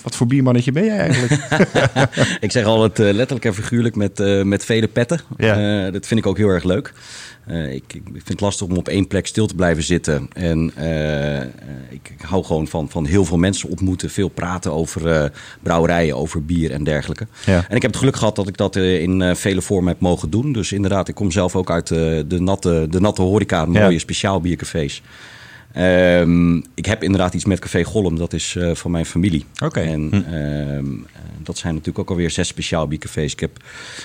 Wat 0.03 0.15
voor 0.15 0.27
biermannetje 0.27 0.71
ben 0.71 0.85
jij 0.85 0.97
eigenlijk? 0.97 1.31
ik 2.39 2.51
zeg 2.51 2.65
altijd 2.65 2.99
uh, 2.99 3.15
letterlijk 3.15 3.45
en 3.45 3.53
figuurlijk 3.53 3.95
met, 3.95 4.19
uh, 4.19 4.43
met 4.43 4.65
vele 4.65 4.87
petten. 4.87 5.19
Ja. 5.37 5.85
Uh, 5.85 5.93
dat 5.93 6.07
vind 6.07 6.19
ik 6.19 6.25
ook 6.25 6.37
heel 6.37 6.49
erg 6.49 6.63
leuk. 6.63 6.93
Ik, 7.47 7.93
ik, 7.93 8.01
vind 8.03 8.27
het 8.27 8.41
lastig 8.41 8.67
om 8.67 8.77
op 8.77 8.87
één 8.87 9.07
plek 9.07 9.27
stil 9.27 9.47
te 9.47 9.55
blijven 9.55 9.83
zitten. 9.83 10.27
En 10.33 10.71
ik, 11.89 12.09
ik, 12.09 12.21
hou 12.21 12.43
gewoon 12.43 12.67
van, 12.67 12.89
van 12.89 13.05
heel 13.05 13.25
veel 13.25 13.37
mensen 13.37 13.69
ontmoeten. 13.69 14.09
Veel 14.09 14.27
praten 14.27 14.71
over 14.71 15.31
brouwerijen, 15.61 16.15
over 16.15 16.45
bier 16.45 16.71
en 16.71 16.83
dergelijke. 16.83 17.27
Ja. 17.45 17.65
En 17.69 17.75
ik 17.75 17.81
heb 17.81 17.91
het 17.91 17.99
geluk 17.99 18.15
gehad 18.15 18.35
dat 18.35 18.47
ik 18.47 18.57
dat 18.57 18.75
in 18.75 19.35
vele 19.35 19.61
vormen 19.61 19.91
heb 19.91 20.01
mogen 20.01 20.29
doen. 20.29 20.53
Dus 20.53 20.71
inderdaad, 20.71 21.07
ik 21.07 21.15
kom 21.15 21.31
zelf 21.31 21.55
ook 21.55 21.71
uit 21.71 21.87
de, 21.87 22.37
natte, 22.39 22.87
de 22.89 22.99
natte 22.99 23.21
horeca. 23.21 23.65
Mooie 23.65 23.91
ja. 23.91 23.99
speciaal 23.99 24.41
biercafés. 24.41 25.01
Um, 25.77 26.63
ik 26.75 26.86
heb 26.86 27.03
inderdaad 27.03 27.33
iets 27.33 27.45
met 27.45 27.59
Café 27.59 27.83
Gollum, 27.83 28.17
dat 28.17 28.33
is 28.33 28.55
uh, 28.55 28.75
van 28.75 28.91
mijn 28.91 29.05
familie. 29.05 29.45
Oké. 29.53 29.65
Okay. 29.65 29.86
En 29.86 30.09
hm. 30.09 30.93
uh, 30.93 31.01
dat 31.43 31.57
zijn 31.57 31.73
natuurlijk 31.73 31.99
ook 31.99 32.09
alweer 32.09 32.31
zes 32.31 32.47
speciaal 32.47 32.88
biercafés. 32.88 33.31
Ik 33.31 33.39
heb 33.39 33.51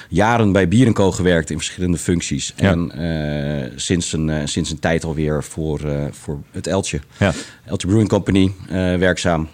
jaren 0.09 0.52
bij 0.52 0.68
Bier 0.68 0.92
Co 0.92 1.11
gewerkt 1.11 1.50
in 1.50 1.57
verschillende 1.57 1.98
functies. 1.98 2.54
Ja. 2.57 2.70
En 2.70 2.92
uh, 3.00 3.72
sinds, 3.76 4.12
een, 4.12 4.48
sinds 4.48 4.70
een 4.70 4.78
tijd 4.78 5.04
alweer 5.04 5.44
voor, 5.44 5.81
voor 6.11 6.40
het 6.50 6.66
Eltje. 6.66 7.00
Ja. 7.18 7.33
Eltje 7.64 7.87
Brewing 7.87 8.09
Company 8.09 8.52
werkzaam. 8.98 9.48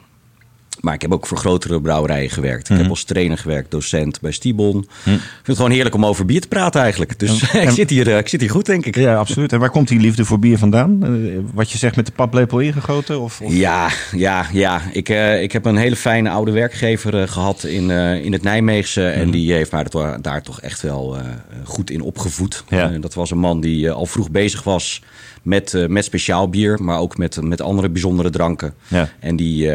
Maar 0.84 0.94
ik 0.94 1.02
heb 1.02 1.12
ook 1.12 1.26
voor 1.26 1.38
grotere 1.38 1.80
brouwerijen 1.80 2.30
gewerkt. 2.30 2.64
Ik 2.64 2.70
Mhm. 2.70 2.80
heb 2.80 2.90
als 2.90 3.04
trainer 3.04 3.38
gewerkt, 3.38 3.70
docent 3.70 4.20
bij 4.20 4.30
Stiebon. 4.32 4.78
Ik 4.78 4.86
vind 5.04 5.20
het 5.44 5.56
gewoon 5.56 5.70
heerlijk 5.70 5.94
om 5.94 6.06
over 6.06 6.24
bier 6.24 6.40
te 6.40 6.48
praten 6.48 6.80
eigenlijk. 6.80 7.18
Dus 7.18 7.42
ik, 7.52 7.70
zit 7.70 7.90
hier, 7.90 8.08
uh, 8.08 8.18
ik 8.18 8.28
zit 8.28 8.40
hier 8.40 8.50
goed, 8.50 8.66
denk 8.66 8.86
ik. 8.86 8.96
Ja, 8.96 9.16
absoluut. 9.16 9.52
En 9.52 9.58
waar 9.58 9.70
komt 9.70 9.88
die 9.88 10.00
liefde 10.00 10.24
voor 10.24 10.38
bier 10.38 10.58
vandaan? 10.58 11.16
Uh, 11.16 11.38
wat 11.54 11.70
je 11.70 11.78
zegt 11.78 11.96
met 11.96 12.06
de 12.06 12.12
paplepel 12.12 12.58
ingegoten? 12.58 13.20
Of, 13.20 13.40
of? 13.40 13.52
Ja, 13.52 13.88
ja, 14.16 14.46
ja. 14.52 14.82
Ik, 14.92 15.08
uh, 15.08 15.42
ik 15.42 15.52
heb 15.52 15.64
een 15.64 15.76
hele 15.76 15.96
fijne 15.96 16.30
oude 16.30 16.50
werkgever 16.50 17.28
gehad 17.28 17.64
in, 17.64 17.90
in 18.22 18.32
het 18.32 18.42
Nijmeegse. 18.42 19.00
Mm. 19.14 19.20
En 19.22 19.30
die 19.30 19.52
heeft 19.52 19.72
mij 19.72 19.84
daar, 19.84 20.22
daar 20.22 20.42
toch 20.42 20.60
echt 20.60 20.82
wel 20.82 21.16
goed 21.64 21.90
in 21.90 22.00
opgevoed. 22.00 22.64
Ja. 22.68 22.88
dat 22.88 23.14
was 23.14 23.30
een 23.30 23.38
man 23.38 23.60
die 23.60 23.90
al 23.90 24.06
vroeg 24.06 24.30
bezig 24.30 24.62
was 24.62 25.02
met, 25.42 25.86
met 25.88 26.04
speciaal 26.04 26.48
bier. 26.48 26.82
Maar 26.82 26.98
ook 26.98 27.16
met, 27.18 27.42
met 27.42 27.60
andere 27.60 27.88
bijzondere 27.88 28.30
dranken. 28.30 28.74
Ja. 28.88 29.08
En 29.20 29.36
die... 29.36 29.70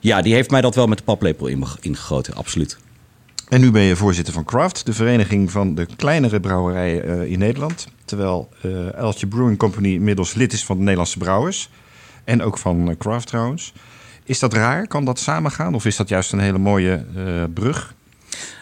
Ja, 0.00 0.22
die 0.22 0.34
heeft 0.34 0.50
mij 0.50 0.60
dat 0.60 0.74
wel 0.74 0.86
met 0.86 0.98
de 0.98 1.04
paplepel 1.04 1.46
ingegoten, 1.80 2.34
absoluut. 2.34 2.78
En 3.48 3.60
nu 3.60 3.70
ben 3.70 3.82
je 3.82 3.96
voorzitter 3.96 4.34
van 4.34 4.44
Craft, 4.44 4.86
de 4.86 4.92
vereniging 4.92 5.50
van 5.50 5.74
de 5.74 5.86
kleinere 5.96 6.40
brouwerijen 6.40 7.08
uh, 7.08 7.30
in 7.30 7.38
Nederland. 7.38 7.88
Terwijl 8.04 8.48
uh, 8.62 8.94
Eltje 8.94 9.26
Brewing 9.26 9.58
Company 9.58 9.92
inmiddels 9.92 10.34
lid 10.34 10.52
is 10.52 10.64
van 10.64 10.76
de 10.76 10.82
Nederlandse 10.82 11.18
Brouwers. 11.18 11.70
En 12.24 12.42
ook 12.42 12.58
van 12.58 12.88
uh, 12.88 12.96
Craft 12.96 13.26
trouwens. 13.26 13.72
Is 14.24 14.38
dat 14.38 14.52
raar? 14.52 14.86
Kan 14.86 15.04
dat 15.04 15.18
samengaan? 15.18 15.74
Of 15.74 15.84
is 15.84 15.96
dat 15.96 16.08
juist 16.08 16.32
een 16.32 16.38
hele 16.38 16.58
mooie 16.58 17.04
brug? 17.54 17.96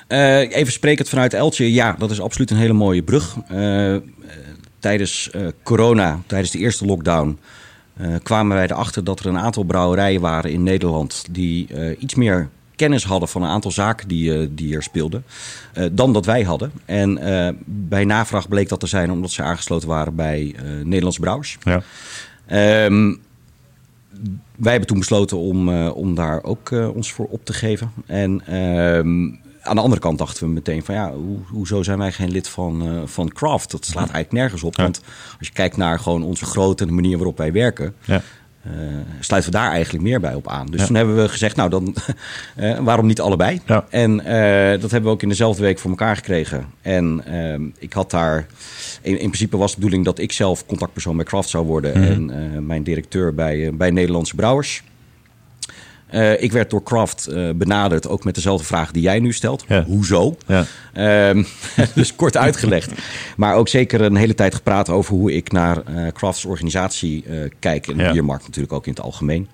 even 0.09 0.73
sprekend 0.73 1.09
vanuit 1.09 1.35
Eltje, 1.35 1.73
ja, 1.73 1.93
dat 1.99 2.11
is 2.11 2.21
absoluut 2.21 2.51
een 2.51 2.57
hele 2.57 2.73
mooie 2.73 3.03
brug. 3.03 3.37
tijdens 4.79 5.31
corona, 5.63 6.21
tijdens 6.27 6.51
de 6.51 6.59
eerste 6.59 6.85
lockdown... 6.85 7.39
Uh, 8.01 8.15
kwamen 8.23 8.57
wij 8.57 8.65
erachter 8.65 9.05
dat 9.05 9.21
er 9.21 9.27
een 9.27 9.39
aantal 9.39 9.63
brouwerijen 9.63 10.21
waren 10.21 10.51
in 10.51 10.63
Nederland 10.63 11.25
die 11.31 11.67
uh, 11.71 12.03
iets 12.03 12.15
meer 12.15 12.49
kennis 12.75 13.05
hadden 13.05 13.29
van 13.29 13.43
een 13.43 13.49
aantal 13.49 13.71
zaken 13.71 14.09
die, 14.09 14.39
uh, 14.39 14.49
die 14.51 14.75
er 14.75 14.83
speelden, 14.83 15.25
dan 15.93 16.13
dat 16.13 16.27
wij 16.27 16.43
hadden. 16.43 16.73
En 16.85 17.19
bij 17.65 18.05
navraag 18.05 18.49
bleek 18.49 18.69
dat 18.69 18.81
te 18.81 18.87
zijn 18.87 19.11
omdat 19.11 19.31
ze 19.31 19.43
aangesloten 19.43 19.89
waren 19.89 20.15
bij 20.15 20.55
Nederlandse 20.83 21.21
brouwers. 21.21 21.59
Ja. 21.63 21.83
Um, 22.87 23.21
wij 24.57 24.71
hebben 24.71 24.89
toen 24.89 24.99
besloten 24.99 25.39
om, 25.39 25.69
om 25.89 26.15
daar 26.15 26.43
ook 26.43 26.71
ons 26.95 27.13
voor 27.13 27.27
op 27.27 27.45
te 27.45 27.53
geven. 27.53 27.93
En 28.07 28.57
um, 28.57 29.39
aan 29.67 29.77
de 29.77 29.83
andere 29.83 30.01
kant 30.01 30.19
dachten 30.19 30.47
we 30.47 30.53
meteen 30.53 30.85
van 30.85 30.95
ja, 30.95 31.11
ho 31.11 31.43
hoezo 31.51 31.83
zijn 31.83 31.99
wij 31.99 32.13
geen 32.13 32.31
lid 32.31 32.49
van, 32.49 32.89
uh, 32.89 33.01
van 33.05 33.33
Craft? 33.33 33.71
Dat 33.71 33.85
slaat 33.85 33.99
eigenlijk 34.11 34.33
nergens 34.33 34.63
op. 34.63 34.77
Ja. 34.77 34.83
Want 34.83 35.01
als 35.39 35.47
je 35.49 35.53
kijkt 35.55 35.77
naar 35.77 35.99
gewoon 35.99 36.23
onze 36.23 36.45
grootte 36.45 36.83
en 36.83 36.89
de 36.89 36.95
manier 36.95 37.17
waarop 37.17 37.37
wij 37.39 37.53
werken, 37.53 37.95
ja. 38.05 38.23
uh, 38.67 38.73
sluiten 39.21 39.53
we 39.53 39.59
daar 39.59 39.71
eigenlijk 39.71 40.05
meer 40.05 40.21
bij 40.21 40.35
op 40.35 40.49
aan. 40.49 40.67
Dus 40.67 40.81
Ja. 40.81 40.87
toen 40.87 40.97
hebben 40.97 41.17
we 41.17 41.29
gezegd, 41.29 41.57
nou 41.57 41.71
dan 41.71 41.95
uh, 42.57 42.79
waarom 42.89 43.07
niet 43.07 43.21
allebei? 43.21 43.61
Ja. 43.67 43.85
En 43.91 44.17
dat 44.81 44.91
hebben 44.91 45.03
we 45.03 45.09
ook 45.17 45.23
in 45.23 45.29
dezelfde 45.29 45.63
week 45.63 45.79
voor 45.79 45.91
elkaar 45.91 46.17
gekregen. 46.17 46.67
En 46.83 47.23
ehm, 47.27 47.63
ik 47.79 47.93
had 47.93 48.11
daar, 48.11 48.47
in, 49.03 49.13
in, 49.13 49.17
principe 49.29 49.57
was 49.57 49.71
de 49.71 49.77
bedoeling 49.77 50.05
dat 50.05 50.19
ik 50.19 50.33
zelf 50.33 50.67
contactpersoon 50.67 51.17
bij 51.17 51.25
Craft 51.25 51.49
zou 51.49 51.67
worden 51.67 52.01
Mhm. 52.01 52.31
en 52.31 52.67
mijn 52.67 52.83
directeur 52.83 53.35
bij, 53.35 53.71
bij 53.75 53.91
Nederlandse 53.91 54.35
Brouwers. 54.35 54.83
Uh, 56.15 56.43
ik 56.43 56.53
werd 56.53 56.71
door 56.71 56.83
Kraft 56.83 57.29
uh, 57.31 57.51
benaderd, 57.55 58.09
ook 58.09 58.25
met 58.25 58.35
dezelfde 58.35 58.67
vraag 58.67 58.91
die 58.91 59.03
jij 59.03 59.21
nu 59.21 59.33
stelt. 59.33 59.65
Ja. 59.69 59.85
Hoezo? 59.85 60.37
Ja. 60.47 60.65
Um, 61.29 61.47
dus 61.95 62.15
kort 62.15 62.37
uitgelegd. 62.37 62.93
Maar 63.37 63.55
ook 63.55 63.69
zeker 63.69 64.01
een 64.01 64.17
hele 64.17 64.35
tijd 64.35 64.55
gepraat 64.55 64.89
over 64.91 65.15
hoe 65.15 65.33
ik 65.33 65.53
naar 65.53 65.83
uh, 65.91 66.07
Crafts 66.13 66.45
organisatie 66.45 67.25
kijk. 67.59 67.87
En 67.87 67.97
de 67.97 68.03
Ja. 68.03 68.13
biermarkt 68.13 68.47
natuurlijk 68.47 68.73
ook 68.73 68.87
in 68.87 68.93
het 68.93 69.01
algemeen. 69.01 69.49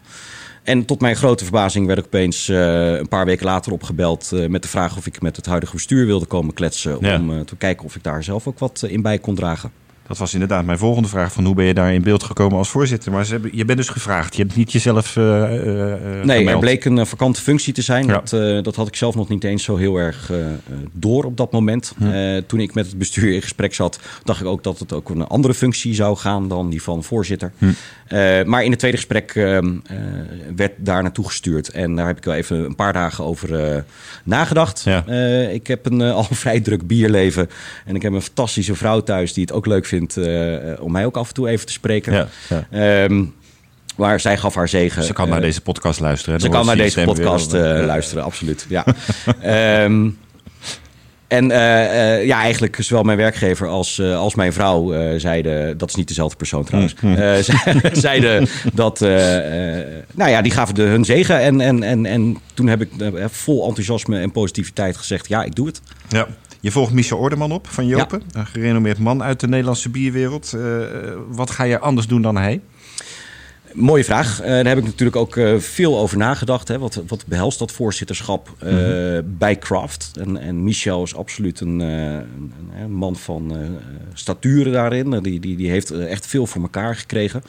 En 0.62 0.84
tot 0.84 1.00
mijn 1.00 1.16
grote 1.16 1.44
verbazing 1.44 1.86
werd 1.86 1.98
ik 1.98 2.04
opeens 2.04 2.48
een 2.48 3.08
paar 3.08 3.24
weken 3.24 3.46
later 3.46 3.72
opgebeld... 3.72 4.30
met 4.48 4.62
de 4.62 4.68
vraag 4.68 4.96
of 4.96 5.06
ik 5.06 5.22
met 5.22 5.36
het 5.36 5.46
huidige 5.46 5.72
bestuur 5.72 6.06
wilde 6.06 6.26
komen 6.26 6.54
kletsen... 6.54 6.98
Om 6.98 7.44
te 7.44 7.56
kijken 7.56 7.84
of 7.84 7.96
ik 7.96 8.02
daar 8.02 8.24
zelf 8.24 8.46
ook 8.46 8.58
wat 8.58 8.84
in 8.88 9.02
bij 9.02 9.18
kon 9.18 9.34
dragen. 9.34 9.72
Dat 10.12 10.20
was 10.20 10.32
inderdaad 10.32 10.64
mijn 10.64 10.78
volgende 10.78 11.08
vraag: 11.08 11.32
van 11.32 11.44
hoe 11.44 11.54
ben 11.54 11.64
je 11.64 11.74
daar 11.74 11.94
in 11.94 12.02
beeld 12.02 12.22
gekomen 12.22 12.58
als 12.58 12.68
voorzitter? 12.68 13.12
Maar 13.12 13.24
ze 13.24 13.32
hebben, 13.32 13.50
je 13.56 13.64
bent 13.64 13.78
dus 13.78 13.88
gevraagd. 13.88 14.36
Je 14.36 14.42
hebt 14.42 14.56
niet 14.56 14.72
jezelf. 14.72 15.16
Uh, 15.16 15.24
uh, 15.24 15.40
nee, 16.22 16.38
gemeld. 16.38 16.48
er 16.48 16.58
bleek 16.58 16.84
een 16.84 17.06
vakante 17.06 17.40
functie 17.40 17.72
te 17.72 17.82
zijn. 17.82 18.06
Ja. 18.06 18.12
Dat, 18.12 18.32
uh, 18.32 18.62
dat 18.62 18.76
had 18.76 18.86
ik 18.86 18.96
zelf 18.96 19.14
nog 19.14 19.28
niet 19.28 19.44
eens 19.44 19.64
zo 19.64 19.76
heel 19.76 19.96
erg 19.96 20.32
door 20.92 21.24
op 21.24 21.36
dat 21.36 21.52
moment. 21.52 21.94
Hm. 21.98 22.40
Toen 22.46 22.60
ik 22.60 22.74
met 22.74 22.86
het 22.86 22.98
bestuur 22.98 23.32
in 23.32 23.42
gesprek 23.42 23.74
zat, 23.74 23.98
dacht 24.24 24.40
ik 24.40 24.46
ook 24.46 24.62
dat 24.62 24.78
het 24.78 24.92
ook 24.92 25.10
een 25.10 25.26
andere 25.26 25.54
functie 25.54 25.94
zou 25.94 26.16
gaan 26.16 26.48
dan 26.48 26.70
die 26.70 26.82
van 26.82 27.04
voorzitter. 27.04 27.52
Hm. 27.58 27.66
Uh, 28.12 28.42
maar 28.42 28.64
in 28.64 28.70
het 28.70 28.78
tweede 28.78 28.96
gesprek 28.96 29.34
uh, 29.34 29.52
uh, 29.52 29.60
werd 30.56 30.72
daar 30.76 31.02
naartoe 31.02 31.26
gestuurd. 31.26 31.68
En 31.68 31.96
daar 31.96 32.06
heb 32.06 32.16
ik 32.16 32.24
wel 32.24 32.34
even 32.34 32.64
een 32.64 32.74
paar 32.74 32.92
dagen 32.92 33.24
over 33.24 33.74
uh, 33.74 33.80
nagedacht. 34.24 34.82
Ja. 34.84 35.06
Ik 35.48 35.66
heb 35.66 35.86
een 35.86 36.00
al 36.00 36.26
vrij 36.44 36.60
druk 36.60 36.86
bierleven. 36.86 37.50
En 37.86 37.94
ik 37.94 38.02
heb 38.02 38.12
een 38.12 38.22
fantastische 38.22 38.74
vrouw 38.74 39.00
thuis 39.00 39.32
die 39.32 39.44
het 39.44 39.52
ook 39.52 39.66
leuk 39.66 39.86
vindt 39.86 40.16
om 40.80 40.92
mij 40.92 41.04
ook 41.04 41.16
af 41.16 41.28
en 41.28 41.34
toe 41.34 41.48
even 41.48 41.66
te 41.66 41.72
spreken. 41.72 42.12
Ja, 42.12 42.28
ja. 42.70 43.04
Um, 43.04 43.34
maar 43.96 44.20
zij 44.20 44.36
gaf 44.36 44.54
haar 44.54 44.68
zegen. 44.68 45.04
Ze 45.04 45.12
kan 45.12 45.28
naar 45.28 45.40
deze 45.40 45.60
podcast 45.60 46.00
luisteren. 46.00 46.34
hè? 46.34 46.40
Ze 46.40 46.48
kan 46.48 46.66
naar 46.66 46.76
deze 46.76 47.02
podcast 47.04 47.52
weer. 47.52 47.82
luisteren, 47.82 48.24
absoluut. 48.24 48.66
Ja. 48.68 48.84
um, 49.84 50.18
En 51.32 51.50
eh, 51.50 52.14
eh, 52.18 52.26
ja, 52.26 52.40
eigenlijk 52.40 52.76
zowel 52.80 53.02
mijn 53.02 53.18
werkgever 53.18 53.68
als, 53.68 53.98
eh, 53.98 54.16
als 54.18 54.34
mijn 54.34 54.52
vrouw 54.52 54.92
zeiden... 55.18 55.78
Dat 55.78 55.88
is 55.88 55.94
niet 55.94 56.08
dezelfde 56.08 56.36
persoon 56.36 56.64
trouwens. 56.64 56.94
eh, 56.94 57.34
ze- 57.36 57.80
zeiden 58.08 58.48
dat... 58.72 59.00
nou 59.00 60.30
ja, 60.30 60.42
die 60.42 60.52
gaven 60.52 60.74
de, 60.74 60.82
hun 60.82 61.04
zegen. 61.04 61.40
En, 61.40 61.60
en, 61.60 61.82
en, 61.82 62.06
en 62.06 62.36
toen 62.54 62.66
heb 62.66 62.80
ik 62.80 62.90
vol 63.30 63.66
enthousiasme 63.66 64.18
en 64.20 64.32
positiviteit 64.32 64.96
gezegd... 64.96 65.28
Ja, 65.28 65.42
ik 65.44 65.54
doe 65.54 65.66
het. 65.66 65.80
Ja. 66.08 66.26
Je 66.60 66.70
volgt 66.70 66.92
Michel 66.92 67.18
Orderman 67.18 67.52
op 67.52 67.66
van 67.68 67.86
Jopen. 67.86 68.22
Een 68.32 68.46
gerenommeerd 68.46 68.98
man 68.98 69.22
uit 69.22 69.40
de 69.40 69.48
Nederlandse 69.48 69.88
bierwereld. 69.88 70.56
Wat 71.28 71.50
ga 71.50 71.64
je 71.64 71.78
anders 71.78 72.06
doen 72.06 72.22
dan 72.22 72.36
hij? 72.36 72.60
Mooie 73.74 74.04
vraag. 74.04 74.40
Eh, 74.40 74.48
daar 74.48 74.66
heb 74.66 74.78
ik 74.78 74.84
natuurlijk 74.84 75.16
ook 75.16 75.36
eh, 75.36 75.58
veel 75.58 75.98
over 75.98 76.16
nagedacht. 76.16 76.68
Hè. 76.68 76.78
Wat, 76.78 77.02
wat 77.06 77.26
behelst 77.26 77.58
dat 77.58 77.72
voorzitterschap 77.72 78.48
eh, 78.58 78.72
bij 79.24 79.58
Craft? 79.58 80.10
En, 80.20 80.36
en 80.36 80.64
Michel 80.64 81.02
is 81.02 81.14
absoluut 81.14 81.60
een, 81.60 81.78
een, 81.78 82.52
een 82.82 82.92
man 82.92 83.16
van 83.16 83.56
eh 83.56 83.58
stature 84.14 84.70
daarin. 84.70 85.10
Die, 85.10 85.40
die, 85.40 85.56
die 85.56 85.70
heeft 85.70 85.90
echt 85.90 86.26
veel 86.26 86.46
voor 86.46 86.62
elkaar 86.62 86.96
gekregen. 86.96 87.42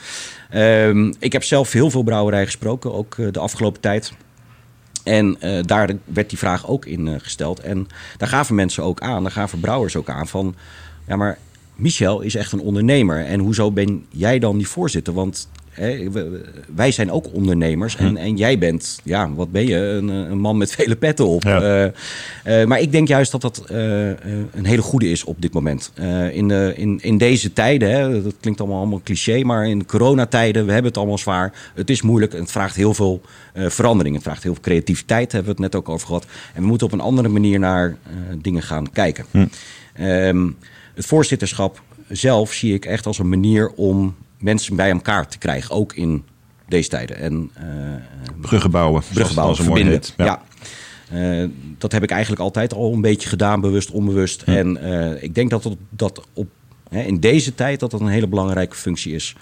Ehm, 0.49 1.13
ik 1.19 1.31
heb 1.31 1.43
zelf 1.43 1.71
heel 1.71 1.89
veel 1.89 2.03
brouwerijen 2.03 2.45
gesproken, 2.45 2.93
ook 2.93 3.15
de 3.31 3.39
afgelopen 3.39 3.81
tijd. 3.81 4.13
En 5.03 5.37
daar 5.65 5.89
werd 6.05 6.29
die 6.29 6.37
vraag 6.37 6.67
ook 6.67 6.85
in 6.85 7.21
gesteld. 7.21 7.59
En 7.59 7.87
daar 8.17 8.29
gaven 8.29 8.55
mensen 8.55 8.83
ook 8.83 8.99
aan, 8.99 9.23
daar 9.23 9.31
gaven 9.31 9.59
brouwers 9.59 9.95
ook 9.95 10.09
aan 10.09 10.27
van... 10.27 10.55
ja, 11.07 11.15
maar 11.15 11.37
Michel 11.75 12.21
is 12.21 12.35
echt 12.35 12.51
een 12.51 12.59
ondernemer. 12.59 13.25
En 13.25 13.39
hoezo 13.39 13.71
ben 13.71 14.05
jij 14.09 14.39
dan 14.39 14.57
die 14.57 14.67
voorzitter? 14.67 15.13
Want 15.13 15.47
hè, 15.73 16.07
wij 16.75 16.91
zijn 16.91 17.11
ook 17.11 17.33
ondernemers. 17.33 17.95
En, 17.95 18.17
en 18.17 18.35
jij 18.35 18.57
bent, 18.57 18.99
ja, 19.03 19.33
wat 19.33 19.51
ben 19.51 19.67
je? 19.67 19.77
Een, 19.77 20.09
eh, 20.09 20.15
een 20.15 20.39
man 20.39 20.57
met 20.57 20.71
vele 20.75 20.95
petten 20.95 21.27
op. 21.27 21.43
Ja. 21.43 21.61
Eh, 21.61 22.61
eh, 22.61 22.67
maar 22.67 22.79
ik 22.79 22.91
denk 22.91 23.07
juist 23.07 23.31
dat 23.31 23.41
dat 23.41 23.63
een 23.69 24.65
hele 24.65 24.81
goede 24.81 25.11
is 25.11 25.23
op 25.23 25.41
dit 25.41 25.53
moment. 25.53 25.91
In, 26.31 26.47
de, 26.47 26.73
in, 26.75 26.99
in 27.01 27.17
deze 27.17 27.53
tijden, 27.53 27.91
hè, 27.91 28.21
dat 28.21 28.33
klinkt 28.39 28.59
allemaal, 28.59 28.79
allemaal 28.79 29.01
cliché, 29.03 29.43
maar 29.43 29.67
in 29.67 29.85
coronatijden, 29.85 30.65
we 30.65 30.71
hebben 30.71 30.89
het 30.89 30.97
allemaal 30.97 31.17
zwaar. 31.17 31.71
Het 31.75 31.89
is 31.89 32.01
moeilijk 32.01 32.33
en 32.33 32.39
het 32.39 32.51
vraagt 32.51 32.75
heel 32.75 32.93
veel 32.93 33.21
verandering. 33.53 34.15
Het 34.15 34.23
vraagt 34.23 34.43
heel 34.43 34.53
veel 34.53 34.63
creativiteit, 34.63 35.31
hebben 35.31 35.55
we 35.55 35.61
het 35.61 35.71
net 35.73 35.81
ook 35.81 35.89
over 35.89 36.07
gehad. 36.07 36.25
En 36.53 36.61
we 36.61 36.67
moeten 36.67 36.87
op 36.87 36.93
een 36.93 36.99
andere 36.99 37.29
manier 37.29 37.59
naar 37.59 37.97
dingen 38.41 38.61
gaan 38.61 38.91
kijken. 38.91 39.25
Ehm, 39.93 40.49
het 40.93 41.05
voorzitterschap 41.05 41.81
zelf 42.09 42.53
zie 42.53 42.73
ik 42.73 42.85
echt 42.85 43.05
als 43.05 43.19
een 43.19 43.29
manier 43.29 43.71
om 43.75 44.15
mensen 44.43 44.75
bij 44.75 44.91
elkaar 44.91 45.27
te 45.27 45.37
krijgen, 45.37 45.75
ook 45.75 45.93
in 45.93 46.23
deze 46.67 46.89
tijden. 46.89 47.17
En 47.17 47.49
eh, 47.53 47.65
Bruggen 48.41 48.71
bouwen. 48.71 49.03
bruggen 49.13 49.35
bouwen, 49.35 49.57
verbinden. 49.57 49.93
heet. 49.93 50.13
Ja. 50.17 50.41
Eh, 51.09 51.49
dat 51.77 51.91
heb 51.91 52.03
ik 52.03 52.11
eigenlijk 52.11 52.41
altijd 52.41 52.73
al 52.73 52.93
een 52.93 53.01
beetje 53.01 53.29
gedaan, 53.29 53.61
bewust, 53.61 53.91
onbewust. 53.91 54.41
En 54.41 54.77
eh, 54.77 55.23
ik 55.23 55.35
denk 55.35 55.49
dat 55.49 55.63
dat, 55.63 55.75
dat 55.89 56.27
op, 56.33 56.47
hè, 56.89 57.01
in 57.01 57.19
deze 57.19 57.55
tijd 57.55 57.79
dat 57.79 57.91
dat 57.91 58.01
een 58.01 58.07
hele 58.07 58.27
belangrijke 58.27 58.75
functie 58.75 59.13
is. 59.13 59.35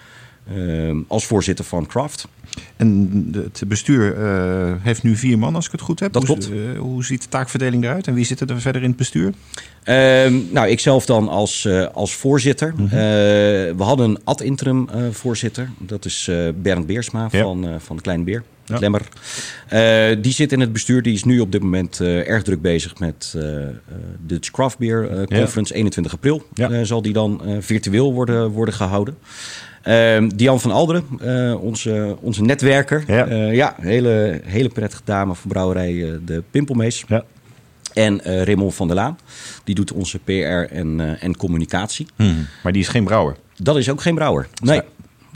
Eh, 0.47 0.95
als 1.08 1.25
voorzitter 1.25 1.65
van 1.65 1.86
Craft. 1.88 2.27
En 2.75 3.27
het 3.34 3.63
bestuur 3.67 4.17
eh, 4.17 4.73
heeft 4.80 5.04
nu 5.04 5.15
vier 5.15 5.38
man, 5.39 5.56
als 5.56 5.65
ik 5.65 5.71
het 5.71 5.82
goed 5.82 5.99
heb. 5.99 6.13
Dat 6.13 6.27
hoe, 6.27 6.38
klopt. 6.38 6.51
eh, 6.54 6.80
hoe 6.80 7.06
ziet 7.06 7.21
de 7.21 7.27
taakverdeling 7.30 7.84
eruit? 7.84 8.08
En 8.08 8.13
wie 8.13 8.25
zitten 8.25 8.47
er 8.47 8.62
verder 8.62 8.82
in 8.82 8.88
het 8.88 8.97
bestuur? 8.97 9.34
Ehm, 9.84 10.34
nou, 10.51 10.67
ik 10.67 10.80
zelf 10.80 11.06
dan 11.06 11.27
als, 11.30 11.65
eh, 11.65 11.88
als 11.93 12.13
voorzitter. 12.13 12.73
Mhm. 12.77 12.89
We 13.77 13.84
hadden 13.84 14.10
een 14.10 14.19
ad 14.23 14.41
interim 14.41 14.88
voorzitter. 15.12 15.69
Dat 15.77 16.06
is 16.06 16.30
Bernd 16.56 16.86
Beersma 16.86 17.27
Ja. 17.32 17.41
van, 17.41 17.67
van 17.80 17.95
de 17.95 18.01
Kleine 18.01 18.23
Beer. 18.23 18.43
Ja. 18.80 18.99
Eh, 19.67 20.17
die 20.21 20.34
zit 20.34 20.51
in 20.51 20.60
het 20.60 20.73
bestuur. 20.73 21.01
Die 21.01 21.13
is 21.13 21.23
nu 21.23 21.39
op 21.39 21.51
dit 21.51 21.62
moment 21.62 21.99
erg 22.01 22.43
druk 22.43 22.62
bezig 22.62 22.99
met 22.99 23.34
eh, 23.36 23.43
de 24.27 24.39
Craft 24.51 24.77
Beer 24.77 25.10
Ja. 25.19 25.25
Conference. 25.25 25.73
21 25.73 26.13
april 26.13 26.45
Ja. 26.54 26.84
zal 26.84 27.01
die 27.01 27.13
dan 27.13 27.41
virtueel 27.60 28.13
worden, 28.13 28.49
worden 28.49 28.73
gehouden. 28.73 29.17
Ehm 29.82 30.30
Dian 30.36 30.60
van 30.60 30.72
Alderen, 30.72 31.06
eh, 31.20 31.63
onze, 31.63 32.17
onze 32.20 32.41
netwerker. 32.41 33.04
Ja. 33.08 33.26
Ja, 33.26 33.52
ja 33.52 33.76
hele, 33.80 34.41
hele 34.44 34.70
prettige 34.70 35.02
dame 35.06 35.36
van 35.36 35.50
brouwerij 35.50 36.04
eh, 36.04 36.13
De 36.26 36.44
Pimpelmees. 36.52 37.04
Ja. 37.08 37.24
En 37.94 38.24
eh 38.24 38.44
Raymond 38.44 38.76
van 38.76 38.88
der 38.88 38.96
Laan. 38.96 39.17
Die 39.63 39.76
doet 39.76 39.91
onze 39.91 40.20
PR 40.20 40.32
en, 40.32 41.00
eh, 41.00 41.24
en 41.24 41.38
communicatie. 41.38 42.08
Maar 42.63 42.72
die 42.72 42.82
is 42.82 42.88
geen 42.88 43.04
brouwer. 43.04 43.36
Dat 43.58 43.78
is 43.78 43.89
ook 43.89 44.02
geen 44.02 44.15
brouwer. 44.15 44.48
Nee. 44.63 44.82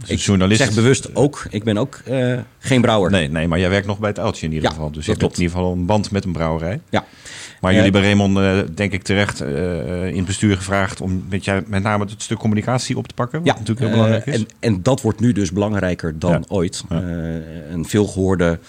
Dus 0.07 0.25
journalist- 0.25 0.61
zeg 0.61 0.73
bewust 0.73 1.15
ook. 1.15 1.45
Ik 1.49 1.63
ben 1.63 1.77
ook 1.77 1.95
eh, 2.05 2.39
geen 2.59 2.81
brouwer. 2.81 3.11
Nee, 3.11 3.29
nee, 3.29 3.47
maar 3.47 3.59
jij 3.59 3.69
werkt 3.69 3.87
nog 3.87 3.99
bij 3.99 4.09
het 4.09 4.19
Uiltje 4.19 4.45
in 4.45 4.51
ieder 4.53 4.67
Ja, 4.69 4.75
geval. 4.75 4.91
Dus 4.91 5.01
je 5.03 5.09
hebt 5.09 5.19
klopt. 5.19 5.35
in 5.37 5.41
ieder 5.41 5.57
geval 5.57 5.73
een 5.73 5.85
band 5.85 6.11
met 6.11 6.25
een 6.25 6.31
brouwerij. 6.31 6.79
Ja. 6.89 7.05
Maar 7.61 7.71
Eh, 7.71 7.77
jullie 7.77 7.91
bij 7.91 8.01
Raymond, 8.01 8.37
eh, 8.37 8.59
denk 8.75 8.91
ik 8.91 9.03
terecht, 9.03 9.41
eh, 9.41 10.07
in 10.07 10.15
het 10.17 10.25
bestuur 10.25 10.57
gevraagd 10.57 11.01
om 11.01 11.25
met, 11.29 11.45
jou, 11.45 11.63
met 11.67 11.83
name 11.83 12.03
het 12.05 12.21
stuk 12.21 12.37
communicatie 12.37 12.97
op 12.97 13.07
te 13.07 13.13
pakken. 13.13 13.39
Wat 13.39 13.47
Ja, 13.47 13.53
natuurlijk 13.53 13.79
heel 13.79 13.87
eh, 13.89 13.93
belangrijk 13.95 14.25
is. 14.25 14.35
En, 14.35 14.47
en 14.59 14.83
dat 14.83 15.01
wordt 15.01 15.19
nu 15.19 15.31
dus 15.31 15.51
belangrijker 15.51 16.19
dan 16.19 16.31
Ja. 16.31 16.41
ooit. 16.47 16.83
Eh, 16.89 16.97
een 17.71 17.85
veelgehoorde 17.87 18.59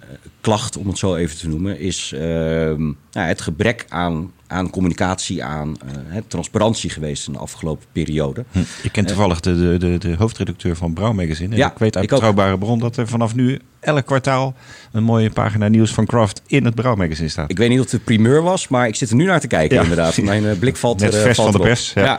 eh, 0.00 0.06
klacht, 0.40 0.76
om 0.76 0.86
het 0.88 0.98
zo 0.98 1.14
even 1.14 1.36
te 1.38 1.48
noemen, 1.48 1.78
is 1.78 2.12
ehm, 2.14 2.82
nou, 3.12 3.26
het 3.28 3.40
gebrek 3.40 3.86
aan, 3.88 4.32
aan 4.48 4.70
communicatie, 4.70 5.44
aan 5.44 5.76
eh, 5.84 5.90
hè, 6.06 6.20
transparantie 6.22 6.90
geweest 6.90 7.26
in 7.26 7.32
de 7.32 7.38
afgelopen 7.38 7.86
periode. 7.92 8.44
Hm. 8.52 8.58
Ik 8.82 8.92
ken 8.92 9.06
toevallig 9.06 9.40
de, 9.40 9.54
de, 9.56 9.76
de, 9.78 9.98
de 9.98 10.14
hoofdredacteur 10.18 10.76
van 10.76 10.92
Brouw 10.92 11.12
Magazine. 11.12 11.50
En 11.50 11.56
Ja, 11.56 11.70
ik 11.70 11.78
weet 11.78 11.96
uit 11.96 12.04
ik 12.04 12.12
ook. 12.12 12.18
betrouwbare 12.20 12.58
bron 12.58 12.78
dat 12.78 12.96
er 12.96 13.08
vanaf 13.08 13.34
nu 13.34 13.58
elk 13.80 14.06
kwartaal 14.06 14.54
een 14.92 15.02
mooie 15.02 15.30
pagina 15.30 15.68
nieuws 15.68 15.90
van 15.94 16.06
Craft 16.06 16.42
in 16.46 16.64
het 16.64 16.74
Brouw 16.74 16.94
Magazine 16.94 17.28
staat. 17.28 17.50
Ik 17.50 17.58
weet 17.58 17.68
niet 17.68 17.78
of 17.80 17.84
het 17.90 17.92
de 17.94 17.98
primeur 18.04 18.42
was, 18.42 18.68
maar 18.68 18.86
ik 18.88 18.94
zit 18.94 19.10
er 19.10 19.16
nu 19.16 19.24
naar 19.24 19.40
te 19.40 19.46
kijken 19.46 19.76
Ja. 19.76 19.82
inderdaad. 19.82 20.16
Mijn 20.22 20.46
eh, 20.46 20.58
blik 20.58 20.76
valt 20.76 21.00
Net 21.00 21.12
er, 21.12 21.18
eh, 21.18 21.22
vers 21.24 21.36
valt 21.36 21.50
van 21.52 21.60
de 21.60 21.66
pers, 21.66 21.92
ja. 21.94 22.18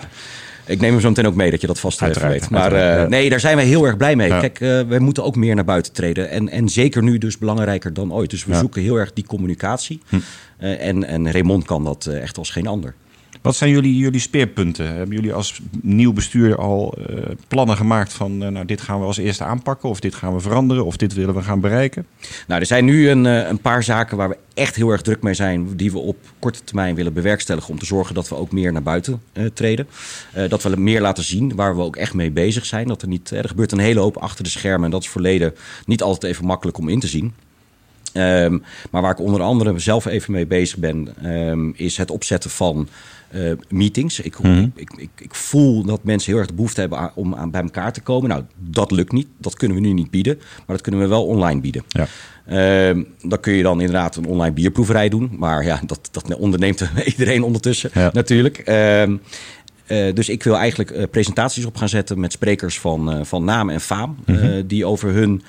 Ik 0.65 0.79
neem 0.81 0.91
hem 0.91 1.01
zo 1.01 1.07
meteen 1.07 1.27
ook 1.27 1.35
mee 1.35 1.51
dat 1.51 1.61
je 1.61 1.67
dat 1.67 1.79
vast 1.79 2.01
Uiteraard, 2.01 2.33
weet. 2.33 2.49
Maar 2.49 2.73
eh, 2.73 2.79
ja. 3.01 3.07
nee, 3.07 3.29
daar 3.29 3.39
zijn 3.39 3.55
wij 3.55 3.65
heel 3.65 3.85
erg 3.85 3.97
blij 3.97 4.15
mee. 4.15 4.27
Ja. 4.27 4.39
Kijk, 4.39 4.59
eh, 4.59 4.81
wij 4.87 4.99
moeten 4.99 5.23
ook 5.23 5.35
meer 5.35 5.55
naar 5.55 5.65
buiten 5.65 5.93
treden. 5.93 6.29
En, 6.29 6.49
en 6.49 6.69
zeker 6.69 7.03
nu 7.03 7.17
dus 7.17 7.37
belangrijker 7.37 7.93
dan 7.93 8.13
ooit. 8.13 8.29
Dus 8.29 8.43
we 8.45 8.49
Ja. 8.49 8.55
Hm. 8.55 8.61
zoeken 8.61 8.81
heel 8.81 8.95
erg 8.95 9.13
die 9.13 9.25
communicatie. 9.25 10.01
Eh, 10.09 10.19
en, 10.59 11.03
en 11.03 11.31
Raymond 11.31 11.65
kan 11.65 11.83
dat 11.83 12.05
eh, 12.05 12.21
echt 12.21 12.37
als 12.37 12.49
geen 12.49 12.67
ander. 12.67 12.95
Wat 13.41 13.55
zijn 13.55 13.71
jullie, 13.71 13.97
jullie 13.97 14.19
speerpunten? 14.19 14.95
Hebben 14.95 15.15
jullie 15.15 15.33
als 15.33 15.59
nieuw 15.81 16.13
bestuur 16.13 16.57
al 16.57 16.93
eh, 16.93 17.17
plannen 17.47 17.77
gemaakt 17.77 18.13
van 18.13 18.43
eh, 18.43 18.49
nou, 18.49 18.65
dit 18.65 18.81
gaan 18.81 18.99
we 18.99 19.05
als 19.05 19.17
eerste 19.17 19.43
aanpakken 19.43 19.89
of 19.89 19.99
dit 19.99 20.15
gaan 20.15 20.33
we 20.33 20.39
veranderen 20.39 20.85
of 20.85 20.97
dit 20.97 21.13
willen 21.13 21.35
we 21.35 21.41
gaan 21.41 21.59
bereiken? 21.59 22.05
Nou, 22.47 22.59
er 22.59 22.65
zijn 22.65 22.85
nu 22.85 23.09
een, 23.09 23.25
eh, 23.25 23.47
een 23.47 23.61
paar 23.61 23.83
zaken 23.83 24.17
waar 24.17 24.29
we 24.29 24.37
echt 24.59 24.75
heel 24.75 24.89
erg 24.89 25.01
druk 25.01 25.21
mee 25.21 25.33
zijn, 25.33 25.75
die 25.75 25.91
we 25.91 25.99
op 25.99 26.17
korte 26.39 26.63
termijn 26.63 26.95
willen 26.95 27.13
bewerkstelligen 27.13 27.69
om 27.69 27.79
te 27.79 27.85
zorgen 27.85 28.15
dat 28.15 28.29
we 28.29 28.35
ook 28.35 28.51
meer 28.51 28.71
naar 28.71 28.83
buiten 28.83 29.21
eh, 29.33 29.45
treden. 29.45 29.87
Eh, 30.33 30.49
dat 30.49 30.63
we 30.63 30.75
meer 30.75 31.01
laten 31.01 31.23
zien 31.23 31.55
waar 31.55 31.75
we 31.75 31.81
ook 31.81 31.95
echt 31.95 32.13
mee 32.13 32.31
bezig 32.31 32.65
zijn. 32.65 32.87
Dat 32.87 33.01
er 33.01 33.07
niet, 33.07 33.31
eh, 33.31 33.39
er 33.39 33.47
gebeurt 33.47 33.71
een 33.71 33.79
hele 33.79 33.99
hoop 33.99 34.17
achter 34.17 34.43
de 34.43 34.49
schermen 34.49 34.85
en 34.85 34.91
dat 34.91 35.03
is 35.03 35.09
verleden 35.09 35.53
niet 35.85 36.01
altijd 36.01 36.31
even 36.31 36.45
makkelijk 36.45 36.77
om 36.77 36.89
in 36.89 36.99
te 36.99 37.07
zien. 37.07 37.33
Ehm, 38.13 38.57
maar 38.91 39.01
waar 39.01 39.11
ik 39.11 39.19
onder 39.19 39.41
andere 39.41 39.79
zelf 39.79 40.05
even 40.05 40.31
mee 40.33 40.45
bezig 40.47 40.77
ben, 40.77 41.07
ehm, 41.23 41.69
is 41.73 41.97
het 41.97 42.11
opzetten 42.11 42.49
van 42.49 42.87
eh, 43.29 43.51
meetings. 43.69 44.19
Ik, 44.19 44.35
ik, 44.75 44.89
ik, 44.97 45.09
ik 45.17 45.35
voel 45.35 45.83
dat 45.83 46.03
mensen 46.03 46.29
heel 46.31 46.39
erg 46.39 46.47
de 46.49 46.53
behoefte 46.55 46.79
hebben 46.79 46.97
aan- 46.99 47.11
om 47.15 47.35
aan, 47.35 47.51
bij 47.51 47.61
elkaar 47.61 47.93
te 47.93 48.01
komen. 48.01 48.29
Nou, 48.29 48.43
dat 48.57 48.91
lukt 48.91 49.11
niet. 49.11 49.27
Dat 49.37 49.53
kunnen 49.55 49.77
we 49.77 49.83
nu 49.83 49.93
niet 49.93 50.11
bieden. 50.11 50.35
Maar 50.37 50.65
dat 50.75 50.81
kunnen 50.81 51.01
we 51.01 51.07
wel 51.07 51.25
online 51.25 51.61
bieden. 51.61 51.83
Ja. 51.87 52.07
Ehm, 52.45 53.03
dan 53.21 53.39
kun 53.39 53.53
je 53.53 53.63
dan 53.63 53.79
inderdaad 53.79 54.15
een 54.15 54.25
online 54.25 54.53
bierproeverij 54.53 55.09
doen. 55.09 55.31
Maar 55.37 55.63
ja, 55.63 55.81
dat, 55.85 56.09
dat 56.11 56.35
onderneemt 56.35 56.89
iedereen 57.17 57.43
ondertussen 57.43 57.89
Ja. 57.93 58.09
natuurlijk. 58.13 58.57
Eh, 58.57 60.13
dus 60.13 60.29
ik 60.29 60.43
wil 60.43 60.55
eigenlijk 60.57 60.91
eh, 60.91 61.03
presentaties 61.11 61.65
op 61.65 61.77
gaan 61.77 61.89
zetten 61.89 62.19
met 62.19 62.31
sprekers 62.31 62.79
van, 62.79 63.25
van 63.25 63.43
naam 63.43 63.69
en 63.69 63.81
faam. 63.81 64.17
eh, 64.25 64.35
die 64.65 64.85
over 64.85 65.09
hun 65.13 65.41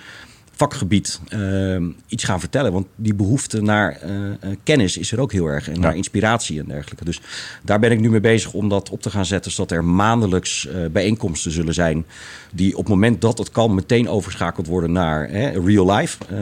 vakgebied 0.61 1.21
ehm, 1.29 1.89
iets 2.09 2.25
gaan 2.25 2.41
vertellen. 2.41 2.73
Want 2.73 2.87
die 2.97 3.15
behoefte 3.15 3.63
naar 3.63 3.91
eh, 3.91 4.27
eh, 4.27 4.35
kennis 4.63 4.97
is 4.97 5.13
er 5.13 5.21
ook 5.21 5.33
heel 5.33 5.47
erg. 5.47 5.69
En 5.69 5.81
naar 5.81 5.97
inspiratie 5.97 6.59
en 6.59 6.67
dergelijke. 6.67 7.05
Dus 7.05 7.21
daar 7.63 7.79
ben 7.79 7.91
ik 7.91 8.01
nu 8.01 8.11
mee 8.11 8.21
bezig 8.21 8.53
om 8.53 8.69
dat 8.69 8.91
op 8.91 9.03
te 9.03 9.11
gaan 9.11 9.27
zetten. 9.27 9.53
Zodat 9.53 9.71
er 9.71 9.85
maandelijks 9.85 10.67
eh, 10.67 10.75
bijeenkomsten 10.93 11.51
zullen 11.51 11.75
zijn. 11.75 12.07
Die 12.53 12.73
op 12.73 12.79
het 12.85 12.89
moment 12.89 13.21
dat 13.21 13.39
het 13.39 13.51
kan 13.51 13.75
meteen 13.75 14.09
overschakeld 14.09 14.67
worden 14.67 14.93
naar 14.93 15.29
hè, 15.29 15.49
real 15.65 15.93
life. 15.97 16.19
Eh, 16.29 16.39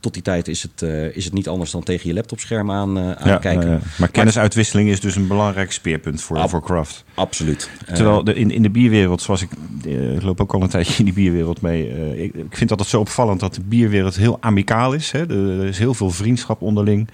tot 0.00 0.12
die 0.12 0.22
tijd 0.22 0.48
is 0.48 0.62
het, 0.62 0.82
eh, 0.82 1.16
is 1.16 1.24
het 1.24 1.34
niet 1.34 1.48
anders 1.48 1.70
dan 1.70 1.82
tegen 1.82 2.08
je 2.08 2.14
laptopscherm 2.14 2.70
aan, 2.70 2.98
eh, 2.98 3.10
aan 3.10 3.40
kijken. 3.40 3.72
eh, 3.72 3.98
maar 3.98 4.08
kennisuitwisseling 4.10 4.88
is 4.88 5.00
dus 5.00 5.16
een 5.16 5.26
belangrijk 5.26 5.72
speerpunt 5.72 6.22
voor, 6.22 6.36
Ab- 6.38 6.48
voor 6.50 6.62
Craft. 6.62 7.04
Absoluut. 7.14 7.70
Terwijl 7.94 8.24
de, 8.24 8.34
in, 8.34 8.50
in 8.50 8.62
de 8.62 8.70
bierwereld, 8.70 9.22
zoals 9.22 9.42
ik, 9.42 9.50
ik 9.84 10.22
loop 10.22 10.40
ook 10.40 10.54
al 10.54 10.62
een 10.62 10.68
tijdje 10.68 10.94
in 10.98 11.04
die 11.04 11.14
bierwereld 11.14 11.60
mee. 11.60 11.88
ik, 12.22 12.34
ik 12.34 12.56
vind 12.56 12.68
dat 12.68 12.78
het 12.78 12.88
zo 12.88 13.00
opvallend 13.00 13.40
dat 13.40 13.54
de 13.54 13.60
bierwereld 13.60 14.16
heel 14.16 14.36
amicaal 14.40 14.92
is. 14.92 15.10
Hè. 15.12 15.28
Er, 15.60 15.64
is 15.66 15.78
heel 15.78 15.94
veel 15.94 16.10
vriendschap 16.10 16.62
onderling. 16.62 17.08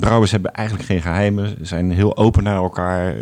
Brouwers 0.00 0.30
hebben 0.30 0.52
eigenlijk 0.52 0.88
geen 0.88 1.02
geheimen, 1.02 1.56
zijn 1.62 1.90
heel 1.90 2.16
open 2.16 2.42
naar 2.42 2.56
elkaar. 2.56 3.14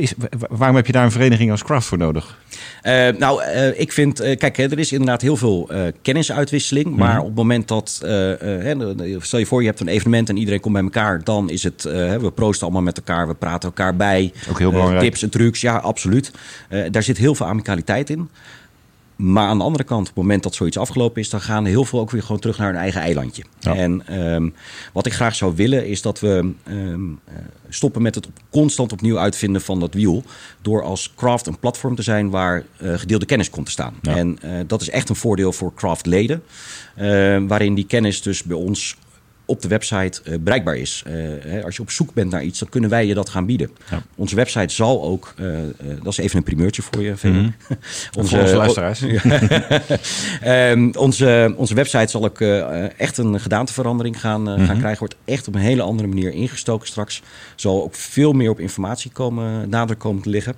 Is, 0.00 0.14
waarom 0.48 0.76
heb 0.76 0.86
je 0.86 0.92
daar 0.92 1.04
een 1.04 1.10
vereniging 1.10 1.50
als 1.50 1.62
Craft 1.62 1.86
voor 1.86 1.98
nodig? 1.98 2.38
Uh, 2.82 3.08
nou, 3.18 3.42
uh, 3.42 3.80
ik 3.80 3.92
vind, 3.92 4.22
uh, 4.22 4.36
kijk, 4.36 4.58
er 4.58 4.78
is 4.78 4.92
inderdaad 4.92 5.22
heel 5.22 5.36
veel 5.36 5.70
kennisuitwisseling. 6.02 6.86
Mm. 6.86 6.96
Maar 6.96 7.18
op 7.18 7.26
het 7.26 7.34
moment 7.34 7.68
dat, 7.68 7.90
stel 9.20 9.38
je 9.38 9.46
voor, 9.46 9.60
je 9.60 9.68
hebt 9.68 9.80
een 9.80 9.88
evenement 9.88 10.28
en 10.28 10.36
iedereen 10.36 10.60
komt 10.60 10.74
bij 10.74 10.82
elkaar, 10.82 11.24
dan 11.24 11.50
is 11.50 11.62
het, 11.62 11.82
we 11.82 12.32
proosten 12.34 12.66
allemaal 12.66 12.82
met 12.84 12.96
elkaar, 12.96 13.28
we 13.28 13.34
praten 13.34 13.68
elkaar 13.68 13.96
bij. 13.96 14.32
Ook 14.50 14.58
heel 14.58 14.70
belangrijk. 14.70 15.02
tips 15.02 15.22
en 15.22 15.30
trucs, 15.30 15.60
ja, 15.60 15.76
absoluut. 15.76 16.30
daar 16.90 17.02
zit 17.02 17.16
heel 17.16 17.34
veel 17.34 17.46
amicaliteit 17.46 18.10
in. 18.10 18.28
Maar 19.16 19.48
aan 19.48 19.58
de 19.58 19.64
andere 19.64 19.84
kant, 19.84 20.00
op 20.00 20.06
het 20.06 20.16
moment 20.16 20.42
dat 20.42 20.54
zoiets 20.54 20.78
afgelopen 20.78 21.20
is, 21.20 21.30
dan 21.30 21.40
gaan 21.40 21.64
heel 21.64 21.84
veel 21.84 22.00
ook 22.00 22.10
weer 22.10 22.22
gewoon 22.22 22.40
terug 22.40 22.58
naar 22.58 22.66
hun 22.66 22.80
eigen 22.80 23.00
eilandje. 23.00 23.44
En 23.60 24.20
um, 24.20 24.54
wat 24.92 25.06
ik 25.06 25.12
graag 25.12 25.34
zou 25.34 25.54
willen, 25.56 25.86
is 25.86 26.02
dat 26.02 26.20
we 26.20 26.52
um, 26.68 27.20
stoppen 27.68 28.02
met 28.02 28.14
het 28.14 28.28
constant 28.50 28.92
opnieuw 28.92 29.18
uitvinden 29.18 29.60
van 29.60 29.80
dat 29.80 29.94
wiel. 29.94 30.22
Door 30.62 30.82
als 30.82 31.12
craft 31.16 31.46
een 31.46 31.58
platform 31.58 31.94
te 31.94 32.02
zijn 32.02 32.30
waar 32.30 32.64
uh, 32.82 32.94
gedeelde 32.94 33.26
kennis 33.26 33.50
komt 33.50 33.66
te 33.66 33.72
staan. 33.72 33.94
Ja. 34.02 34.16
En 34.16 34.38
uh, 34.44 34.50
dat 34.66 34.80
is 34.80 34.90
echt 34.90 35.08
een 35.08 35.16
voordeel 35.16 35.52
voor 35.52 35.74
craft-leden. 35.74 36.42
Uh, 36.98 37.38
waarin 37.46 37.74
die 37.74 37.86
kennis 37.86 38.22
dus 38.22 38.42
bij 38.42 38.56
ons 38.56 38.96
op 39.46 39.62
de 39.62 39.68
website 39.68 40.20
uh, 40.24 40.38
bereikbaar 40.40 40.76
is. 40.76 41.02
Uh, 41.06 41.12
hè, 41.40 41.64
als 41.64 41.76
je 41.76 41.82
op 41.82 41.90
zoek 41.90 42.14
bent 42.14 42.30
naar 42.30 42.42
iets, 42.42 42.58
dan 42.58 42.68
kunnen 42.68 42.90
wij 42.90 43.06
je 43.06 43.14
dat 43.14 43.28
gaan 43.28 43.46
bieden. 43.46 43.70
Ja. 43.90 44.02
Onze 44.14 44.36
website 44.36 44.74
zal 44.74 45.02
ook, 45.02 45.34
uh, 45.40 45.58
dat 46.02 46.12
is 46.12 46.18
even 46.18 46.36
een 46.36 46.42
primeurtje 46.42 46.82
voor 46.82 47.02
je, 47.02 47.14
-hmm. 47.20 47.54
onze, 48.18 48.40
onze 48.40 48.56
luisteraars. 48.56 49.02
um, 50.44 50.94
onze, 51.06 51.54
onze 51.56 51.74
website 51.74 52.10
zal 52.10 52.24
ook 52.24 52.40
echt 52.96 53.18
een 53.18 53.40
gedaanteverandering 53.40 54.20
gaan, 54.20 54.46
gaan 54.46 54.78
krijgen. 54.78 54.98
Wordt 54.98 55.16
echt 55.24 55.48
op 55.48 55.54
een 55.54 55.60
hele 55.60 55.82
andere 55.82 56.08
manier 56.08 56.32
ingestoken 56.32 56.86
straks. 56.86 57.22
Zal 57.54 57.82
ook 57.82 57.94
veel 57.94 58.32
meer 58.32 58.50
op 58.50 58.60
informatie 58.60 59.10
komen, 59.10 59.68
nadruk 59.68 59.98
komen 59.98 60.22
te 60.22 60.30
liggen. 60.30 60.54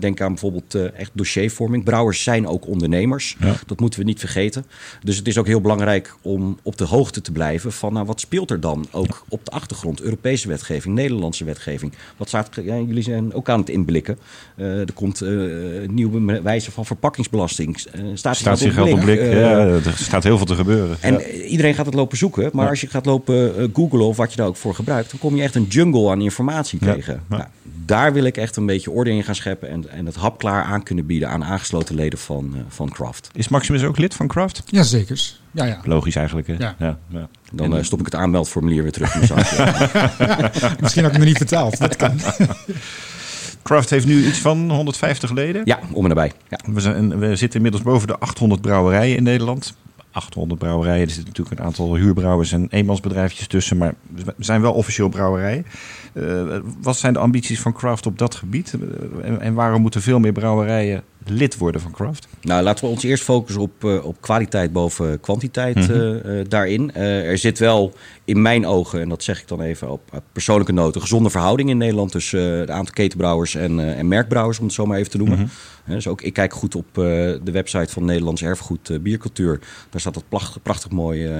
denk 0.00 0.20
aan 0.20 0.32
bijvoorbeeld 0.32 0.74
echt 0.74 1.10
dossiervorming. 1.12 1.84
Brouwers 1.84 2.22
zijn 2.22 2.46
ook 2.46 2.66
ondernemers. 2.66 3.36
Ja. 3.40 3.54
Dat 3.66 3.80
moeten 3.80 4.00
we 4.00 4.04
niet 4.04 4.20
vergeten. 4.20 4.66
Dus 5.02 5.16
het 5.16 5.26
is 5.26 5.38
ook 5.38 5.46
heel 5.46 5.60
belangrijk 5.60 6.14
om 6.22 6.58
op 6.62 6.76
de 6.76 6.84
hoogte 6.84 7.20
te 7.20 7.32
blijven 7.32 7.72
van 7.72 7.92
nou, 7.92 8.06
wat 8.06 8.20
speelt 8.22 8.50
er 8.50 8.60
dan 8.60 8.86
ook 8.90 9.24
op 9.28 9.44
de 9.44 9.50
achtergrond? 9.50 10.00
Europese 10.00 10.48
wetgeving, 10.48 10.94
Nederlandse 10.94 11.44
wetgeving. 11.44 11.92
Wat 12.16 12.28
staat, 12.28 12.48
ja, 12.62 12.76
jullie 12.76 13.02
zijn 13.02 13.34
ook 13.34 13.48
aan 13.48 13.60
het 13.60 13.68
inblikken. 13.68 14.18
Uh, 14.56 14.80
er 14.80 14.92
komt 14.92 15.22
uh, 15.22 15.88
nieuwe 15.88 16.42
wijze 16.42 16.70
van 16.70 16.86
verpakkingsbelasting. 16.86 17.86
Uh, 17.96 18.04
staat 18.14 18.58
zich 18.58 18.78
op 18.78 19.00
blik. 19.00 19.20
ja, 19.20 19.58
er 19.66 19.94
staat 19.96 20.22
heel 20.22 20.36
veel 20.36 20.46
te 20.46 20.54
gebeuren. 20.54 20.96
En 21.00 21.12
ja. 21.12 21.26
iedereen 21.28 21.74
gaat 21.74 21.86
het 21.86 21.94
lopen 21.94 22.18
zoeken. 22.18 22.50
Maar 22.52 22.64
ja. 22.64 22.70
als 22.70 22.80
je 22.80 22.86
gaat 22.86 23.06
lopen 23.06 23.70
googlen 23.72 24.06
of 24.06 24.16
wat 24.16 24.30
je 24.30 24.36
daar 24.36 24.46
ook 24.46 24.56
voor 24.56 24.74
gebruikt... 24.74 25.10
dan 25.10 25.20
kom 25.20 25.36
je 25.36 25.42
echt 25.42 25.54
een 25.54 25.66
jungle 25.68 26.10
aan 26.10 26.20
informatie 26.20 26.78
tegen. 26.78 27.22
Nou, 27.28 27.44
daar 27.84 28.12
wil 28.12 28.24
ik 28.24 28.36
echt 28.36 28.56
een 28.56 28.66
beetje 28.66 28.90
orde 28.90 29.10
in 29.10 29.24
gaan 29.24 29.34
scheppen... 29.34 29.68
en, 29.68 29.88
en 29.88 30.06
het 30.06 30.14
hapklaar 30.14 30.64
aan 30.64 30.82
kunnen 30.82 31.06
bieden 31.06 31.28
aan 31.28 31.44
aangesloten 31.44 31.94
leden 31.94 32.18
van, 32.18 32.54
van 32.68 32.90
Craft. 32.90 33.30
Is 33.32 33.48
Maximus 33.48 33.84
ook 33.84 33.98
lid 33.98 34.14
van 34.14 34.26
Craft? 34.26 34.62
Jazeker. 34.66 35.40
Ja, 35.50 35.64
ja. 35.64 35.80
Logisch 35.84 36.16
eigenlijk. 36.16 36.46
Hè? 36.46 36.54
Ja. 36.58 36.74
Ja, 36.78 36.98
ja. 37.08 37.28
Dan 37.52 37.76
uh, 37.76 37.82
stop 37.82 37.98
ik 37.98 38.04
het 38.04 38.14
aanmeldformulier 38.14 38.82
weer 38.82 38.92
terug 38.92 39.14
in 39.14 39.28
mijn 39.28 39.44
zak. 39.44 39.70
Misschien 40.80 41.02
had 41.02 41.12
ik 41.12 41.18
me 41.18 41.24
niet 41.24 41.36
vertaald. 41.36 41.78
Dat 41.78 41.96
kan. 41.96 42.20
Craft 43.62 43.90
heeft 43.90 44.06
nu 44.06 44.26
iets 44.26 44.38
van 44.38 44.70
150 44.70 45.30
leden. 45.30 45.62
Ja, 45.64 45.78
om 45.92 46.02
en 46.02 46.08
nabij. 46.08 46.32
Ja. 46.48 46.58
We, 46.72 46.80
zijn, 46.80 47.18
we 47.18 47.36
zitten 47.36 47.56
inmiddels 47.56 47.82
boven 47.82 48.08
de 48.08 48.18
800 48.18 48.60
brouwerijen 48.60 49.16
in 49.16 49.22
Nederland. 49.22 49.74
800 50.12 50.60
brouwerijen. 50.60 51.00
Er 51.00 51.10
zitten 51.10 51.26
natuurlijk 51.26 51.58
een 51.58 51.66
aantal 51.66 51.94
huurbrouwers 51.94 52.52
en 52.52 52.66
eenmansbedrijfjes 52.70 53.46
tussen. 53.46 53.76
Maar 53.76 53.94
we 54.14 54.34
zijn 54.38 54.60
wel 54.60 54.72
officieel 54.72 55.08
brouwerijen. 55.08 55.66
Uh, 56.14 56.58
wat 56.80 56.96
zijn 56.96 57.12
de 57.12 57.18
ambities 57.18 57.60
van 57.60 57.72
Craft 57.72 58.06
op 58.06 58.18
dat 58.18 58.34
gebied? 58.34 58.72
Uh, 58.72 59.24
en, 59.24 59.40
en, 59.40 59.54
waarom 59.54 59.80
moeten 59.80 60.02
veel 60.02 60.18
meer 60.18 60.32
brouwerijen 60.32 61.02
lid 61.26 61.58
worden 61.58 61.80
van 61.80 61.90
Craft? 61.90 62.26
Nou, 62.40 62.62
laten 62.62 62.84
we 62.84 62.90
ons 62.90 63.02
eerst 63.02 63.22
focussen 63.24 63.62
op, 63.62 63.84
uh, 63.84 64.04
op 64.04 64.20
kwaliteit 64.20 64.72
boven 64.72 65.20
kwantiteit 65.20 65.76
mm 65.76 65.82
-hmm. 65.82 66.48
daarin. 66.48 66.94
er 66.94 67.38
zit 67.38 67.58
wel 67.58 67.92
in 68.24 68.42
mijn 68.42 68.66
ogen, 68.66 69.00
en 69.00 69.08
dat 69.08 69.22
zeg 69.22 69.40
ik 69.40 69.48
dan 69.48 69.60
even 69.60 69.90
op 69.90 70.22
persoonlijke 70.32 70.72
noten, 70.72 70.94
een 70.94 71.00
gezonde 71.00 71.30
verhouding 71.30 71.70
in 71.70 71.76
Nederland 71.76 72.10
tussen 72.10 72.40
het 72.40 72.70
aantal 72.70 72.94
ketenbrouwers 72.94 73.54
en, 73.54 73.96
en 73.96 74.08
merkbrouwers, 74.08 74.58
om 74.58 74.64
het 74.64 74.74
zo 74.74 74.86
maar 74.86 74.98
even 74.98 75.10
te 75.10 75.18
noemen. 75.18 75.38
Mm 75.38 75.48
-hmm. 75.84 75.94
dus 75.94 76.06
ook 76.06 76.22
ik 76.22 76.32
kijk 76.32 76.52
goed 76.52 76.74
op 76.74 76.86
de 76.94 77.50
website 77.52 77.92
van 77.92 78.04
Nederlands 78.04 78.42
Erfgoed 78.42 79.02
Biercultuur. 79.02 79.60
Daar 79.90 80.00
staat 80.00 80.14
dat 80.14 80.28
prachtig, 80.28 80.62
prachtig 80.62 80.90
mooi 80.90 81.30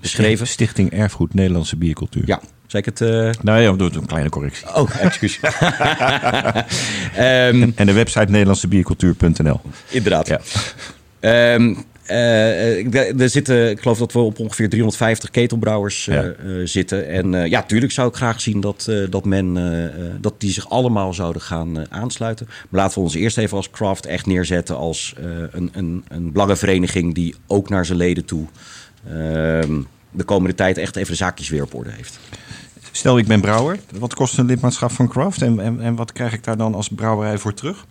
beschreven. 0.00 0.46
Stichting 0.46 0.90
Erfgoed 0.90 1.34
Nederlandse 1.34 1.76
Biercultuur. 1.76 2.22
Ja, 2.26 2.40
Zeg 2.68 2.80
ik 2.80 2.86
het? 2.86 3.00
Uh... 3.00 3.32
Ja, 3.42 3.72
doe 3.72 3.90
een 3.92 4.06
kleine 4.06 4.28
correctie. 4.28 4.74
Oh, 4.74 4.90
excuus. 5.00 5.40
um, 5.42 5.50
en 7.80 7.86
de 7.86 7.92
website 7.92 8.30
nederlandsebiercultuur.nl. 8.30 9.60
Inderdaad. 9.88 10.28
Ja. 10.28 10.40
Um, 11.54 11.84
uh, 12.10 13.20
er 13.20 13.28
zitten, 13.28 13.70
ik 13.70 13.80
geloof 13.80 13.98
dat 13.98 14.12
we 14.12 14.18
op 14.18 14.38
ongeveer 14.38 14.68
350 14.68 15.30
ketelbrouwers 15.30 16.04
ja. 16.04 16.34
uh, 16.44 16.66
zitten. 16.66 17.08
En 17.08 17.48
ja, 17.48 17.62
tuurlijk 17.62 17.92
zou 17.92 18.08
ik 18.08 18.14
graag 18.14 18.40
zien 18.40 18.60
dat, 18.60 18.90
dat 19.10 19.24
men 19.24 19.54
dat 20.20 20.40
die 20.40 20.52
zich 20.52 20.70
allemaal 20.70 21.14
zouden 21.14 21.42
gaan 21.42 21.92
aansluiten. 21.92 22.46
Maar 22.46 22.80
laten 22.80 22.98
we 22.98 23.04
ons 23.04 23.14
eerst 23.14 23.38
even 23.38 23.56
als 23.56 23.70
Craft 23.70 24.06
echt 24.06 24.26
neerzetten 24.26 24.76
als 24.76 25.14
een, 25.50 25.70
een, 25.72 26.04
een 26.08 26.32
belangenvereniging 26.32 27.14
die 27.14 27.34
ook 27.46 27.68
naar 27.68 27.86
zijn 27.86 27.98
leden 27.98 28.24
toe 28.24 28.46
ehm, 29.08 29.80
de 30.10 30.24
komende 30.24 30.54
tijd 30.54 30.78
echt 30.78 30.96
even 30.96 31.10
de 31.10 31.16
zaakjes 31.16 31.48
weer 31.48 31.62
op 31.62 31.74
orde 31.74 31.90
heeft. 31.90 32.18
Stel, 32.92 33.18
ik 33.18 33.26
ben 33.26 33.40
brouwer. 33.40 33.78
Wat 33.98 34.14
kost 34.14 34.38
een 34.38 34.46
lidmaatschap 34.46 34.90
van 34.90 35.08
Craft? 35.08 35.42
En, 35.42 35.60
en, 35.60 35.80
en 35.80 35.94
wat 35.94 36.12
krijg 36.12 36.32
ik 36.32 36.44
daar 36.44 36.56
dan 36.56 36.74
als 36.74 36.88
brouwerij 36.88 37.38
voor 37.38 37.54
terug? 37.54 37.86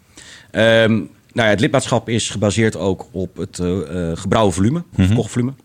Um, 0.52 1.10
nou 1.32 1.48
ja, 1.48 1.54
het 1.54 1.60
lidmaatschap 1.60 2.10
is 2.10 2.30
gebaseerd 2.30 2.76
ook 2.76 3.08
op 3.12 3.38
het 3.38 3.60
uh, 3.60 4.12
gebrouwen 4.14 4.54
volume, 4.54 4.84
mm 4.96 5.06
-hmm. 5.06 5.56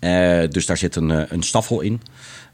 Uh, 0.00 0.48
dus 0.48 0.66
daar 0.66 0.76
zit 0.76 0.96
een, 0.96 1.34
een 1.34 1.42
staffel 1.42 1.80
in. 1.80 2.00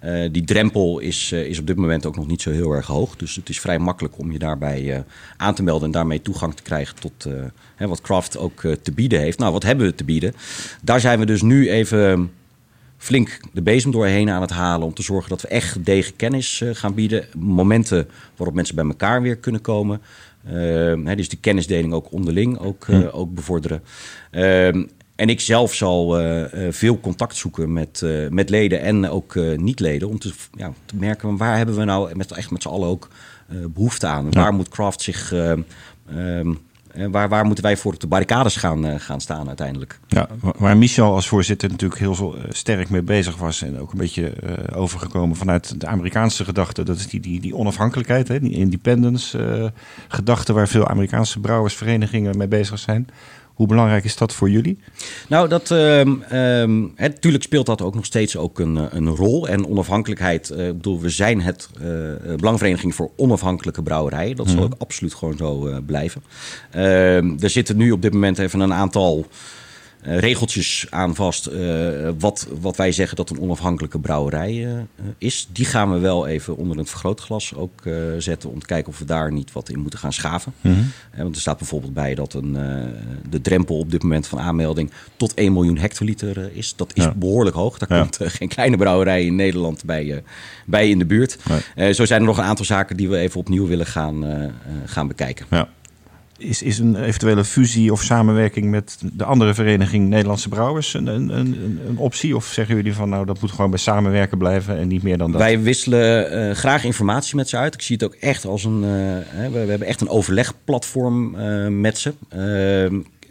Uh, 0.05 0.29
die 0.33 0.45
drempel 0.45 0.99
is, 0.99 1.33
is 1.33 1.59
op 1.59 1.67
dit 1.67 1.77
moment 1.77 2.07
ook 2.07 2.17
nog 2.17 2.27
niet 2.27 2.43
zo 2.43 2.51
heel 2.51 2.73
erg 2.73 2.87
hoog. 2.87 3.17
Dus 3.17 3.35
het 3.37 3.49
is 3.49 3.61
vrij 3.61 3.79
makkelijk 3.79 4.19
om 4.19 4.33
je 4.33 4.39
daarbij 4.39 5.05
aan 5.37 5.55
te 5.55 5.63
melden 5.63 5.87
en 5.87 5.93
daarmee 5.93 6.23
toegang 6.23 6.55
te 6.55 6.63
krijgen 6.63 6.97
tot 6.97 7.27
hè, 7.77 7.89
wat 7.89 8.01
Craft 8.01 8.39
ook 8.39 8.61
te 8.83 8.93
bieden 8.93 9.21
heeft. 9.21 9.39
Nou, 9.39 9.53
wat 9.53 9.63
hebben 9.63 9.87
we 9.87 9.95
te 9.95 10.05
bieden? 10.05 10.35
Daar 10.83 11.01
zijn 11.01 11.19
we 11.19 11.27
dus 11.27 11.43
nu 11.43 11.71
even 11.71 12.31
flink 13.05 13.41
de 13.53 13.63
bezem 13.63 13.91
doorheen 13.91 14.31
aan 14.31 14.41
het 14.41 14.51
halen 14.51 14.87
om 14.87 14.95
te 14.95 15.03
zorgen 15.03 15.31
dat 15.31 15.41
we 15.41 15.49
echt 15.49 15.73
gedegen 15.73 16.17
kennis 16.17 16.61
uh, 16.61 16.71
gaan 16.73 16.95
bieden. 16.95 17.27
Momenten 17.39 18.09
waarop 18.37 18.55
mensen 18.55 18.75
bij 18.75 18.85
elkaar 18.85 19.23
weer 19.23 19.37
kunnen 19.37 19.61
komen. 19.61 20.01
Uh, 20.47 20.53
hè, 21.05 21.17
dus 21.17 21.29
die 21.29 21.39
kennisdeling 21.41 21.93
ook 21.93 22.13
onderling 22.13 22.59
ook, 22.59 22.87
uh, 22.87 23.19
ook 23.19 23.35
bevorderen. 23.35 23.83
en 25.17 25.29
ik 25.29 25.41
zelf 25.41 25.75
zal 25.75 26.19
veel 26.71 27.01
contact 27.01 27.37
zoeken 27.37 27.73
met, 27.73 28.03
met 28.31 28.51
leden 28.51 28.81
en 28.81 29.09
ook 29.09 29.35
niet-leden. 29.57 30.09
Om 30.09 30.19
te, 30.19 30.33
ja, 30.57 30.73
te 30.85 30.97
merken 30.97 31.37
waar 31.37 31.57
hebben 31.57 31.77
we 31.77 31.85
nou 31.85 32.17
met, 32.17 32.33
echt 32.33 32.51
met 32.51 32.63
z'n 32.63 32.69
allen 32.69 32.89
ook 32.89 33.09
behoefte 33.69 34.07
aan. 34.07 34.27
Ja. 34.31 34.41
Waar 34.41 34.55
moet 34.55 34.69
Craft 34.69 35.03
zich... 35.03 35.35
Waar, 37.11 37.29
waar, 37.29 37.45
moeten 37.45 37.65
wij 37.65 37.77
voor 37.77 37.93
op 37.93 38.01
de 38.01 38.07
barricades 38.07 38.57
gaan, 38.57 38.87
uh, 38.87 38.95
gaan 38.99 39.21
staan 39.21 39.49
uiteindelijk? 39.49 39.99
Ja, 40.07 40.29
waar 40.59 40.77
Michel 40.77 41.15
als 41.15 41.29
voorzitter 41.29 41.71
natuurlijk 41.71 42.01
heel 42.01 42.15
veel, 42.15 42.37
uh, 42.37 42.43
sterk 42.49 42.91
mee 42.91 43.03
bezig 43.03 43.37
was... 43.37 43.63
en 43.63 43.79
ook 43.79 43.93
een 43.93 43.99
beetje 43.99 44.33
overgekomen 44.75 45.37
vanuit 45.37 45.81
de 45.81 45.87
Amerikaanse 45.87 46.45
gedachte... 46.45 46.83
dat 46.83 46.97
is 46.97 47.07
die, 47.07 47.21
die, 47.21 47.41
die 47.41 47.57
onafhankelijkheid, 47.57 48.27
die 48.27 48.53
independence-gedachte... 48.53 50.53
waar 50.53 50.69
veel 50.69 50.89
Amerikaanse 50.89 51.41
brouwersverenigingen 51.41 52.37
mee 52.37 52.49
bezig 52.49 52.79
zijn... 52.79 53.09
Hoe 53.55 53.67
belangrijk 53.67 54.05
is 54.05 54.17
dat 54.17 54.33
voor 54.33 54.51
jullie? 54.51 54.79
Nou, 55.29 55.49
dat, 55.49 55.71
um, 55.71 56.23
um, 56.33 56.93
natuurlijk 56.97 57.45
speelt 57.45 57.67
dat 57.67 57.83
ook 57.83 57.95
nog 57.95 58.05
steeds 58.05 58.37
ook 58.37 58.59
een, 58.59 58.97
een 58.97 59.09
rol. 59.09 59.49
En 59.49 59.67
onafhankelijkheid, 59.67 60.51
uh, 60.51 60.69
ik 60.69 60.77
bedoel, 60.77 61.01
we 61.01 61.09
zijn 61.09 61.41
het 61.41 61.69
uh, 61.83 62.35
Belangvereniging 62.37 62.95
voor 62.95 63.11
Onafhankelijke 63.17 63.83
Brouwerijen. 63.83 64.37
Dat 64.37 64.49
zal 64.49 64.57
mm. 64.57 64.65
ook 64.65 64.75
absoluut 64.79 65.15
gewoon 65.15 65.37
zo 65.37 65.69
uh, 65.69 65.77
blijven. 65.87 66.23
Uh, 66.75 67.43
er 67.43 67.51
zitten 67.51 67.77
nu 67.77 67.91
op 67.91 68.03
dit 68.03 68.13
moment 68.13 68.39
even 68.39 68.61
een 68.61 68.73
aantal 68.73 69.27
regeltjes 70.05 70.87
aan 70.91 71.15
vast. 71.15 71.49
Uh, 71.49 72.11
wat, 72.19 72.49
wat 72.61 72.77
wij 72.77 72.93
zeggen 72.93 73.17
dat 73.17 73.31
een 73.31 73.41
onafhankelijke 73.41 73.99
brouwerij 73.99 74.55
uh, 74.55 74.73
is. 75.19 75.49
Die 75.53 75.65
gaan 75.65 75.93
we 75.93 75.99
wel 75.99 76.27
even 76.27 76.57
onder 76.57 76.79
het 76.79 76.91
vergrootglas 76.91 77.55
ook 77.55 77.83
zetten. 78.19 78.51
Om 78.51 78.59
te 78.59 78.67
kijken 78.67 78.93
of 78.93 78.99
we 78.99 79.05
daar 79.05 79.33
niet 79.33 79.53
wat 79.53 79.69
in 79.69 79.79
moeten 79.79 79.99
gaan 79.99 80.13
schaven. 80.13 80.53
Mm 80.61 80.75
-hmm. 80.75 80.91
want 81.17 81.35
er 81.35 81.41
staat 81.41 81.59
bijvoorbeeld 81.59 81.95
bij 81.95 82.15
dat 82.15 82.35
een, 82.35 82.53
de 83.31 83.41
drempel 83.41 83.79
op 83.79 83.91
dit 83.91 84.03
moment 84.03 84.27
van 84.27 84.41
aanmelding 84.41 84.91
tot 85.17 85.35
1 85.35 85.53
miljoen 85.53 85.79
hectoliter 85.79 86.51
is. 86.53 86.77
Dat 86.77 86.91
is 86.95 87.05
ja. 87.05 87.15
behoorlijk 87.17 87.57
hoog. 87.57 87.79
Daar 87.79 87.99
ja. 87.99 88.01
komt 88.01 88.19
geen 88.33 88.49
kleine 88.49 88.77
brouwerij 88.77 89.25
in 89.25 89.35
Nederland 89.35 89.85
bij, 89.85 90.23
bij 90.67 90.91
in 90.91 90.99
de 90.99 91.07
buurt. 91.07 91.39
Nee. 91.77 91.95
zo 91.95 92.05
zijn 92.05 92.21
er 92.21 92.27
nog 92.27 92.39
een 92.39 92.45
aantal 92.45 92.65
zaken 92.65 92.97
die 92.97 93.09
we 93.09 93.17
even 93.17 93.41
opnieuw 93.41 93.67
willen 93.67 93.87
gaan, 93.87 94.25
gaan 94.87 95.09
bekijken. 95.09 95.47
Ja. 95.51 95.69
Is, 96.39 96.63
is 96.63 96.79
een 96.79 96.97
eventuele 96.97 97.45
fusie 97.45 97.93
of 97.93 98.03
samenwerking 98.03 98.71
met 98.71 98.99
de 99.13 99.25
andere 99.25 99.55
vereniging 99.55 100.09
Nederlandse 100.09 100.49
Brouwers 100.49 100.95
een, 100.95 101.07
een, 101.07 101.29
een, 101.29 101.81
een 101.89 101.99
optie? 101.99 102.37
Of 102.37 102.45
zeggen 102.47 102.77
jullie 102.77 102.95
van 102.95 103.09
nou 103.09 103.27
dat 103.27 103.41
moet 103.41 103.51
gewoon 103.51 103.71
bij 103.71 103.79
samenwerken 103.79 104.39
blijven 104.39 104.79
en 104.79 104.89
niet 104.89 105.03
meer 105.03 105.19
dan 105.19 105.31
dat? 105.31 105.41
Wij 105.41 105.61
wisselen 105.61 106.33
uh, 106.49 106.55
graag 106.55 106.85
informatie 106.85 107.37
met 107.37 107.49
ze 107.49 107.57
uit. 107.57 107.75
Ik 107.75 107.83
zie 107.83 107.97
het 107.97 108.05
ook 108.05 108.15
echt 108.15 108.45
als 108.45 108.65
een. 108.65 108.83
Uh, 108.83 108.83
we, 108.83 109.51
we, 109.51 109.59
hebben 109.59 109.89
echt 109.89 110.01
een 110.01 110.09
overlegplatform 110.09 111.35
uh, 111.35 111.69
met 111.69 111.99
ze. 111.99 112.15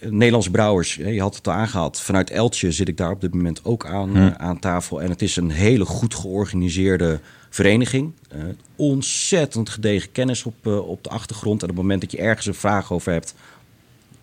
Nederlandse 0.10 0.52
brouwers, 0.52 0.96
je 0.96 1.22
had 1.22 1.36
het 1.36 1.48
al 1.48 1.54
aangehaald. 1.54 2.00
Vanuit 2.00 2.30
Eltje 2.30 2.72
zit 2.72 2.88
ik 2.88 2.98
daar 2.98 3.12
op 3.12 3.22
dit 3.22 3.34
moment 3.34 3.66
ook 3.66 3.86
aan, 3.86 4.10
Hmm. 4.10 4.34
aan 4.38 4.60
tafel. 4.60 5.02
En 5.02 5.10
het 5.10 5.22
is 5.22 5.36
een 5.36 5.52
hele 5.52 5.86
goed 5.86 6.16
georganiseerde 6.16 7.20
vereniging. 7.54 8.14
Uh, 8.36 8.44
ontzettend 8.76 9.70
gedegen 9.70 10.12
kennis 10.12 10.44
op, 10.44 10.56
uh, 10.64 10.88
op 10.88 11.04
de 11.04 11.10
achtergrond. 11.10 11.64
En 11.64 11.70
op 11.70 11.76
het 11.76 11.84
moment 11.84 12.02
dat 12.02 12.12
je 12.12 12.18
ergens 12.18 12.46
een 12.46 12.54
vraag 12.54 12.92
over 12.92 13.12
hebt, 13.12 13.36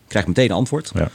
krijg 0.06 0.24
je 0.24 0.30
meteen 0.30 0.50
een 0.50 0.56
antwoord. 0.56 0.92
Ja. 0.94 1.10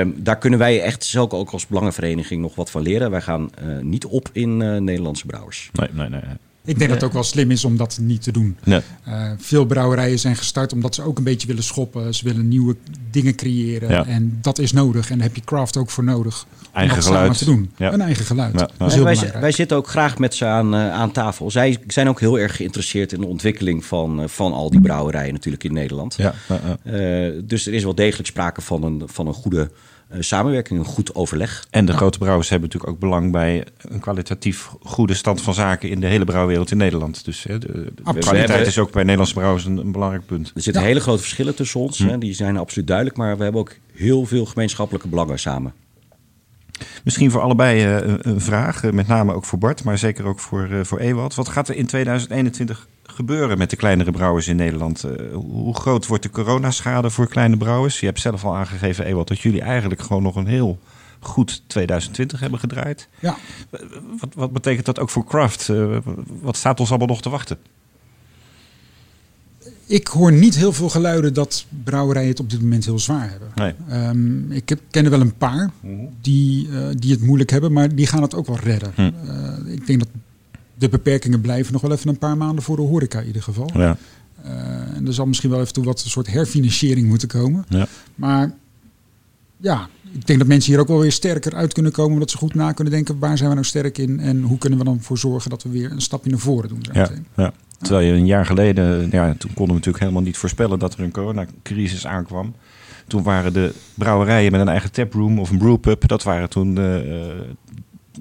Uh, 0.00 0.12
daar 0.16 0.38
kunnen 0.38 0.58
wij 0.58 0.82
echt 0.82 1.04
zelf 1.04 1.32
ook 1.32 1.50
als 1.50 1.66
belangenvereniging 1.66 2.40
nog 2.40 2.54
wat 2.54 2.70
van 2.70 2.82
leren. 2.82 3.10
Wij 3.10 3.20
gaan 3.20 3.50
niet 3.80 4.04
op 4.04 4.28
in 4.32 4.56
Nederlandse 4.84 5.26
brouwers. 5.26 5.70
Nee, 5.72 5.88
nee, 5.92 6.08
nee. 6.08 6.20
Ik 6.68 6.78
denk 6.78 6.90
dat 6.90 7.00
het 7.00 7.08
ook 7.08 7.12
wel 7.12 7.22
slim 7.22 7.50
is 7.50 7.64
om 7.64 7.76
dat 7.76 7.98
niet 8.00 8.22
te 8.22 8.32
doen. 8.32 8.56
Nee. 8.64 8.80
Uh, 9.08 9.30
veel 9.38 9.64
brouwerijen 9.64 10.18
zijn 10.18 10.36
gestart 10.36 10.72
omdat 10.72 10.94
ze 10.94 11.02
ook 11.02 11.18
een 11.18 11.24
beetje 11.24 11.46
willen 11.46 11.62
schoppen. 11.62 12.14
Ze 12.14 12.24
willen 12.24 12.48
nieuwe 12.48 12.76
dingen 13.10 13.34
creëren. 13.34 13.88
Ja. 13.90 14.06
En 14.06 14.38
dat 14.40 14.58
is 14.58 14.72
nodig. 14.72 15.10
En 15.10 15.18
daar 15.18 15.26
heb 15.26 15.36
je 15.36 15.42
craft 15.44 15.76
ook 15.76 15.90
voor 15.90 16.04
nodig. 16.04 16.46
Eigen 16.72 16.96
om 16.96 17.02
dat 17.02 17.10
geluid. 17.12 17.38
te 17.38 17.44
doen. 17.44 17.70
Ja. 17.76 17.92
Een 17.92 18.00
eigen 18.00 18.24
geluid. 18.24 18.52
Ja. 18.52 18.58
Dat 18.58 18.70
is 18.70 18.76
En 18.78 18.90
heel 18.90 19.04
wij, 19.04 19.12
belangrijk. 19.12 19.40
wij 19.40 19.52
zitten 19.52 19.76
ook 19.76 19.88
graag 19.88 20.18
met 20.18 20.34
ze 20.34 20.44
aan, 20.44 20.74
uh, 20.74 20.92
aan 20.92 21.12
tafel. 21.12 21.50
Zij 21.50 21.78
zijn 21.86 22.08
ook 22.08 22.20
heel 22.20 22.38
erg 22.38 22.56
geïnteresseerd 22.56 23.12
in 23.12 23.20
de 23.20 23.26
ontwikkeling 23.26 23.84
van, 23.84 24.20
uh, 24.20 24.28
van 24.28 24.52
al 24.52 24.70
die 24.70 24.80
brouwerijen 24.80 25.32
natuurlijk 25.32 25.64
in 25.64 25.72
Nederland. 25.72 26.18
Uh, 26.18 26.26
dus 27.44 27.66
er 27.66 27.74
is 27.74 27.84
wel 27.84 27.94
degelijk 27.94 28.28
sprake 28.28 28.60
van 28.60 28.82
een, 28.82 29.02
van 29.06 29.26
een 29.26 29.34
goede 29.34 29.70
samenwerking, 30.18 30.78
een 30.78 30.84
goed 30.84 31.14
overleg. 31.14 31.66
En 31.70 31.84
de 31.84 31.92
grote 31.92 32.18
brouwers 32.18 32.48
hebben 32.48 32.68
natuurlijk 32.68 32.94
ook 32.94 33.00
belang 33.00 33.32
bij 33.32 33.64
een 33.78 34.00
kwalitatief 34.00 34.70
goede 34.82 35.14
stand 35.14 35.42
van 35.42 35.54
zaken 35.54 35.88
in 35.90 36.00
de 36.00 36.06
hele 36.06 36.24
brouwwereld 36.24 36.70
in 36.70 36.76
Nederland. 36.76 37.24
Dus 37.24 37.42
hè, 37.42 37.58
de, 37.58 37.92
de 37.94 38.18
kwaliteit 38.18 38.66
is 38.66 38.78
ook 38.78 38.92
bij 38.92 39.02
Nederlandse 39.02 39.34
brouwers 39.34 39.64
een, 39.64 39.76
een 39.76 39.92
belangrijk 39.92 40.26
punt. 40.26 40.52
Er 40.54 40.62
zitten 40.62 40.82
Ja. 40.82 40.88
hele 40.88 41.00
grote 41.00 41.20
verschillen 41.22 41.54
tussen 41.54 41.80
ons. 41.80 41.98
Hè, 41.98 42.18
die 42.18 42.34
zijn 42.34 42.56
absoluut 42.56 42.86
duidelijk. 42.86 43.16
Maar 43.16 43.36
we 43.36 43.42
hebben 43.42 43.60
ook 43.60 43.74
heel 43.94 44.26
veel 44.26 44.44
gemeenschappelijke 44.44 45.08
belangen 45.08 45.38
samen. 45.38 45.72
Misschien 47.04 47.30
voor 47.30 47.40
allebei 47.40 47.84
eh, 47.84 48.14
een, 48.18 48.40
vraag, 48.40 48.84
eh, 48.84 48.92
met 48.92 49.06
name 49.06 49.34
ook 49.34 49.44
voor 49.44 49.58
Bart, 49.58 49.84
maar 49.84 49.98
zeker 49.98 50.24
ook 50.24 50.40
voor, 50.40 50.68
eh, 50.70 50.80
voor 50.82 50.98
Ewald. 50.98 51.34
Wat 51.34 51.48
gaat 51.48 51.68
er 51.68 51.74
in 51.76 51.86
2021 51.86 52.86
gebeuren 53.12 53.58
met 53.58 53.70
de 53.70 53.76
kleinere 53.76 54.10
brouwers 54.10 54.48
in 54.48 54.56
Nederland? 54.56 55.04
Eh, 55.04 55.34
hoe 55.34 55.74
groot 55.74 56.06
wordt 56.06 56.22
de 56.22 56.30
coronaschade 56.30 57.10
voor 57.10 57.28
kleine 57.28 57.56
brouwers? 57.56 58.00
Je 58.00 58.06
hebt 58.06 58.20
zelf 58.20 58.44
al 58.44 58.56
aangegeven, 58.56 59.04
Ewald, 59.04 59.28
dat 59.28 59.40
jullie 59.40 59.60
eigenlijk 59.60 60.00
gewoon 60.00 60.22
nog 60.22 60.36
een 60.36 60.46
heel 60.46 60.78
goed 61.20 61.62
2020 61.66 62.40
hebben 62.40 62.58
gedraaid. 62.58 63.08
Ja. 63.20 63.36
Wat, 64.20 64.34
wat 64.34 64.52
betekent 64.52 64.86
dat 64.86 64.98
ook 64.98 65.10
voor 65.10 65.24
Craft? 65.24 65.68
Eh, 65.68 65.96
wat 66.40 66.56
staat 66.56 66.80
ons 66.80 66.88
allemaal 66.88 67.06
nog 67.06 67.22
te 67.22 67.30
wachten? 67.30 67.58
Ik 69.86 70.06
hoor 70.06 70.32
niet 70.32 70.56
heel 70.56 70.72
veel 70.72 70.88
geluiden 70.88 71.34
dat 71.34 71.66
brouwerijen 71.84 72.28
het 72.28 72.40
op 72.40 72.50
dit 72.50 72.60
moment 72.60 72.84
heel 72.84 72.98
zwaar 72.98 73.30
hebben. 73.30 73.48
Nee. 73.54 73.74
Ehm, 73.88 74.52
ik 74.52 74.68
heb, 74.68 74.80
ken 74.90 75.04
er 75.04 75.10
wel 75.10 75.20
een 75.20 75.36
paar 75.36 75.70
die, 76.20 76.68
eh, 76.72 76.88
die 76.92 77.10
het 77.10 77.22
moeilijk 77.22 77.50
hebben, 77.50 77.72
maar 77.72 77.94
die 77.94 78.06
gaan 78.06 78.22
het 78.22 78.34
ook 78.34 78.46
wel 78.46 78.58
redden. 78.58 78.92
Hm. 78.94 79.10
Ik 79.66 79.86
denk 79.86 79.98
dat 79.98 80.08
de 80.78 80.88
beperkingen 80.88 81.40
blijven 81.40 81.72
nog 81.72 81.82
wel 81.82 81.92
even 81.92 82.08
een 82.08 82.18
paar 82.18 82.36
maanden 82.36 82.64
voor 82.64 82.76
de 82.76 82.82
horeca 82.82 83.20
in 83.20 83.26
ieder 83.26 83.42
geval. 83.42 83.70
Ja. 83.74 83.96
Eh, 84.42 84.50
en 84.96 85.06
er 85.06 85.14
zal 85.14 85.26
misschien 85.26 85.50
wel 85.50 85.60
even 85.60 85.72
toe 85.72 85.84
wat 85.84 86.02
een 86.04 86.10
soort 86.10 86.26
herfinanciering 86.26 87.08
moeten 87.08 87.28
komen. 87.28 87.64
Ja. 87.68 87.86
Maar 88.14 88.52
ja, 89.56 89.88
ik 90.12 90.26
denk 90.26 90.38
dat 90.38 90.48
mensen 90.48 90.72
hier 90.72 90.80
ook 90.80 90.88
wel 90.88 91.00
weer 91.00 91.12
sterker 91.12 91.54
uit 91.54 91.72
kunnen 91.72 91.92
komen. 91.92 92.12
Omdat 92.12 92.30
ze 92.30 92.36
goed 92.36 92.54
na 92.54 92.72
kunnen 92.72 92.92
denken, 92.92 93.18
waar 93.18 93.36
zijn 93.36 93.48
we 93.48 93.54
nou 93.54 93.66
sterk 93.66 93.98
in? 93.98 94.20
En 94.20 94.42
hoe 94.42 94.58
kunnen 94.58 94.78
we 94.78 94.84
dan 94.84 95.00
voor 95.00 95.18
zorgen 95.18 95.50
dat 95.50 95.62
we 95.62 95.68
weer 95.68 95.90
een 95.90 96.00
stapje 96.00 96.30
naar 96.30 96.38
voren 96.38 96.68
doen? 96.68 96.84
Ja, 96.92 97.10
ja. 97.36 97.52
Terwijl 97.78 98.06
je 98.06 98.12
een 98.12 98.26
jaar 98.26 98.46
geleden, 98.46 99.08
ja, 99.10 99.26
toen 99.26 99.54
konden 99.54 99.66
we 99.66 99.72
natuurlijk 99.72 99.98
helemaal 99.98 100.22
niet 100.22 100.36
voorspellen 100.36 100.78
dat 100.78 100.94
er 100.94 101.00
een 101.00 101.10
coronacrisis 101.10 102.06
aankwam. 102.06 102.54
Toen 103.06 103.22
waren 103.22 103.52
de 103.52 103.74
brouwerijen 103.94 104.52
met 104.52 104.60
een 104.60 104.68
eigen 104.68 104.92
taproom 104.92 105.38
of 105.38 105.50
een 105.50 105.58
brewpub, 105.58 106.08
dat 106.08 106.22
waren 106.22 106.48
toen 106.48 106.74
de, 106.74 107.04
eh, 107.06 107.54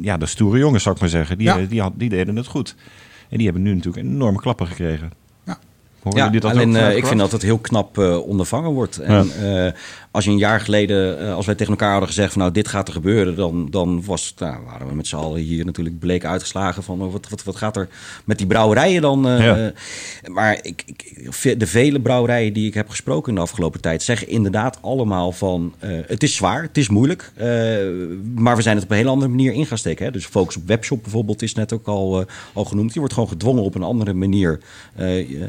ja, 0.01 0.17
de 0.17 0.25
stoere 0.25 0.57
jongens, 0.57 0.83
zou 0.83 0.95
ik 0.95 1.01
maar 1.01 1.09
zeggen. 1.09 1.37
Die, 1.37 1.47
Ja. 1.47 1.59
eh, 1.59 1.69
die, 1.69 1.81
had, 1.81 1.91
die 1.95 2.09
deden 2.09 2.35
het 2.35 2.47
goed. 2.47 2.75
En 3.29 3.37
die 3.37 3.45
hebben 3.45 3.63
nu 3.63 3.73
natuurlijk 3.75 4.05
enorme 4.05 4.39
klappen 4.39 4.67
gekregen. 4.67 5.11
Ja. 5.45 5.59
Alleen 6.51 6.67
ook 6.67 6.73
vanuit 6.75 6.97
ik 6.97 7.05
vind 7.07 7.19
dat 7.19 7.31
het 7.31 7.41
heel 7.41 7.57
knap 7.57 7.97
ondervangen 8.25 8.71
wordt. 8.71 8.97
En 8.97 9.31
eh, 9.65 9.71
als 10.17 10.25
je 10.25 10.31
een 10.31 10.37
jaar 10.37 10.61
geleden, 10.61 11.19
eh, 11.19 11.33
als 11.35 11.45
wij 11.45 11.55
tegen 11.55 11.71
elkaar 11.71 11.89
hadden 11.91 12.07
gezegd 12.07 12.31
van 12.31 12.41
nou 12.41 12.53
dit 12.53 12.67
gaat 12.67 12.87
er 12.87 12.93
gebeuren, 12.93 13.35
dan, 13.35 13.67
dan 13.69 14.03
was, 14.05 14.33
nou, 14.37 14.63
waren 14.65 14.87
we 14.87 14.95
met 14.95 15.07
z'n 15.07 15.15
allen 15.15 15.41
hier 15.41 15.65
natuurlijk 15.65 15.99
bleek 15.99 16.25
uitgeslagen 16.25 16.83
van 16.83 17.01
oh, 17.01 17.11
wat, 17.11 17.29
wat, 17.29 17.43
wat 17.43 17.55
gaat 17.55 17.77
er 17.77 17.87
met 18.25 18.37
die 18.37 18.47
brouwerijen 18.47 19.01
dan. 19.01 19.27
eh, 19.27 19.39
Ja. 19.45 19.57
eh, 19.57 20.29
maar 20.31 20.59
ik, 20.61 20.83
ik, 20.85 21.59
de 21.59 21.67
vele 21.67 21.99
brouwerijen 21.99 22.53
die 22.53 22.67
ik 22.67 22.73
heb 22.73 22.89
gesproken 22.89 23.29
in 23.29 23.35
de 23.35 23.41
afgelopen 23.41 23.81
tijd 23.81 24.03
zeggen 24.03 24.27
inderdaad 24.27 24.77
allemaal 24.81 25.31
van 25.31 25.73
het 26.07 26.23
is 26.23 26.35
zwaar, 26.35 26.61
het 26.61 26.77
is 26.77 26.89
moeilijk, 26.89 27.31
maar 28.35 28.55
we 28.55 28.61
zijn 28.61 28.75
het 28.75 28.83
op 28.85 28.91
een 28.91 28.97
hele 28.97 29.09
andere 29.09 29.31
manier 29.31 29.53
in 29.53 29.65
gaan 29.65 29.77
steken. 29.77 30.05
Hè? 30.05 30.11
Dus 30.11 30.25
focus 30.25 30.55
op 30.57 30.67
webshop 30.67 31.01
bijvoorbeeld 31.03 31.41
is 31.41 31.53
net 31.53 31.73
ook 31.73 31.87
al, 31.87 32.25
al 32.53 32.65
genoemd. 32.65 32.93
Je 32.93 32.99
wordt 32.99 33.13
gewoon 33.13 33.29
gedwongen 33.29 33.63
op 33.63 33.75
een 33.75 33.83
andere 33.83 34.13
manier 34.13 34.59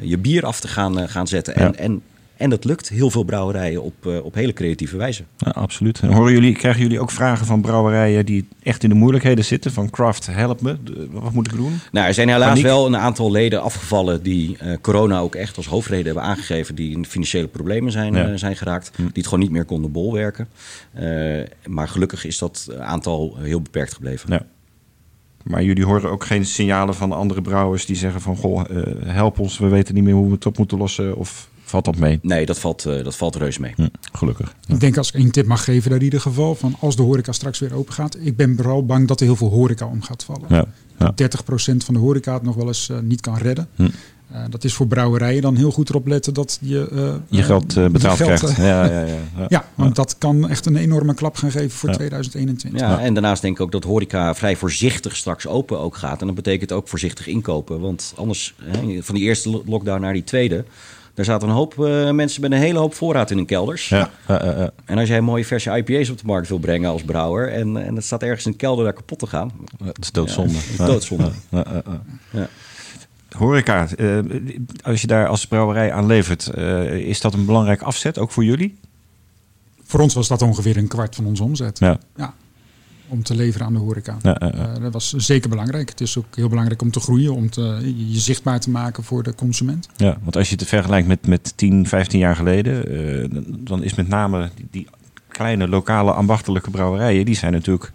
je, 0.02 0.18
bier 0.18 0.44
af 0.46 0.60
te 0.60 0.68
gaan, 0.68 1.08
gaan 1.08 1.26
zetten. 1.28 1.54
Ja. 1.56 1.66
en, 1.66 1.76
en 1.76 2.02
dat 2.50 2.64
lukt 2.64 2.88
heel 2.88 3.10
veel 3.10 3.22
brouwerijen 3.22 3.82
op, 3.82 4.06
eh, 4.06 4.24
op 4.24 4.34
hele 4.34 4.52
creatieve 4.52 4.96
wijze. 4.96 5.22
Ja, 5.36 5.50
absoluut. 5.50 6.00
En 6.00 6.12
horen 6.12 6.32
jullie, 6.32 6.54
krijgen 6.54 6.82
jullie 6.82 7.00
ook 7.00 7.10
vragen 7.10 7.46
van 7.46 7.60
brouwerijen 7.60 8.26
die 8.26 8.48
echt 8.62 8.82
in 8.82 8.88
de 8.88 8.94
moeilijkheden 8.94 9.44
zitten? 9.44 9.72
Van 9.72 9.90
Craft, 9.90 10.26
help 10.26 10.60
me. 10.60 10.76
Wat 11.10 11.32
moet 11.32 11.46
ik 11.46 11.56
doen? 11.56 11.80
Nou, 11.92 12.06
er 12.06 12.14
zijn 12.14 12.28
helaas 12.28 12.48
Paniek. 12.48 12.64
wel 12.64 12.86
een 12.86 12.96
aantal 12.96 13.30
leden 13.30 13.62
afgevallen 13.62 14.22
die 14.22 14.56
eh, 14.58 14.76
corona 14.80 15.18
ook 15.18 15.34
echt 15.34 15.56
als 15.56 15.66
hoofdreden 15.66 16.06
hebben 16.06 16.22
aangegeven. 16.22 16.74
Die 16.74 16.90
in 16.96 17.06
financiële 17.06 17.46
problemen 17.48 17.92
zijn, 17.92 18.14
Ja. 18.14 18.28
eh, 18.28 18.36
zijn 18.36 18.56
geraakt. 18.56 18.90
Die 18.96 19.06
het 19.12 19.24
gewoon 19.24 19.40
niet 19.40 19.50
meer 19.50 19.64
konden 19.64 19.92
bolwerken. 19.92 20.48
Eh, 20.92 21.06
maar 21.66 21.88
gelukkig 21.88 22.24
is 22.24 22.38
dat 22.38 22.68
aantal 22.80 23.36
heel 23.40 23.60
beperkt 23.62 23.94
gebleven. 23.94 24.32
Ja. 24.32 24.42
Maar 25.42 25.62
jullie 25.62 25.84
horen 25.84 26.10
ook 26.10 26.24
geen 26.24 26.44
signalen 26.46 26.94
van 26.94 27.12
andere 27.12 27.42
brouwers 27.42 27.86
die 27.86 27.96
zeggen 27.96 28.20
van... 28.20 28.36
Goh, 28.36 28.64
help 29.06 29.38
ons, 29.38 29.58
we 29.58 29.68
weten 29.68 29.94
niet 29.94 30.04
meer 30.04 30.14
hoe 30.14 30.26
we 30.26 30.32
het 30.32 30.46
op 30.46 30.58
moeten 30.58 30.78
lossen. 30.78 31.16
Of 31.16 31.48
valt 31.68 31.84
dat 31.84 31.96
mee? 31.96 32.18
Nee, 32.22 32.46
dat 32.46 32.58
valt, 32.58 32.84
eh, 32.84 33.04
dat 33.04 33.16
valt 33.16 33.36
reus 33.36 33.58
mee. 33.58 33.72
Hm, 33.76 33.86
gelukkig. 34.12 34.54
Ik 34.66 34.80
denk 34.80 34.96
als 34.96 35.08
ik 35.08 35.14
één 35.14 35.30
tip 35.30 35.46
mag 35.46 35.64
geven 35.64 35.88
daar 35.90 35.98
in 35.98 36.04
ieder 36.04 36.20
geval, 36.20 36.54
van 36.54 36.76
als 36.80 36.96
de 36.96 37.02
horeca 37.02 37.32
straks 37.32 37.58
weer 37.58 37.74
open 37.74 37.94
gaat. 37.94 38.16
Ik 38.20 38.36
ben 38.36 38.56
vooral 38.56 38.86
bang 38.86 39.08
dat 39.08 39.20
er 39.20 39.26
heel 39.26 39.36
veel 39.36 39.50
horeca 39.50 39.86
om 39.86 40.02
gaat 40.02 40.24
vallen. 40.24 40.46
Ja, 40.48 40.64
ja. 40.98 41.12
30% 41.14 41.84
van 41.84 41.94
de 41.94 42.00
horeca 42.00 42.34
het 42.34 42.42
nog 42.42 42.54
wel 42.54 42.66
eens 42.66 42.88
eh, 42.90 42.98
niet 42.98 43.20
kan 43.20 43.36
redden. 43.36 43.68
Hm. 43.76 43.88
Eh, 44.32 44.40
dat 44.50 44.64
is 44.64 44.72
voor 44.74 44.86
brouwerijen 44.86 45.42
dan 45.42 45.56
heel 45.56 45.70
goed 45.70 45.88
erop 45.88 46.06
letten 46.06 46.34
dat 46.34 46.58
je 46.60 46.88
eh, 46.92 47.36
Je 47.38 47.42
geld 47.42 47.72
je 47.72 47.88
betaald 47.90 48.16
geld, 48.16 48.38
krijgt. 48.38 48.56
Ja, 48.56 48.84
ja, 48.84 49.00
ja, 49.00 49.06
ja. 49.36 49.46
ja, 49.48 49.64
want 49.74 49.96
dat 49.96 50.18
kan 50.18 50.48
echt 50.48 50.66
een 50.66 50.76
enorme 50.76 51.14
klap 51.14 51.36
gaan 51.36 51.50
geven 51.50 51.70
voor 51.70 51.88
Ja. 51.88 51.94
2021. 51.94 52.80
Ja, 52.80 53.00
en 53.00 53.14
daarnaast 53.14 53.42
denk 53.42 53.54
ik 53.56 53.62
ook 53.62 53.72
dat 53.72 53.84
horeca 53.84 54.34
vrij 54.34 54.56
voorzichtig 54.56 55.16
straks 55.16 55.46
open 55.46 55.78
ook 55.78 55.96
gaat. 55.96 56.20
En 56.20 56.26
dat 56.26 56.36
betekent 56.36 56.72
ook 56.72 56.88
voorzichtig 56.88 57.26
inkopen. 57.26 57.80
Want 57.80 58.12
anders, 58.16 58.54
hè, 58.62 59.02
van 59.02 59.14
die 59.14 59.24
eerste 59.24 59.50
lo- 59.50 59.62
lockdown 59.66 60.00
naar 60.00 60.12
die 60.12 60.24
tweede... 60.24 60.64
daar 61.18 61.26
zaten 61.26 61.48
een 61.48 61.54
hoop 61.54 61.84
eh, 61.84 62.10
mensen 62.10 62.40
met 62.40 62.52
een 62.52 62.58
hele 62.58 62.78
hoop 62.78 62.94
voorraad 62.94 63.30
in 63.30 63.36
hun 63.36 63.46
kelders. 63.46 63.88
Ja, 63.88 64.10
ja, 64.28 64.44
ja, 64.44 64.58
ja. 64.58 64.70
En 64.84 64.98
als 64.98 65.08
jij 65.08 65.18
een 65.18 65.24
mooie 65.24 65.44
verse 65.44 65.70
IPA's 65.70 66.10
op 66.10 66.18
de 66.18 66.26
markt 66.26 66.48
wil 66.48 66.58
brengen 66.58 66.90
als 66.90 67.02
brouwer... 67.02 67.52
en, 67.52 67.76
en 67.86 67.94
het 67.94 68.04
staat 68.04 68.22
ergens 68.22 68.46
in 68.46 68.50
de 68.50 68.56
kelder 68.56 68.84
daar 68.84 68.92
kapot 68.92 69.18
te 69.18 69.26
gaan... 69.26 69.52
Dat 69.78 69.98
is 70.00 70.12
doodzonde. 70.12 70.52
Ja, 70.52 70.58
dat 70.58 71.02
is 71.02 71.08
doodzonde. 71.08 71.30
Ja. 72.30 72.48
Horeca, 73.36 73.88
eh, 73.96 74.18
als 74.82 75.00
je 75.00 75.06
daar 75.06 75.28
als 75.28 75.46
brouwerij 75.46 75.92
aan 75.92 76.06
levert, 76.06 76.46
eh, 76.46 76.92
is 76.92 77.20
dat 77.20 77.34
een 77.34 77.44
belangrijk 77.44 77.82
afzet, 77.82 78.18
ook 78.18 78.30
voor 78.30 78.44
jullie? 78.44 78.78
Voor 79.82 80.00
ons 80.00 80.14
was 80.14 80.28
dat 80.28 80.42
ongeveer 80.42 80.76
een 80.76 80.88
kwart 80.88 81.14
van 81.14 81.26
onze 81.26 81.42
omzet. 81.42 81.78
Ja, 81.78 81.98
Ja, 82.16 82.34
om 83.08 83.22
te 83.22 83.34
leveren 83.36 83.66
aan 83.66 83.72
de 83.72 83.78
horeca. 83.78 84.16
ja, 84.22 84.36
ja, 84.38 84.52
ja. 84.56 84.74
Eh, 84.74 84.82
dat 84.82 84.92
was 84.92 85.12
zeker 85.12 85.48
belangrijk. 85.48 85.88
Het 85.88 86.00
is 86.00 86.18
ook 86.18 86.36
heel 86.36 86.48
belangrijk 86.48 86.82
om 86.82 86.90
te 86.90 87.00
groeien, 87.00 87.34
om 87.34 87.50
te, 87.50 87.92
je 88.08 88.18
zichtbaar 88.18 88.60
te 88.60 88.70
maken 88.70 89.04
voor 89.04 89.22
de 89.22 89.34
consument. 89.34 89.88
Ja, 89.96 90.18
want 90.22 90.36
als 90.36 90.48
je 90.50 90.56
het 90.56 90.66
vergelijkt 90.68 91.08
met, 91.08 91.26
met 91.26 91.52
10, 91.56 91.86
15 91.86 92.18
jaar 92.18 92.36
geleden, 92.36 92.86
eh, 93.32 93.40
dan- 93.58 93.82
is 93.82 93.94
met 93.94 94.08
name 94.08 94.50
die, 94.54 94.66
die 94.70 94.86
kleine 95.28 95.68
lokale 95.68 96.12
ambachtelijke 96.12 96.70
brouwerijen, 96.70 97.24
die 97.24 97.36
zijn 97.36 97.52
natuurlijk 97.52 97.92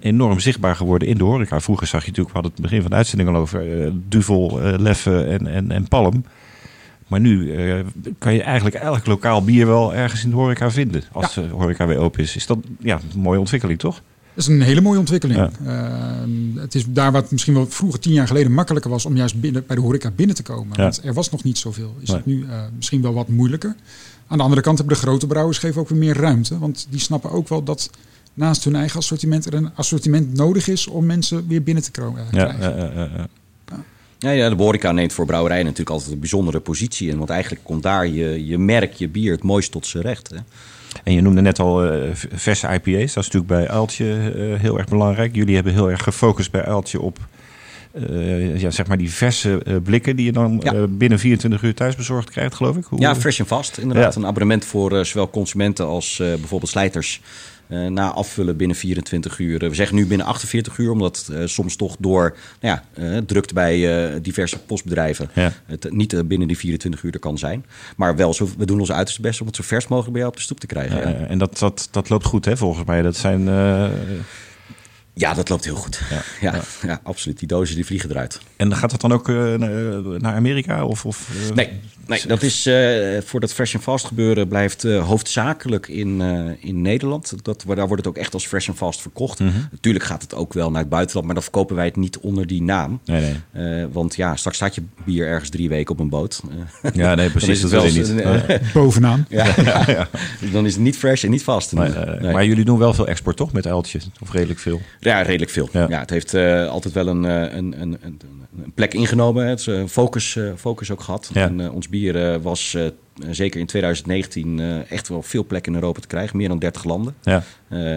enorm 0.00 0.40
zichtbaar 0.40 0.76
geworden 0.76 1.08
in 1.08 1.18
de 1.18 1.24
horeca. 1.24 1.60
Vroeger 1.60 1.86
zag 1.86 2.00
je 2.04 2.08
natuurlijk, 2.08 2.34
we 2.36 2.40
hadden 2.40 2.52
het 2.52 2.62
begin 2.70 2.80
van 2.82 2.90
de 2.90 2.96
uitzending 2.96 3.28
al 3.28 3.36
over, 3.36 3.82
eh, 3.84 3.90
Duvel, 4.08 4.60
eh, 4.62 4.78
Leffe 4.78 5.24
en, 5.24 5.46
en, 5.46 5.70
en 5.70 5.88
Palm. 5.88 6.24
Maar 7.08 7.20
nu 7.20 7.54
eh, 7.54 7.84
kan 8.18 8.34
je 8.34 8.42
eigenlijk 8.42 8.76
elk 8.76 9.06
lokaal 9.06 9.44
bier 9.44 9.66
wel 9.66 9.94
ergens 9.94 10.24
in 10.24 10.30
de 10.30 10.36
horeca 10.36 10.70
vinden, 10.70 11.02
als 11.12 11.34
de 11.34 11.48
horeca 11.48 11.86
weer 11.86 11.98
open 11.98 12.22
is. 12.22 12.36
Is 12.36 12.46
dat 12.46 12.58
ja, 12.78 13.00
een 13.14 13.20
mooie 13.20 13.38
ontwikkeling, 13.38 13.78
toch? 13.78 14.02
Dat 14.34 14.44
is 14.44 14.46
een 14.46 14.62
hele 14.62 14.80
mooie 14.80 14.98
ontwikkeling. 14.98 15.50
het 16.56 16.74
is 16.74 16.84
daar 16.88 17.12
wat 17.12 17.30
misschien 17.30 17.54
wel 17.54 17.66
vroeger 17.66 18.00
tien 18.00 18.12
jaar 18.12 18.26
geleden 18.26 18.52
makkelijker 18.52 18.90
was 18.90 19.04
om 19.04 19.16
juist 19.16 19.40
binnen, 19.40 19.64
bij 19.66 19.76
de 19.76 19.82
horeca 19.82 20.10
binnen 20.10 20.36
te 20.36 20.42
komen. 20.42 20.76
Want 20.76 21.00
er 21.04 21.14
was 21.14 21.30
nog 21.30 21.42
niet 21.42 21.58
zoveel. 21.58 21.94
Is 22.00 22.08
het 22.08 22.26
nu 22.26 22.46
misschien 22.76 23.02
wel 23.02 23.14
wat 23.14 23.28
moeilijker. 23.28 23.74
Aan 24.26 24.38
de 24.38 24.44
andere 24.44 24.62
kant 24.62 24.78
hebben 24.78 24.96
de 24.96 25.02
grote 25.02 25.26
brouwers 25.26 25.58
geven 25.58 25.80
ook 25.80 25.88
weer 25.88 25.98
meer 25.98 26.16
ruimte. 26.16 26.58
Want 26.58 26.86
die 26.90 27.00
snappen 27.00 27.30
ook 27.30 27.48
wel 27.48 27.62
dat 27.62 27.90
naast 28.34 28.64
hun 28.64 28.76
eigen 28.76 28.98
assortiment 28.98 29.46
er 29.46 29.54
een 29.54 29.70
assortiment 29.74 30.34
nodig 30.34 30.68
is 30.68 30.86
om 30.86 31.06
mensen 31.06 31.48
weer 31.48 31.62
binnen 31.62 31.82
te 31.82 31.90
komen. 31.90 32.24
Ja, 32.30 32.56
ja, 32.60 32.76
ja, 32.76 32.92
ja. 32.94 33.28
Ja, 34.18 34.30
ja, 34.30 34.48
de 34.48 34.62
horeca 34.62 34.92
neemt 34.92 35.12
voor 35.12 35.26
brouwerijen 35.26 35.64
natuurlijk 35.64 35.90
altijd 35.90 36.12
een 36.12 36.18
bijzondere 36.18 36.60
positie 36.60 37.08
in. 37.10 37.18
Want 37.18 37.30
eigenlijk 37.30 37.64
komt 37.64 37.82
daar 37.82 38.06
je, 38.06 38.46
je 38.46 38.58
merk, 38.58 38.92
je 38.92 39.08
bier 39.08 39.32
het 39.32 39.42
mooist 39.42 39.72
tot 39.72 39.86
zijn 39.86 40.02
recht. 40.02 40.30
Hè? 40.30 40.36
En 41.04 41.12
je 41.12 41.20
noemde 41.20 41.40
net 41.40 41.58
al 41.58 41.84
uh, 41.84 42.10
verse 42.14 42.66
IPA's. 42.66 43.14
Dat 43.14 43.24
is 43.24 43.30
natuurlijk 43.30 43.46
bij 43.46 43.68
Uiltje 43.68 44.32
uh, 44.36 44.60
heel 44.60 44.78
erg 44.78 44.88
belangrijk. 44.88 45.34
Jullie 45.34 45.54
hebben 45.54 45.72
heel 45.72 45.90
erg 45.90 46.02
gefocust 46.02 46.50
bij 46.50 46.64
Uiltje 46.64 47.00
op 47.00 47.18
uh, 48.10 48.60
ja, 48.60 48.70
zeg 48.70 48.86
maar 48.86 48.98
die 48.98 49.10
verse 49.10 49.80
blikken 49.82 50.16
die 50.16 50.24
je 50.24 50.32
dan 50.32 50.62
binnen 50.90 51.18
24 51.18 51.62
uur 51.62 51.74
thuis 51.74 51.96
bezorgd 51.96 52.30
krijgt, 52.30 52.54
geloof 52.54 52.76
ik. 52.76 52.84
Hoe... 52.84 53.00
Ja, 53.00 53.16
fresh 53.16 53.38
en 53.38 53.46
vast. 53.46 53.78
Inderdaad, 53.78 54.16
een 54.16 54.26
abonnement 54.26 54.64
voor 54.64 55.06
zowel 55.06 55.30
consumenten 55.30 55.86
als 55.86 56.16
bijvoorbeeld 56.16 56.70
slijters. 56.70 57.20
Uh, 57.72 57.86
na 57.86 58.10
afvullen 58.10 58.56
binnen 58.56 58.76
24 58.76 59.38
uur. 59.38 59.58
We 59.58 59.74
zeggen 59.74 59.96
nu 59.96 60.06
binnen 60.06 60.26
48 60.26 60.78
uur, 60.78 60.90
omdat 60.90 61.28
uh, 61.30 61.46
soms 61.46 61.76
toch 61.76 61.96
door 61.98 62.36
nou 62.60 62.80
ja, 62.96 63.04
uh, 63.04 63.18
drukt 63.18 63.54
bij 63.54 64.20
diverse 64.20 64.58
postbedrijven 64.58 65.30
het 65.66 65.92
niet 65.92 66.28
binnen 66.28 66.48
die 66.48 66.58
24 66.58 67.02
uur 67.02 67.12
er 67.12 67.18
kan 67.18 67.38
zijn. 67.38 67.64
Maar 67.96 68.16
wel, 68.16 68.34
zo, 68.34 68.48
we 68.56 68.66
doen 68.66 68.80
ons 68.80 68.92
uiterste 68.92 69.22
best 69.22 69.40
om 69.40 69.46
het 69.46 69.56
zo 69.56 69.62
vers 69.62 69.88
mogelijk 69.88 70.12
bij 70.12 70.20
jou 70.20 70.32
op 70.32 70.38
de 70.38 70.44
stoep 70.44 70.60
te 70.60 70.66
krijgen. 70.66 70.96
Ja, 70.96 71.26
en 71.26 71.38
dat, 71.38 71.58
dat, 71.58 71.88
dat 71.90 72.08
loopt 72.08 72.24
goed, 72.24 72.44
hè, 72.44 72.56
volgens 72.56 72.86
mij. 72.86 73.02
Dat 73.02 73.16
zijn 73.16 73.48
ja, 75.14 75.34
dat 75.34 75.48
loopt 75.48 75.64
heel 75.64 75.74
goed. 75.74 76.00
Ja, 76.10 76.22
ja, 76.40 76.60
ja. 76.82 77.00
absoluut. 77.02 77.38
Die 77.38 77.48
dozen 77.48 77.74
die 77.74 77.86
vliegen 77.86 78.10
eruit. 78.10 78.40
En 78.56 78.76
gaat 78.76 78.90
dat 78.90 79.00
dan 79.00 79.12
ook 79.12 79.28
uh, 79.28 79.54
naar 80.18 80.34
Amerika? 80.34 80.84
Of, 80.84 81.06
of 81.06 81.28
uh, 81.48 81.54
nee, 81.54 81.68
nee, 82.06 82.26
dat 82.26 82.42
is 82.42 82.66
uh, 82.66 83.18
voor 83.24 83.40
dat 83.40 83.52
fresh 83.52 83.74
and 83.74 83.82
fast 83.82 84.06
gebeuren 84.06 84.48
blijft 84.48 84.82
hoofdzakelijk 84.82 85.88
in, 85.88 86.20
in 86.60 86.82
Nederland. 86.82 87.34
Dat, 87.42 87.64
daar 87.66 87.86
wordt 87.86 88.04
het 88.04 88.06
ook 88.06 88.16
echt 88.16 88.34
als 88.34 88.46
fresh 88.46 88.68
and 88.68 88.76
fast 88.76 89.00
verkocht. 89.00 89.38
Mm 89.38 89.48
-hmm. 89.48 89.68
Natuurlijk 89.70 90.04
gaat 90.04 90.22
het 90.22 90.34
ook 90.34 90.52
wel 90.52 90.70
naar 90.70 90.80
het 90.80 90.90
buitenland, 90.90 91.26
maar 91.26 91.34
dan 91.34 91.44
verkopen 91.44 91.76
wij 91.76 91.84
het 91.84 91.96
niet 91.96 92.18
onder 92.18 92.46
die 92.46 92.62
naam. 92.62 93.00
Nee, 93.04 93.34
nee. 93.50 93.86
want 93.86 94.16
ja, 94.16 94.36
straks 94.36 94.56
staat 94.56 94.74
je 94.74 94.82
bier 95.04 95.26
ergens 95.26 95.50
drie 95.50 95.68
weken 95.68 95.92
op 95.92 96.00
een 96.00 96.08
boot. 96.08 96.42
ja, 96.92 97.14
nee, 97.14 97.30
precies. 97.38 97.60
dat 97.60 97.70
wil 97.70 97.84
je 97.84 97.92
niet. 97.92 98.72
Bovenaan. 98.72 99.26
Ja, 99.28 99.54
ja, 99.86 100.08
Dan 100.52 100.66
is 100.66 100.72
het 100.72 100.82
niet 100.82 100.96
fresh 100.96 101.24
en 101.24 101.30
niet 101.30 101.44
vast. 101.44 101.72
Maar 101.72 102.44
jullie 102.44 102.64
doen 102.64 102.78
wel 102.78 102.94
veel 102.94 103.06
export, 103.06 103.36
toch? 103.36 103.52
Met 103.52 103.66
uiltjes? 103.66 104.08
Of 104.20 104.32
redelijk 104.32 104.58
veel? 104.58 104.80
Ja, 105.04 105.22
redelijk 105.22 105.50
veel. 105.50 105.68
Ja. 105.72 105.88
het 105.88 106.10
heeft 106.10 106.34
uh, 106.34 106.68
altijd 106.68 106.94
wel 106.94 107.06
een, 107.06 107.24
een, 107.24 107.80
een, 107.80 107.98
een, 108.02 108.20
plek 108.74 108.94
ingenomen. 108.94 109.46
Het 109.46 109.60
is 109.60 109.66
een 109.66 109.88
focus, 109.88 110.34
uh, 110.34 110.52
focus 110.56 110.90
ook 110.90 111.00
gehad. 111.00 111.30
Ja. 111.32 111.46
En 111.46 111.58
uh, 111.58 111.74
ons 111.74 111.88
bier 111.88 112.40
was 112.40 112.76
zeker 113.30 113.60
in 113.60 113.66
2019 113.66 114.84
echt 114.88 115.08
wel 115.08 115.22
veel 115.22 115.44
plekken 115.44 115.72
in 115.72 115.78
Europa 115.78 116.00
te 116.00 116.06
krijgen. 116.06 116.36
Meer 116.36 116.48
dan 116.48 116.58
30 116.58 116.84
landen. 116.84 117.14
Ja. 117.22 117.42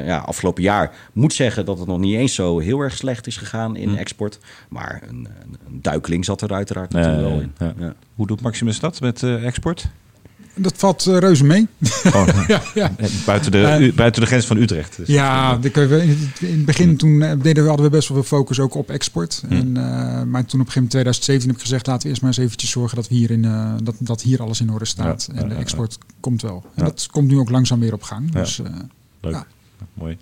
ja, 0.05 0.17
afgelopen 0.17 0.63
jaar 0.63 0.91
moet 1.13 1.33
zeggen 1.33 1.65
dat 1.65 1.79
het 1.79 1.87
nog 1.87 1.99
niet 1.99 2.15
eens 2.15 2.35
zo 2.35 2.59
heel 2.59 2.79
erg 2.79 2.95
slecht 2.95 3.27
is 3.27 3.37
gegaan 3.37 3.75
in 3.75 3.89
hm. 3.89 3.95
export. 3.95 4.39
Maar 4.69 5.01
een, 5.07 5.27
een, 5.67 5.81
duikeling 5.81 6.25
zat 6.25 6.41
er 6.41 6.53
uiteraard 6.53 6.91
natuurlijk 6.91 7.27
wel 7.27 7.39
in. 7.39 7.93
Hoe 8.15 8.27
doet 8.27 8.41
Maximus 8.41 8.79
dat 8.79 9.01
met 9.01 9.23
export? 9.23 9.87
Dat 10.55 10.73
valt 10.75 11.05
uh, 11.05 11.17
reuze 11.17 11.43
mee. 11.43 11.67
Oh, 12.13 12.27
ja, 12.47 12.61
ja. 12.73 12.91
Buiten, 13.25 13.51
de, 13.51 13.77
uh, 13.79 13.93
buiten 13.93 14.21
de 14.21 14.27
grens 14.27 14.45
van 14.45 14.57
Utrecht. 14.57 14.97
Dus 14.97 15.07
ja, 15.07 15.59
in 15.61 16.23
het 16.39 16.65
begin 16.65 16.97
toen 16.97 17.21
eh, 17.21 17.31
deden 17.41 17.63
we, 17.63 17.69
hadden 17.69 17.85
we 17.85 17.91
best 17.91 18.07
wel 18.07 18.23
veel 18.23 18.37
focus 18.37 18.59
ook 18.59 18.75
op 18.75 18.89
export. 18.89 19.43
Hm. 19.47 19.53
En, 19.53 19.67
uh, 19.67 19.73
maar 20.23 20.45
toen 20.45 20.59
op 20.61 20.65
een 20.65 20.71
gegeven 20.71 20.73
moment 20.73 20.89
2017 20.89 21.47
heb 21.47 21.57
ik 21.57 21.63
gezegd... 21.63 21.87
laten 21.87 22.03
we 22.03 22.09
eerst 22.09 22.21
maar 22.21 22.31
eens 22.31 22.39
eventjes 22.39 22.69
zorgen 22.69 22.95
dat, 22.95 23.07
we 23.07 23.15
hier, 23.15 23.31
in, 23.31 23.43
uh, 23.43 23.73
dat, 23.83 23.95
dat 23.99 24.21
hier 24.21 24.41
alles 24.41 24.61
in 24.61 24.71
orde 24.71 24.85
staat. 24.85 25.29
Ja, 25.33 25.41
en 25.41 25.49
de 25.49 25.55
export 25.55 25.97
komt 26.19 26.41
wel. 26.41 26.65
En 26.75 26.83
dat 26.83 27.07
komt 27.11 27.27
nu 27.27 27.37
ook 27.37 27.49
langzaam 27.49 27.79
weer 27.79 27.93
op 27.93 28.03
gang. 28.03 28.31
Dus, 28.31 28.61
Leuk. 29.21 29.45
Mooi. 29.93 30.17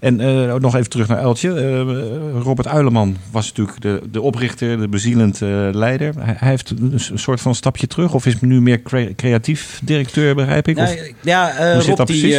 En 0.00 0.20
uh, 0.20 0.54
nog 0.54 0.76
even 0.76 0.90
terug 0.90 1.08
naar 1.08 1.18
Eltje. 1.18 1.48
Uh, 1.48 2.42
Robert 2.42 2.68
Uileman 2.68 3.16
was 3.30 3.46
natuurlijk 3.46 3.80
de, 3.80 4.00
de 4.10 4.20
oprichter, 4.20 4.80
de 4.80 4.88
bezielend 4.88 5.40
uh, 5.40 5.68
leider. 5.72 6.14
Hij, 6.18 6.34
hij, 6.38 6.48
heeft 6.48 6.70
een, 6.70 7.00
soort 7.14 7.40
van 7.40 7.54
stapje 7.54 7.86
terug, 7.86 8.14
of 8.14 8.26
is 8.26 8.40
nu 8.40 8.60
meer 8.60 8.82
cre 8.82 9.14
creatief 9.14 9.80
directeur, 9.84 10.34
begrijp 10.34 10.68
ik? 10.68 10.78
Of, 10.78 10.96
ja, 11.22 11.74
Rob, 11.78 12.06
die, 12.06 12.36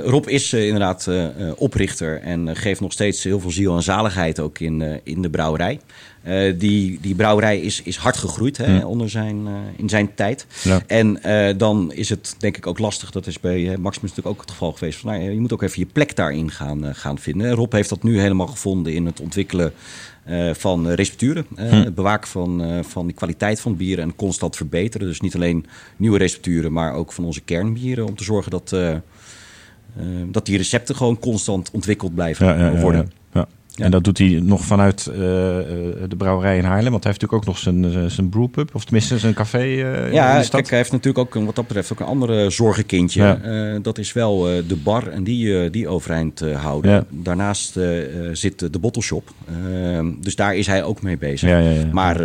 Rob 0.00 0.28
is 0.28 0.52
inderdaad 0.52 1.10
oprichter 1.56 2.20
en 2.20 2.56
geeft 2.56 2.80
nog 2.80 2.92
steeds 2.92 3.24
heel 3.24 3.40
veel 3.40 3.50
ziel 3.50 3.76
en 3.76 3.82
zaligheid 3.82 4.40
ook 4.40 4.58
in, 4.58 5.00
in 5.02 5.22
de 5.22 5.30
brouwerij. 5.30 5.80
Uh, 6.26 6.54
die, 6.58 6.98
die 7.00 7.14
brouwerij 7.14 7.60
is, 7.60 7.82
is 7.82 7.96
hard 7.96 8.16
gegroeid 8.16 8.56
hè, 8.56 8.84
onder 8.84 9.10
zijn, 9.10 9.46
uh, 9.46 9.52
in 9.76 9.88
zijn 9.88 10.14
tijd. 10.14 10.46
Ja. 10.62 10.82
En 10.86 11.18
uh, 11.26 11.48
dan 11.56 11.92
is 11.92 12.08
het 12.08 12.34
denk 12.38 12.56
ik 12.56 12.66
ook 12.66 12.78
lastig, 12.78 13.10
dat 13.10 13.26
is 13.26 13.40
bij 13.40 13.76
Maximus 13.78 14.10
natuurlijk 14.10 14.26
ook 14.26 14.40
het 14.40 14.50
geval 14.50 14.72
geweest. 14.72 14.98
Van, 14.98 15.10
nou, 15.10 15.30
je 15.30 15.40
moet 15.40 15.52
ook 15.52 15.62
even 15.62 15.80
je 15.80 15.86
plek 15.92 16.16
daarin 16.16 16.50
gaan, 16.50 16.94
gaan 16.94 17.18
vinden. 17.18 17.50
Rob 17.50 17.72
heeft 17.72 17.88
dat 17.88 18.02
nu 18.02 18.20
helemaal 18.20 18.46
gevonden 18.46 18.92
in 18.92 19.06
het 19.06 19.20
ontwikkelen 19.20 19.72
van 20.52 20.88
recepturen. 20.88 21.46
Hm. 21.56 21.62
Het 21.62 21.94
bewaken 21.94 22.28
van, 22.28 22.84
van 22.84 23.06
de 23.06 23.12
kwaliteit 23.12 23.60
van 23.60 23.76
bieren 23.76 24.04
en 24.04 24.16
constant 24.16 24.56
verbeteren. 24.56 25.06
Dus 25.06 25.20
niet 25.20 25.34
alleen 25.34 25.66
nieuwe 25.96 26.18
recepturen, 26.18 26.72
maar 26.72 26.94
ook 26.94 27.12
van 27.12 27.24
onze 27.24 27.40
kernbieren. 27.40 28.06
Om 28.06 28.16
te 28.16 28.24
zorgen 28.24 28.50
dat, 28.50 28.76
dat 30.26 30.46
die 30.46 30.56
recepten 30.56 30.96
gewoon 30.96 31.18
constant 31.18 31.70
ontwikkeld 31.70 32.14
blijven 32.14 32.46
ja, 32.46 32.70
ja, 32.70 32.80
worden. 32.80 33.10
En 33.78 33.90
dat 33.90 34.04
doet 34.04 34.18
hij 34.18 34.40
nog 34.42 34.64
vanuit 34.64 35.06
uh, 35.10 35.16
de 35.16 36.16
brouwerij 36.16 36.56
in 36.56 36.64
Haarlem. 36.64 36.90
Want 36.90 37.04
hij 37.04 37.12
heeft 37.12 37.22
natuurlijk 37.22 37.32
ook 37.32 37.46
nog 37.46 37.58
zijn, 37.58 37.84
eh, 37.84 38.10
zijn 38.10 38.28
brewpub. 38.28 38.74
Of 38.74 38.84
tenminste 38.84 39.18
zijn 39.18 39.34
café 39.34 39.64
uh, 39.64 40.12
ja, 40.12 40.32
in 40.32 40.38
de 40.38 40.44
stad. 40.44 40.60
Kijk, 40.60 40.68
hij 40.68 40.78
heeft 40.78 40.92
natuurlijk 40.92 41.36
ook 41.36 41.44
wat 41.44 41.56
dat 41.56 41.66
betreft 41.66 41.92
ook 41.92 42.00
een 42.00 42.06
andere 42.06 42.50
zorgenkindje. 42.50 43.22
Ja. 43.22 43.40
Uh, 43.44 43.78
dat 43.82 43.98
is 43.98 44.12
wel 44.12 44.42
de 44.42 44.76
bar 44.76 45.08
en 45.08 45.24
die, 45.24 45.70
die 45.70 45.88
overeind 45.88 46.40
houden. 46.40 46.90
Ja. 46.90 47.04
Daarnaast 47.08 47.78
zit 48.32 48.72
de 48.72 48.78
bottleshop. 48.78 49.32
dus 50.20 50.36
daar 50.36 50.56
is 50.56 50.66
hij 50.66 50.84
ook 50.84 51.02
mee 51.02 51.18
bezig. 51.18 51.48
Ja, 51.48 51.86
maar 51.92 52.20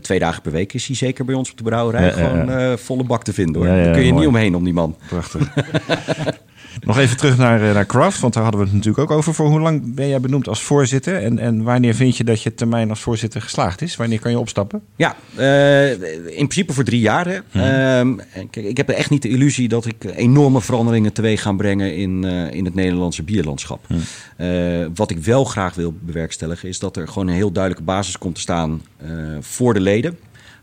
twee 0.00 0.18
dagen 0.18 0.42
per 0.42 0.52
week 0.52 0.72
is 0.72 0.86
hij 0.86 0.96
zeker 0.96 1.24
bij 1.24 1.34
ons 1.34 1.50
op 1.50 1.56
de 1.56 1.64
brouwerij 1.64 2.12
gewoon 2.12 2.78
volle 2.78 3.04
bak 3.04 3.24
te 3.24 3.32
vinden. 3.32 3.62
Hoor. 3.62 3.70
Daar 3.70 3.92
kun 3.92 4.04
je 4.04 4.12
mooi. 4.12 4.26
niet 4.26 4.34
omheen 4.34 4.54
om 4.54 4.64
die 4.64 4.72
man. 4.72 4.96
Prachtig. 5.08 5.52
Nog 6.80 6.98
even 6.98 7.16
terug 7.16 7.36
naar, 7.36 7.68
eh, 7.68 7.74
naar 7.74 7.86
Craft, 7.86 8.20
want 8.20 8.34
daar 8.34 8.42
hadden 8.42 8.60
we 8.60 8.66
het 8.66 8.76
natuurlijk 8.76 9.10
ook 9.10 9.18
over. 9.18 9.34
Voor 9.34 9.48
hoe 9.48 9.60
lang 9.60 9.94
ben 9.94 10.08
jij 10.08 10.20
benoemd 10.20 10.48
als 10.48 10.62
voorzitter? 10.62 11.22
En, 11.22 11.38
en 11.38 11.62
wanneer 11.62 11.94
vind 11.94 12.16
je 12.16 12.24
dat 12.24 12.42
je 12.42 12.54
termijn 12.54 12.90
als 12.90 13.00
voorzitter 13.00 13.42
geslaagd 13.42 13.82
is? 13.82 13.96
Wanneer 13.96 14.20
kan 14.20 14.30
je 14.30 14.38
opstappen? 14.38 14.82
Ja, 14.96 15.16
uh, 15.38 15.90
in 15.90 16.46
principe 16.46 16.72
voor 16.72 16.84
drie 16.84 17.00
jaar. 17.00 17.42
Hmm. 17.50 17.62
Uh, 17.62 18.44
kijk, 18.50 18.66
ik 18.66 18.76
heb 18.76 18.88
echt 18.88 19.10
niet 19.10 19.22
de 19.22 19.28
illusie 19.28 19.68
dat 19.68 19.86
ik 19.86 20.04
enorme 20.04 20.60
veranderingen 20.60 21.12
teweeg 21.12 21.42
ga 21.42 21.52
brengen 21.52 21.96
in, 21.96 22.22
uh, 22.24 22.50
in 22.52 22.64
het 22.64 22.74
Nederlandse 22.74 23.22
bierlandschap. 23.22 23.86
Hmm. 23.86 24.94
wat 24.94 25.10
ik 25.10 25.18
wel 25.18 25.44
graag 25.44 25.74
wil 25.74 25.94
bewerkstelligen 26.00 26.68
is 26.68 26.78
dat 26.78 26.96
er 26.96 27.08
gewoon 27.08 27.28
een 27.28 27.34
heel 27.34 27.52
duidelijke 27.52 27.86
basis 27.86 28.18
komt 28.18 28.34
te 28.34 28.40
staan 28.40 28.82
voor 29.40 29.74
de 29.74 29.80
leden. 29.80 30.18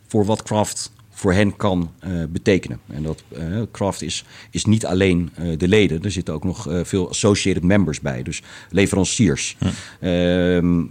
Voor 0.08 0.26
wat 0.26 0.44
Craft 0.44 0.92
voor 1.24 1.34
hen 1.34 1.56
kan 1.56 1.92
uh, 2.08 2.24
betekenen. 2.30 2.80
En 2.88 3.04
dat 3.04 3.24
uh, 3.38 3.62
craft 3.72 4.02
is, 4.02 4.26
is 4.52 4.66
niet 4.66 4.86
alleen 4.86 5.30
uh, 5.40 5.58
de 5.58 5.68
leden, 5.68 6.04
er 6.04 6.12
zitten 6.12 6.34
ook 6.34 6.44
nog 6.44 6.68
veel 6.84 7.10
associated 7.10 7.64
members 7.64 8.00
bij, 8.00 8.24
dus 8.24 8.42
leveranciers. 8.70 9.58
Hm. 9.60 9.68
Ehm, 10.06 10.84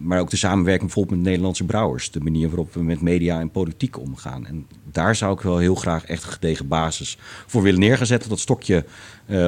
maar 0.00 0.20
ook 0.20 0.30
de 0.30 0.36
samenwerking 0.36 0.86
bijvoorbeeld 0.86 1.16
met 1.16 1.26
Nederlandse 1.26 1.64
brouwers, 1.64 2.10
de 2.10 2.20
manier 2.20 2.48
waarop 2.48 2.74
we 2.74 2.82
met 2.82 3.00
media 3.00 3.40
en 3.40 3.50
politiek 3.50 3.98
omgaan. 3.98 4.46
En 4.46 4.66
daar 4.92 5.16
zou 5.16 5.34
ik 5.34 5.40
wel 5.40 5.58
heel 5.58 5.74
graag 5.74 6.04
echt 6.04 6.24
een 6.24 6.32
gedegen 6.32 6.68
basis 6.68 7.18
voor 7.46 7.62
willen 7.62 7.80
neerzetten. 7.80 8.28
Dat 8.28 8.40
stokje 8.40 8.84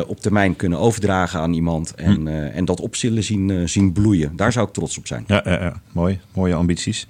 op 0.06 0.20
termijn 0.20 0.56
kunnen 0.56 0.78
overdragen 0.78 1.40
aan 1.40 1.52
iemand 1.52 1.94
en, 1.94 2.14
hm. 2.14 2.28
en 2.28 2.64
dat 2.64 2.80
op 2.80 2.96
zullen 2.96 3.24
zien, 3.24 3.68
zien 3.68 3.92
bloeien. 3.92 4.36
Daar 4.36 4.52
zou 4.52 4.66
ik 4.66 4.72
trots 4.72 4.98
op 4.98 5.06
zijn. 5.06 5.24
Ja, 5.26 5.42
ja, 5.44 5.60
ja. 5.60 5.80
mooi. 5.92 6.20
Mooie 6.32 6.54
ambities. 6.54 7.06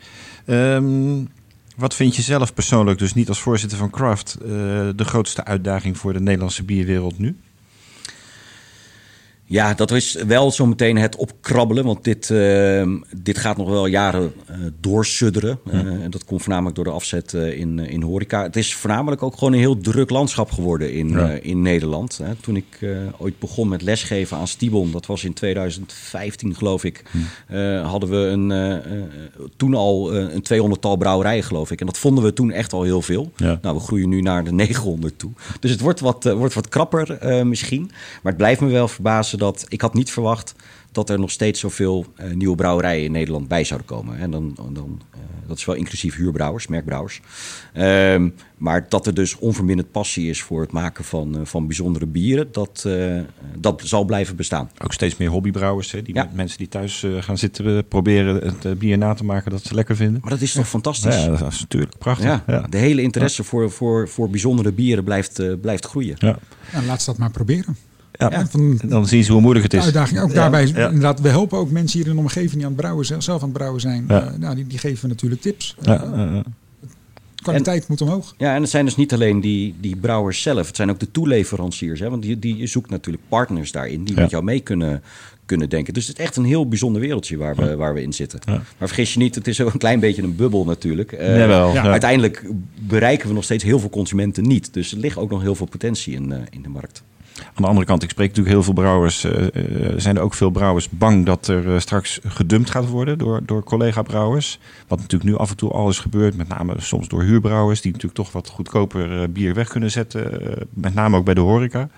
Um, 0.47 1.29
wat 1.75 1.95
vind 1.95 2.17
je 2.17 2.23
zelf 2.23 2.55
persoonlijk, 2.55 2.99
dus 2.99 3.15
niet 3.15 3.29
als 3.29 3.41
voorzitter 3.41 3.79
van 3.79 3.91
Craft, 3.91 4.37
uh, 4.43 4.49
de 4.97 5.05
grootste 5.05 5.45
uitdaging 5.45 5.99
voor 5.99 6.13
de 6.13 6.21
Nederlandse 6.21 6.65
bierwereld 6.65 7.19
nu? 7.19 7.37
Ja, 9.47 9.75
dat 9.75 9.91
is 9.91 10.15
wel 10.27 10.51
zo 10.51 10.67
meteen 10.67 10.97
het 10.97 11.17
opkrabbelen. 11.17 11.85
Want 11.85 12.05
dit, 12.05 12.29
uh, 12.29 12.89
dit 13.17 13.39
gaat 13.39 13.57
nog 13.57 13.69
wel 13.69 13.87
jaren 13.87 14.33
uh, 14.51 14.57
doorsudderen. 14.81 15.59
Uh, 15.73 15.93
dat 16.11 16.25
komt 16.25 16.43
voornamelijk 16.43 16.77
door 16.77 16.85
de 16.85 16.91
afzet 16.91 17.33
in, 17.33 17.79
in 17.79 18.03
horeca. 18.03 18.43
Het 18.43 18.57
is 18.57 18.75
voornamelijk 18.75 19.23
ook 19.23 19.37
gewoon 19.39 19.53
een 19.53 19.59
heel 19.59 19.79
druk 19.79 20.11
landschap 20.11 20.51
geworden 20.51 20.93
in, 20.93 21.09
ja. 21.09 21.29
in 21.29 21.63
Nederland. 21.63 22.21
toen 22.41 22.57
ik 22.57 22.79
ooit 23.19 23.39
begon 23.39 23.69
met 23.69 23.83
lesgeven 23.83 24.37
aan 24.37 24.49
Stibon, 24.49 24.91
dat 24.91 25.07
was 25.07 25.25
in 25.25 25.33
2015 25.33 26.55
geloof 26.55 26.85
ik, 26.85 27.03
hm. 27.47 27.83
hadden 27.83 28.11
we 28.11 28.17
een, 28.17 28.83
toen 29.57 29.75
al 29.75 30.15
een 30.15 30.45
200-tal 30.53 30.97
brouwerijen 30.97 31.45
geloof 31.45 31.71
ik. 31.71 31.81
En 31.81 31.87
dat 31.87 31.99
vonden 31.99 32.25
we 32.25 32.33
toen 32.33 32.51
echt 32.51 32.73
al 32.73 32.83
heel 32.83 33.03
veel. 33.03 33.33
Ja. 33.37 33.59
Nou, 33.63 33.77
we 33.77 33.83
groeien 33.83 34.09
nu 34.09 34.21
naar 34.21 34.45
de 34.45 34.53
900 34.65 35.19
toe. 35.19 35.33
Dus 35.61 35.71
het 35.71 35.81
wordt 35.81 36.01
wat, 36.01 36.25
wordt 36.25 36.55
wat 36.55 36.69
krapper 36.69 37.19
misschien. 37.47 37.91
Maar 38.23 38.33
het 38.33 38.37
blijft 38.37 38.61
me 38.61 38.69
wel 38.69 38.89
verbazen 38.89 39.34
ze 39.35 39.45
dat. 39.45 39.65
Ik 39.69 39.81
had 39.81 39.95
niet 39.95 40.11
verwacht 40.11 40.55
dat 40.93 41.11
er 41.11 41.19
nog 41.19 41.31
steeds 41.31 41.61
zoveel 41.61 42.07
uh, 42.17 42.35
nieuwe 42.35 42.57
brouwerijen 42.57 43.05
in 43.05 43.13
Nederland 43.13 43.49
bij 43.49 43.65
zouden 43.65 43.89
komen. 43.89 44.19
En 44.19 44.31
dan, 44.31 44.57
dan, 44.73 45.01
uh, 45.15 45.21
dat 45.47 45.59
is 45.59 45.65
wel 45.65 45.75
inclusief 45.75 46.17
huurbrouwers, 46.17 46.67
merkbrouwers. 46.67 47.21
Um, 47.77 48.35
maar 48.57 48.87
dat 48.89 49.07
er 49.07 49.15
dus 49.15 49.39
onverminderd 49.39 49.91
passie 49.91 50.29
is 50.29 50.43
voor 50.43 50.61
het 50.61 50.73
maken 50.73 51.05
van, 51.05 51.37
uh, 51.37 51.41
van 51.45 51.67
bijzondere 51.67 52.07
bieren, 52.07 52.49
dat, 52.53 52.89
dat 53.59 53.83
zal 53.85 54.05
blijven 54.05 54.37
bestaan. 54.37 54.71
Ook 54.85 54.93
steeds 54.93 55.17
meer 55.17 55.29
hobbybrouwers, 55.29 55.91
hè? 55.91 56.03
Die 56.03 56.15
ja. 56.15 56.31
mensen 56.35 56.59
die 56.59 56.69
thuis 56.69 57.07
gaan 57.19 57.39
zitten 57.39 57.89
proberen 57.89 58.35
het 58.47 58.79
bier 58.79 58.99
na 58.99 59.15
te 59.15 59.25
maken 59.25 59.51
dat 59.51 59.63
ze 59.63 59.75
lekker 59.75 59.97
vinden. 59.97 60.21
Maar 60.21 60.31
dat 60.31 60.41
is 60.41 60.53
toch 60.53 60.69
fantastisch? 60.69 61.17
Ja, 61.17 61.27
dat 61.27 61.53
is 61.53 61.61
natuurlijk 61.61 61.99
prachtig. 61.99 62.27
Ja, 62.27 62.45
ja. 62.47 62.67
De 62.71 62.79
hele 62.79 63.03
interesse 63.03 63.45
voor, 63.45 63.71
voor, 63.71 64.09
voor 64.09 64.31
bijzondere 64.31 64.73
bieren 64.73 65.05
blijft, 65.05 65.61
blijft 65.61 65.87
groeien. 65.87 66.17
Ja. 66.19 66.39
laat 66.87 67.03
ze 67.03 67.11
dat 67.11 67.19
maar 67.19 67.31
proberen. 67.31 67.77
Ja, 68.19 68.31
ja 68.31 68.47
van, 68.47 68.81
dan 68.85 69.07
zien 69.07 69.25
ze 69.25 69.33
hoe 69.33 69.41
moeilijk 69.41 69.73
het 69.73 69.75
is. 69.75 69.85
Uitdaging. 69.85 70.21
Ook 70.21 70.35
daarbij, 70.35 70.67
ja. 70.67 70.87
inderdaad, 70.87 71.21
we 71.21 71.29
helpen 71.29 71.59
ook 71.59 71.71
mensen 71.71 71.99
hier 71.99 72.09
in 72.09 72.15
de 72.15 72.21
omgeving 72.21 72.53
die 72.53 72.63
aan 72.63 72.73
het 72.73 72.81
brouwen, 72.81 73.07
zelf 73.07 73.29
aan 73.29 73.49
het 73.49 73.53
brouwen 73.53 73.81
zijn. 73.81 74.05
Uh, 74.11 74.27
nou, 74.39 74.55
die, 74.55 74.67
die, 74.67 74.79
geven 74.79 75.03
we 75.03 75.09
natuurlijk 75.09 75.41
tips. 75.41 75.77
Uh, 75.87 76.41
kwaliteit 77.43 77.81
en, 77.81 77.87
moet 77.89 78.01
omhoog. 78.01 78.35
Ja, 78.39 78.55
en 78.55 78.61
het 78.61 78.71
zijn 78.71 78.85
dus 78.85 78.97
niet 78.97 79.13
alleen 79.13 79.41
die, 79.41 79.75
die 79.81 79.97
brouwers 79.97 80.43
zelf, 80.43 80.67
het 80.67 80.77
zijn 80.77 80.91
ook 80.91 80.99
de 80.99 81.11
toeleveranciers. 81.11 82.01
Hè? 82.01 82.11
Want 82.11 82.23
die, 82.23 82.39
die 82.39 82.67
zoekt 82.67 82.91
natuurlijk 82.91 83.25
partners 83.29 83.73
daarin 83.73 84.05
die 84.05 84.15
met 84.15 84.31
jou 84.31 84.45
mee 84.45 84.61
kunnen, 84.61 85.03
kunnen 85.47 85.69
denken. 85.69 85.95
Dus 85.95 86.07
het 86.07 86.19
is 86.19 86.25
echt 86.25 86.37
een 86.37 86.45
heel 86.45 86.69
bijzonder 86.69 87.01
wereldje 87.01 87.37
waar 87.37 87.57
we, 87.57 87.77
waar 87.77 87.95
we 87.95 88.03
in 88.03 88.13
zitten. 88.13 88.41
Maar 88.47 88.63
vergis 88.77 89.13
je 89.13 89.19
niet, 89.19 89.35
het 89.35 89.49
is 89.49 89.61
ook 89.61 89.73
een 89.73 89.79
klein 89.79 90.01
beetje 90.01 90.23
een 90.23 90.37
bubbel 90.37 90.65
natuurlijk. 90.65 91.13
Uh, 91.13 91.39
Jawel, 91.39 91.77
Uiteindelijk 91.77 92.45
bereiken 92.75 93.29
we 93.29 93.35
nog 93.35 93.45
steeds 93.45 93.65
heel 93.65 93.79
veel 93.79 93.91
consumenten 93.91 94.47
niet. 94.47 94.73
Dus 94.73 94.93
er 94.93 94.99
ligt 94.99 95.17
ook 95.17 95.31
nog 95.31 95.43
heel 95.43 95.55
veel 95.55 95.67
potentie 95.67 96.15
in, 96.15 96.31
uh, 96.31 96.37
in 96.51 96.63
de 96.63 96.69
markt. 96.69 97.03
Aan 97.39 97.63
de 97.63 97.67
andere 97.67 97.87
kant, 97.87 98.03
ik 98.03 98.11
spreek 98.11 98.29
natuurlijk 98.29 98.55
heel 98.55 98.65
veel 98.65 98.73
brouwers. 98.73 99.25
Uh, 99.25 99.33
zijn 99.97 100.17
er 100.17 100.23
ook 100.23 100.35
veel 100.35 100.51
brouwers 100.51 100.89
bang 100.89 101.27
dat 101.27 101.47
er 101.47 101.67
uh, 101.67 101.79
straks 101.79 102.21
gedumpt 102.25 102.71
gaat 102.71 102.89
worden 102.89 103.19
door, 103.19 103.41
door 103.45 103.65
collega-brouwers? 103.65 104.59
Wat 104.89 104.99
natuurlijk 104.99 105.31
nu 105.31 105.37
af 105.37 105.51
en 105.51 105.57
toe 105.57 105.71
alles 105.71 105.99
gebeurt, 105.99 106.37
met 106.37 106.49
name 106.49 106.75
soms 106.79 107.09
door 107.09 107.23
huurbrouwers, 107.23 107.81
die 107.81 107.93
natuurlijk 107.93 108.21
toch 108.21 108.33
wat 108.33 108.49
goedkoper 108.49 109.33
bier 109.33 109.55
weg 109.55 109.69
kunnen 109.69 109.91
zetten. 109.91 110.43
met 110.71 110.95
name 110.95 111.17
ook 111.17 111.25
bij 111.25 111.35
de 111.35 111.41
horeca. 111.41 111.89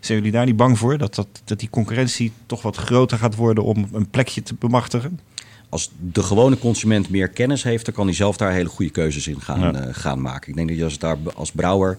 Zijn 0.00 0.18
jullie 0.18 0.32
daar 0.32 0.46
niet 0.46 0.56
bang 0.56 0.78
voor 0.78 0.98
dat, 0.98 1.14
dat, 1.14 1.28
dat 1.44 1.58
die 1.58 1.70
concurrentie 1.70 2.32
toch 2.46 2.62
wat 2.62 2.76
groter 2.76 3.18
gaat 3.18 3.34
worden 3.34 3.64
om 3.64 3.88
een 3.92 4.10
plekje 4.10 4.42
te 4.42 4.54
bemachtigen? 4.54 5.20
Als 5.68 5.90
de 6.00 6.22
gewone 6.22 6.58
consument 6.58 7.10
meer 7.10 7.28
kennis 7.28 7.62
heeft, 7.62 7.84
dan 7.84 7.94
kan 7.94 8.06
hij 8.06 8.14
zelf 8.14 8.36
daar 8.36 8.52
hele 8.52 8.68
goede 8.68 8.90
keuzes 8.90 9.26
in 9.26 9.40
gaan, 9.40 9.60
ja. 9.60 9.92
gaan 9.92 10.20
maken. 10.20 10.48
Ik 10.48 10.56
denk 10.56 10.68
dat 10.68 10.76
je 10.76 10.84
als, 10.84 10.98
daar, 10.98 11.16
als 11.34 11.52
brouwer 11.52 11.98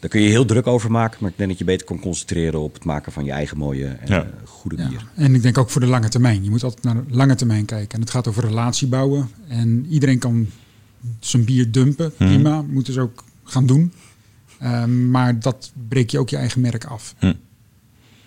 daar 0.00 0.10
kun 0.10 0.20
je 0.20 0.28
heel 0.28 0.44
druk 0.44 0.66
over 0.66 0.90
maken, 0.90 1.18
maar 1.20 1.30
ik 1.30 1.36
denk 1.36 1.48
dat 1.48 1.58
je 1.58 1.64
beter 1.64 1.86
kan 1.86 2.00
concentreren 2.00 2.60
op 2.60 2.74
het 2.74 2.84
maken 2.84 3.12
van 3.12 3.24
je 3.24 3.30
eigen 3.30 3.56
mooie 3.56 3.86
en 3.86 4.06
ja. 4.06 4.26
goede 4.44 4.76
bier. 4.76 5.06
Ja. 5.16 5.22
En 5.22 5.34
ik 5.34 5.42
denk 5.42 5.58
ook 5.58 5.70
voor 5.70 5.80
de 5.80 5.86
lange 5.86 6.08
termijn. 6.08 6.44
Je 6.44 6.50
moet 6.50 6.62
altijd 6.62 6.82
naar 6.82 6.94
de 6.94 7.14
lange 7.14 7.34
termijn 7.34 7.64
kijken. 7.64 7.94
En 7.94 8.00
het 8.00 8.10
gaat 8.10 8.28
over 8.28 8.44
relatie 8.44 8.88
bouwen. 8.88 9.30
En 9.48 9.86
iedereen 9.88 10.18
kan 10.18 10.46
zijn 11.20 11.44
bier 11.44 11.70
dumpen. 11.70 12.12
Hmm. 12.16 12.26
Prima, 12.26 12.62
moet 12.62 12.86
dus 12.86 12.98
ook 12.98 13.24
gaan 13.44 13.66
doen. 13.66 13.92
Um, 14.62 15.10
maar 15.10 15.40
dat 15.40 15.72
breek 15.88 16.10
je 16.10 16.18
ook 16.18 16.28
je 16.28 16.36
eigen 16.36 16.60
merk 16.60 16.84
af. 16.84 17.14
Hmm. 17.18 17.34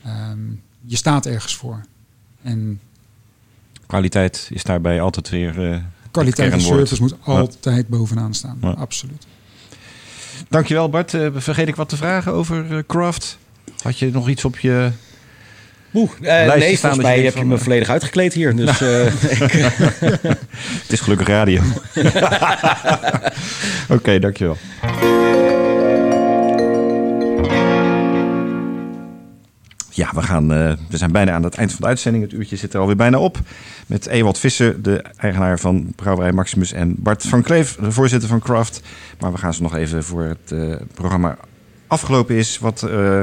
Um, 0.08 0.62
je 0.86 0.96
staat 0.96 1.26
ergens 1.26 1.56
voor. 1.56 1.86
En 2.42 2.80
kwaliteit 3.86 4.50
is 4.54 4.64
daarbij 4.64 5.02
altijd 5.02 5.30
weer. 5.30 5.72
Uh, 5.72 5.78
kwaliteit 6.12 6.54
en 6.54 6.62
service 6.62 7.02
moet 7.02 7.16
altijd 7.22 7.88
bovenaan 7.88 8.34
staan. 8.34 8.58
Absoluut. 8.62 9.26
Dankjewel 10.52 10.90
Bart. 10.90 11.14
Uh, 11.14 11.28
vergeet 11.34 11.68
ik 11.68 11.76
wat 11.76 11.90
te 11.90 11.98
vragen 11.98 12.32
over 12.32 12.66
uh, 12.72 12.78
Craft? 12.88 13.38
Had 13.82 14.00
je 14.00 14.12
nog 14.12 14.30
iets 14.30 14.46
op 14.46 14.60
je 14.60 14.92
Oeh, 15.94 16.10
uh, 16.22 16.54
nee, 16.54 16.80
volgens 16.80 17.02
mij 17.02 17.20
heb 17.20 17.36
je 17.36 17.46
me 17.46 17.58
volledig 17.58 17.90
uitgekleed 17.90 18.34
hier. 18.34 18.56
Dus, 18.56 18.80
nou. 18.80 19.06
ik, 19.30 19.52
het 20.82 20.92
is 20.92 21.00
gelukkig 21.00 21.28
radio. 21.28 21.62
Oké, 23.84 23.94
okay, 23.94 24.20
dankjewel. 24.20 24.58
Ja, 29.94 30.12
we, 30.14 30.22
gaan, 30.22 30.54
uh, 30.54 30.74
we 30.90 30.98
zijn 30.98 31.12
bijna 31.12 31.32
aan 31.32 31.44
het 31.44 31.56
eind 31.56 31.72
van 31.72 31.82
de 31.82 31.88
uitzending. 31.88 32.24
Het 32.24 32.34
uurtje 32.34 32.56
zit 32.56 32.74
er 32.74 32.80
alweer 32.80 32.96
bijna 32.96 33.20
op. 33.20 33.40
Met 33.88 34.06
Ewald 34.06 34.38
Visser, 34.38 34.82
de 34.82 35.04
eigenaar 35.18 35.60
van 35.60 35.94
Brouwerij 35.96 36.32
Maximus. 36.32 36.72
En 36.72 36.96
Bart 36.98 37.24
van 37.24 37.42
Kleef, 37.42 37.76
de 37.76 37.92
voorzitter 37.92 38.30
van 38.30 38.40
Craft. 38.40 38.82
Maar 39.20 39.32
we 39.32 39.38
gaan 39.38 39.54
ze 39.54 39.62
nog 39.62 39.76
even 39.76 40.04
voor 40.04 40.24
het 40.24 40.52
uh, 40.52 40.76
programma 40.94 41.38
afgelopen 41.88 42.36
is. 42.36 42.60
Wat 42.60 42.84
uh, 42.86 43.22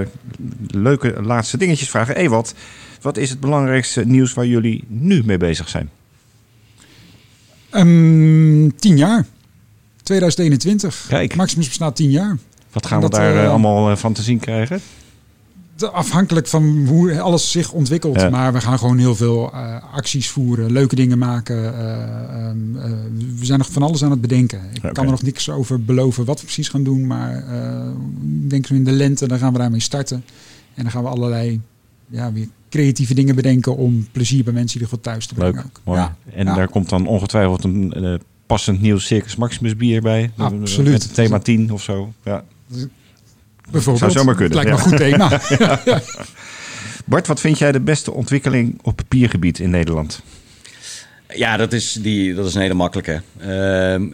leuke 0.66 1.22
laatste 1.22 1.56
dingetjes 1.56 1.90
vragen. 1.90 2.16
Ewald, 2.16 2.54
wat 3.00 3.16
is 3.16 3.30
het 3.30 3.40
belangrijkste 3.40 4.06
nieuws 4.06 4.34
waar 4.34 4.46
jullie 4.46 4.84
nu 4.88 5.22
mee 5.24 5.38
bezig 5.38 5.68
zijn? 5.68 5.90
Um, 7.72 8.76
tien 8.76 8.96
jaar. 8.96 9.26
2021. 10.02 11.04
Kijk. 11.08 11.36
Maximus 11.36 11.68
bestaat 11.68 11.96
tien 11.96 12.10
jaar. 12.10 12.38
Wat 12.72 12.86
gaan 12.86 13.00
dat, 13.00 13.10
we 13.10 13.18
daar 13.18 13.48
allemaal 13.48 13.96
van 13.96 14.12
te 14.12 14.22
zien 14.22 14.38
krijgen? 14.38 14.80
Afhankelijk 15.86 16.46
van 16.46 16.86
hoe 16.86 17.20
alles 17.20 17.50
zich 17.50 17.72
ontwikkelt. 17.72 18.20
Ja. 18.20 18.30
Maar 18.30 18.52
we 18.52 18.60
gaan 18.60 18.78
gewoon 18.78 18.98
heel 18.98 19.14
veel 19.14 19.50
uh, 19.54 19.76
acties 19.92 20.28
voeren, 20.28 20.72
leuke 20.72 20.94
dingen 20.94 21.18
maken. 21.18 21.56
Uh, 21.56 22.48
um, 22.48 22.76
uh, 22.76 22.82
we 23.38 23.44
zijn 23.44 23.58
nog 23.58 23.70
van 23.70 23.82
alles 23.82 24.04
aan 24.04 24.10
het 24.10 24.20
bedenken. 24.20 24.60
Ik 24.72 24.78
okay. 24.78 24.92
kan 24.92 25.04
er 25.04 25.10
nog 25.10 25.22
niks 25.22 25.50
over 25.50 25.84
beloven 25.84 26.24
wat 26.24 26.38
we 26.38 26.44
precies 26.44 26.68
gaan 26.68 26.82
doen. 26.82 27.06
Maar 27.06 27.36
ik 28.42 28.50
denk 28.50 28.68
in 28.68 28.84
de 28.84 28.92
lente, 28.92 29.28
dan 29.28 29.38
gaan 29.38 29.52
we 29.52 29.58
daarmee 29.58 29.80
starten. 29.80 30.24
En 30.74 30.82
dan 30.82 30.92
gaan 30.92 31.02
we 31.02 31.08
allerlei 31.08 31.60
ja, 32.06 32.32
weer 32.32 32.48
creatieve 32.70 33.14
dingen 33.14 33.34
bedenken 33.34 33.76
om 33.76 34.06
plezier 34.12 34.44
bij 34.44 34.52
mensen 34.52 34.80
in 34.80 34.82
ieder 34.82 34.98
geval 34.98 35.12
thuis 35.12 35.26
te 35.26 35.34
brengen. 35.34 35.54
Leuk, 35.54 35.64
ook. 35.64 35.80
Mooi. 35.84 35.98
Ja. 35.98 36.16
En 36.32 36.46
ja. 36.46 36.54
daar 36.54 36.68
komt 36.68 36.88
dan 36.88 37.06
ongetwijfeld 37.06 37.64
een 37.64 38.20
passend 38.46 38.80
nieuw 38.80 38.98
Circus 38.98 39.36
Maximus 39.36 39.76
bier 39.76 40.02
bij. 40.02 40.30
Absoluut. 40.36 40.92
Met 40.92 41.02
het 41.02 41.14
thema 41.14 41.38
10 41.38 41.72
of 41.72 41.82
zo. 41.82 42.12
Ja. 42.24 42.44
Bijvoorbeeld. 43.70 43.98
Zou 43.98 44.10
zomaar 44.10 44.34
kunnen. 44.34 44.54
Lijkt 44.54 44.70
me 44.70 44.76
een 44.76 44.82
goed 44.82 44.96
thema. 44.96 45.40
Bart, 47.08 47.26
wat 47.26 47.40
vind 47.40 47.58
jij 47.58 47.72
de 47.72 47.80
beste 47.80 48.12
ontwikkeling 48.12 48.78
op 48.82 48.96
papiergebied 48.96 49.58
in 49.58 49.70
Nederland? 49.70 50.22
Ja, 51.34 51.56
dat 51.56 51.72
is, 51.72 51.92
die, 51.92 52.34
dat 52.34 52.46
is 52.46 52.54
een 52.54 52.60
hele 52.60 52.74
makkelijke. 52.74 53.22
Uh, 53.40 54.12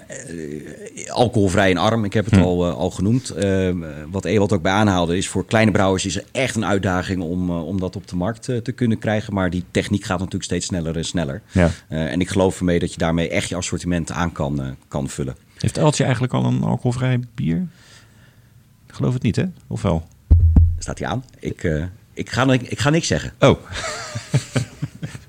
alcoholvrij 1.08 1.70
en 1.70 1.76
arm, 1.76 2.04
ik 2.04 2.12
heb 2.12 2.24
het 2.24 2.34
hm. 2.34 2.40
al, 2.40 2.68
uh, 2.68 2.74
al 2.74 2.90
genoemd. 2.90 3.32
Uh, 3.44 3.70
wat 4.10 4.24
Ewald 4.24 4.52
ook 4.52 4.62
bij 4.62 4.72
aanhaalde, 4.72 5.16
is 5.16 5.28
voor 5.28 5.44
kleine 5.46 5.70
brouwers 5.70 6.06
is 6.06 6.16
er 6.16 6.24
echt 6.32 6.56
een 6.56 6.64
uitdaging 6.64 7.22
om, 7.22 7.50
uh, 7.50 7.66
om 7.66 7.80
dat 7.80 7.96
op 7.96 8.08
de 8.08 8.16
markt 8.16 8.42
te 8.42 8.72
kunnen 8.74 8.98
krijgen. 8.98 9.34
Maar 9.34 9.50
die 9.50 9.64
techniek 9.70 10.04
gaat 10.04 10.18
natuurlijk 10.18 10.44
steeds 10.44 10.66
sneller 10.66 10.96
en 10.96 11.04
sneller. 11.04 11.42
Ja. 11.52 11.70
en 11.88 12.20
ik 12.20 12.28
geloof 12.28 12.58
ermee 12.58 12.78
dat 12.78 12.92
je 12.92 12.98
daarmee 12.98 13.28
echt 13.28 13.48
je 13.48 13.56
assortiment 13.56 14.10
aan 14.10 14.32
kan, 14.32 14.76
kan 14.88 15.08
vullen. 15.08 15.36
Heeft 15.58 15.78
Eltje 15.78 16.02
eigenlijk 16.04 16.34
al 16.34 16.44
een 16.44 16.62
alcoholvrij 16.62 17.20
bier? 17.34 17.66
Ik 18.94 19.00
geloof 19.00 19.14
het 19.14 19.22
niet, 19.22 19.36
hè? 19.36 19.44
Of 19.66 19.82
wel? 19.82 20.08
Staat 20.78 20.98
hij 20.98 21.08
aan? 21.08 21.24
Ik, 21.38 21.62
uh, 21.62 21.84
ik, 22.12 22.30
ga, 22.30 22.52
ik 22.52 22.78
ga 22.78 22.90
niks 22.90 23.06
zeggen. 23.06 23.32
Oh. 23.38 23.58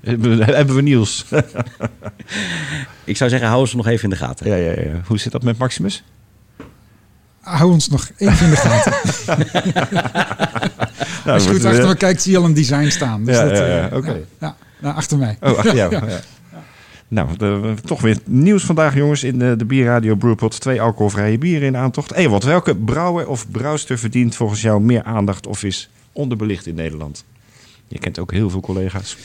Hebben 0.00 0.74
we 0.74 0.82
Niels? 0.82 1.24
ik 3.04 3.16
zou 3.16 3.30
zeggen, 3.30 3.48
hou 3.48 3.60
ons 3.60 3.74
nog 3.74 3.86
even 3.86 4.04
in 4.04 4.10
de 4.10 4.16
gaten. 4.16 4.48
Ja, 4.48 4.56
ja, 4.56 4.70
ja. 4.70 5.00
Hoe 5.06 5.18
zit 5.18 5.32
dat 5.32 5.42
met 5.42 5.58
Maximus? 5.58 6.04
Hou 7.40 7.72
ons 7.72 7.88
nog 7.88 8.10
even 8.16 8.44
in 8.44 8.50
de 8.50 8.56
gaten. 8.56 8.92
nou, 11.24 11.30
Als 11.34 11.44
je 11.44 11.50
goed 11.50 11.64
achter 11.64 11.86
me 11.86 11.96
kijkt, 11.96 12.22
zie 12.22 12.32
je 12.32 12.38
al 12.38 12.44
een 12.44 12.54
design 12.54 12.88
staan. 12.88 13.24
Dus 13.24 13.36
ja, 13.36 13.44
dat, 13.44 13.58
ja, 13.58 13.66
ja. 13.66 13.78
Uh, 13.78 13.84
oké. 13.84 13.96
Okay. 13.96 14.24
Ja, 14.40 14.56
nou, 14.78 14.94
achter 14.96 15.18
mij. 15.18 15.36
Oh, 15.40 15.58
achter 15.58 15.74
jou. 15.74 15.92
ja. 15.92 16.20
Nou, 17.08 17.36
de, 17.36 17.74
toch 17.84 18.00
weer 18.00 18.18
nieuws 18.24 18.64
vandaag, 18.64 18.94
jongens. 18.94 19.24
In 19.24 19.38
de, 19.38 19.54
de 19.56 19.64
Bierradio 19.64 20.14
Brewpot 20.14 20.60
twee 20.60 20.80
alcoholvrije 20.80 21.38
bieren 21.38 21.66
in 21.66 21.76
aantocht. 21.76 22.14
Hey, 22.14 22.28
wat 22.28 22.44
welke 22.44 22.76
brouwer 22.76 23.28
of 23.28 23.50
brouwster 23.50 23.98
verdient 23.98 24.34
volgens 24.34 24.62
jou 24.62 24.80
meer 24.80 25.02
aandacht 25.02 25.46
of 25.46 25.62
is 25.62 25.88
onderbelicht 26.12 26.66
in 26.66 26.74
Nederland? 26.74 27.24
Je 27.88 27.98
kent 27.98 28.18
ook 28.18 28.32
heel 28.32 28.50
veel 28.50 28.60
collega's. 28.60 29.16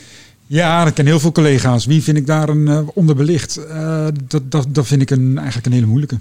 Ja, 0.47 0.85
ik 0.85 0.93
ken 0.93 1.05
heel 1.05 1.19
veel 1.19 1.31
collega's. 1.31 1.85
Wie 1.85 2.03
vind 2.03 2.17
ik 2.17 2.25
daar 2.25 2.49
een 2.49 2.67
uh, 2.67 2.87
onderbelicht? 2.93 3.59
Uh, 3.59 4.07
dat, 4.27 4.51
dat, 4.51 4.67
dat 4.69 4.87
vind 4.87 5.01
ik 5.01 5.09
een, 5.09 5.37
eigenlijk 5.37 5.65
een 5.67 5.73
hele 5.73 5.85
moeilijke. 5.85 6.19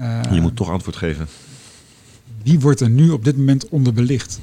Uh, 0.00 0.20
je 0.30 0.40
moet 0.40 0.56
toch 0.56 0.70
antwoord 0.70 0.96
geven. 0.96 1.28
Wie 2.42 2.60
wordt 2.60 2.80
er 2.80 2.90
nu 2.90 3.10
op 3.10 3.24
dit 3.24 3.36
moment 3.36 3.68
onderbelicht? 3.68 4.40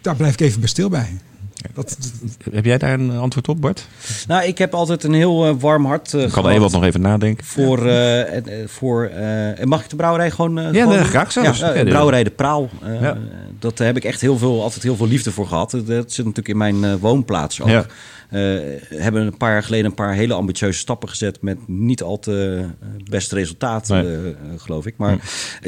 Daar 0.00 0.16
blijf 0.16 0.32
ik 0.32 0.40
even 0.40 0.60
bij 0.60 0.68
stil 0.68 0.88
bij. 0.88 1.18
Dat, 1.74 1.98
Heb 2.52 2.64
jij 2.64 2.78
daar 2.78 2.92
een 2.92 3.10
antwoord 3.10 3.48
op, 3.48 3.60
Bart? 3.60 3.86
Nou, 4.28 4.44
ik 4.44 4.58
heb 4.58 4.74
altijd 4.74 5.04
een 5.04 5.12
heel 5.14 5.46
eh, 5.46 5.54
warm 5.58 5.86
hart 5.86 6.12
uh, 6.12 6.22
Ik 6.22 6.30
kan 6.30 6.48
Ewald 6.48 6.72
nog 6.72 6.84
even 6.84 7.00
nadenken. 7.00 7.44
Voor, 7.46 7.86
eh, 7.86 8.42
voor 8.66 9.10
mag 9.64 9.82
ik 9.82 9.90
de 9.90 9.96
brouwerij 9.96 10.30
gewoon... 10.30 10.54
Ja, 10.54 10.60
gewoon 10.70 10.88
nee, 10.88 10.96
doen? 10.96 11.06
graag 11.06 11.32
zelfs. 11.32 11.58
Ja, 11.58 11.74
Ja, 11.74 11.84
de- 11.84 11.90
brouwerij 11.90 12.24
De 12.24 12.30
Praal. 12.30 12.68
Ja. 13.00 13.18
Dat 13.58 13.78
heb 13.78 13.96
ik 13.96 14.04
echt 14.04 14.20
heel 14.20 14.38
veel, 14.38 14.62
altijd 14.62 14.82
heel 14.82 14.96
veel 14.96 15.06
liefde 15.06 15.32
voor 15.32 15.46
gehad. 15.46 15.70
Dat 15.70 16.12
zit 16.12 16.24
natuurlijk 16.24 16.48
in 16.48 16.56
mijn 16.56 16.98
woonplaats 16.98 17.60
ook. 17.60 17.86
Eh, 18.30 18.40
hebben 18.94 19.26
een 19.26 19.36
paar 19.36 19.52
jaar 19.52 19.62
geleden 19.62 19.86
een 19.86 19.94
paar 19.94 20.14
hele 20.14 20.34
ambitieuze 20.34 20.78
stappen 20.78 21.08
gezet 21.08 21.38
met 21.42 21.58
niet 21.66 22.02
al 22.02 22.18
te 22.18 22.64
eh, 22.80 22.88
beste 23.10 23.34
resultaten, 23.34 24.04
Nee. 24.04 24.16
eh, 24.32 24.34
geloof 24.56 24.86
ik. 24.86 24.94
Maar 24.96 25.18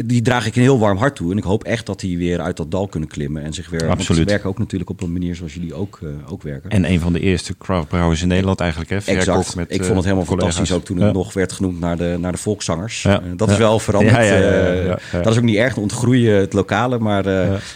die 0.05 0.23
draag 0.23 0.47
ik 0.47 0.57
een 0.57 0.63
heel 0.63 0.79
warm 0.79 0.97
hart 0.99 1.17
toe. 1.17 1.31
En 1.31 1.37
ik 1.37 1.45
hoop 1.45 1.65
echt 1.65 1.87
dat 1.87 2.01
die 2.01 2.19
weer 2.19 2.41
uit 2.41 2.57
dat 2.57 2.71
dal 2.71 2.87
kunnen 2.89 3.09
klimmen 3.09 3.43
en 3.43 3.53
zich 3.53 3.71
weer. 3.71 3.89
Absoluut. 3.89 4.21
ze 4.23 4.27
werken 4.29 4.49
ook 4.49 4.59
natuurlijk 4.59 4.91
op 4.91 5.03
een 5.03 5.13
manier 5.13 5.35
zoals 5.35 5.55
jullie 5.55 5.75
ook, 5.75 5.99
ook 6.29 6.43
werken. 6.43 6.71
En 6.71 6.91
een 6.91 7.01
van 7.01 7.13
de 7.13 7.21
eerste 7.21 7.57
craftbrouwers 7.59 8.23
in 8.23 8.29
Nederland 8.29 8.61
eigenlijk. 8.61 8.91
Hè? 8.91 8.97
Exact. 8.97 9.55
met, 9.57 9.71
ik 9.75 9.83
vond 9.85 9.95
het 9.97 10.05
helemaal 10.05 10.25
collega's. 10.25 10.55
fantastisch 10.55 10.77
ook 10.77 10.85
toen 10.85 10.99
Ja. 10.99 11.05
het 11.05 11.15
nog 11.15 11.33
werd 11.33 11.53
genoemd 11.53 11.81
naar 11.81 11.97
de, 11.97 12.17
naar 12.21 12.33
de 12.33 12.39
volkszangers. 12.39 13.03
Ja. 13.03 13.23
Dat 13.37 13.49
Ja. 13.49 13.53
is 13.55 13.59
wel 13.61 13.79
veranderd. 13.79 14.17
Dat 15.13 15.27
is 15.33 15.37
ook 15.37 15.43
niet 15.45 15.57
erg, 15.57 15.77
ontgroeien 15.77 16.39
het 16.41 16.53
lokale. 16.53 16.99
Maar 16.99 17.27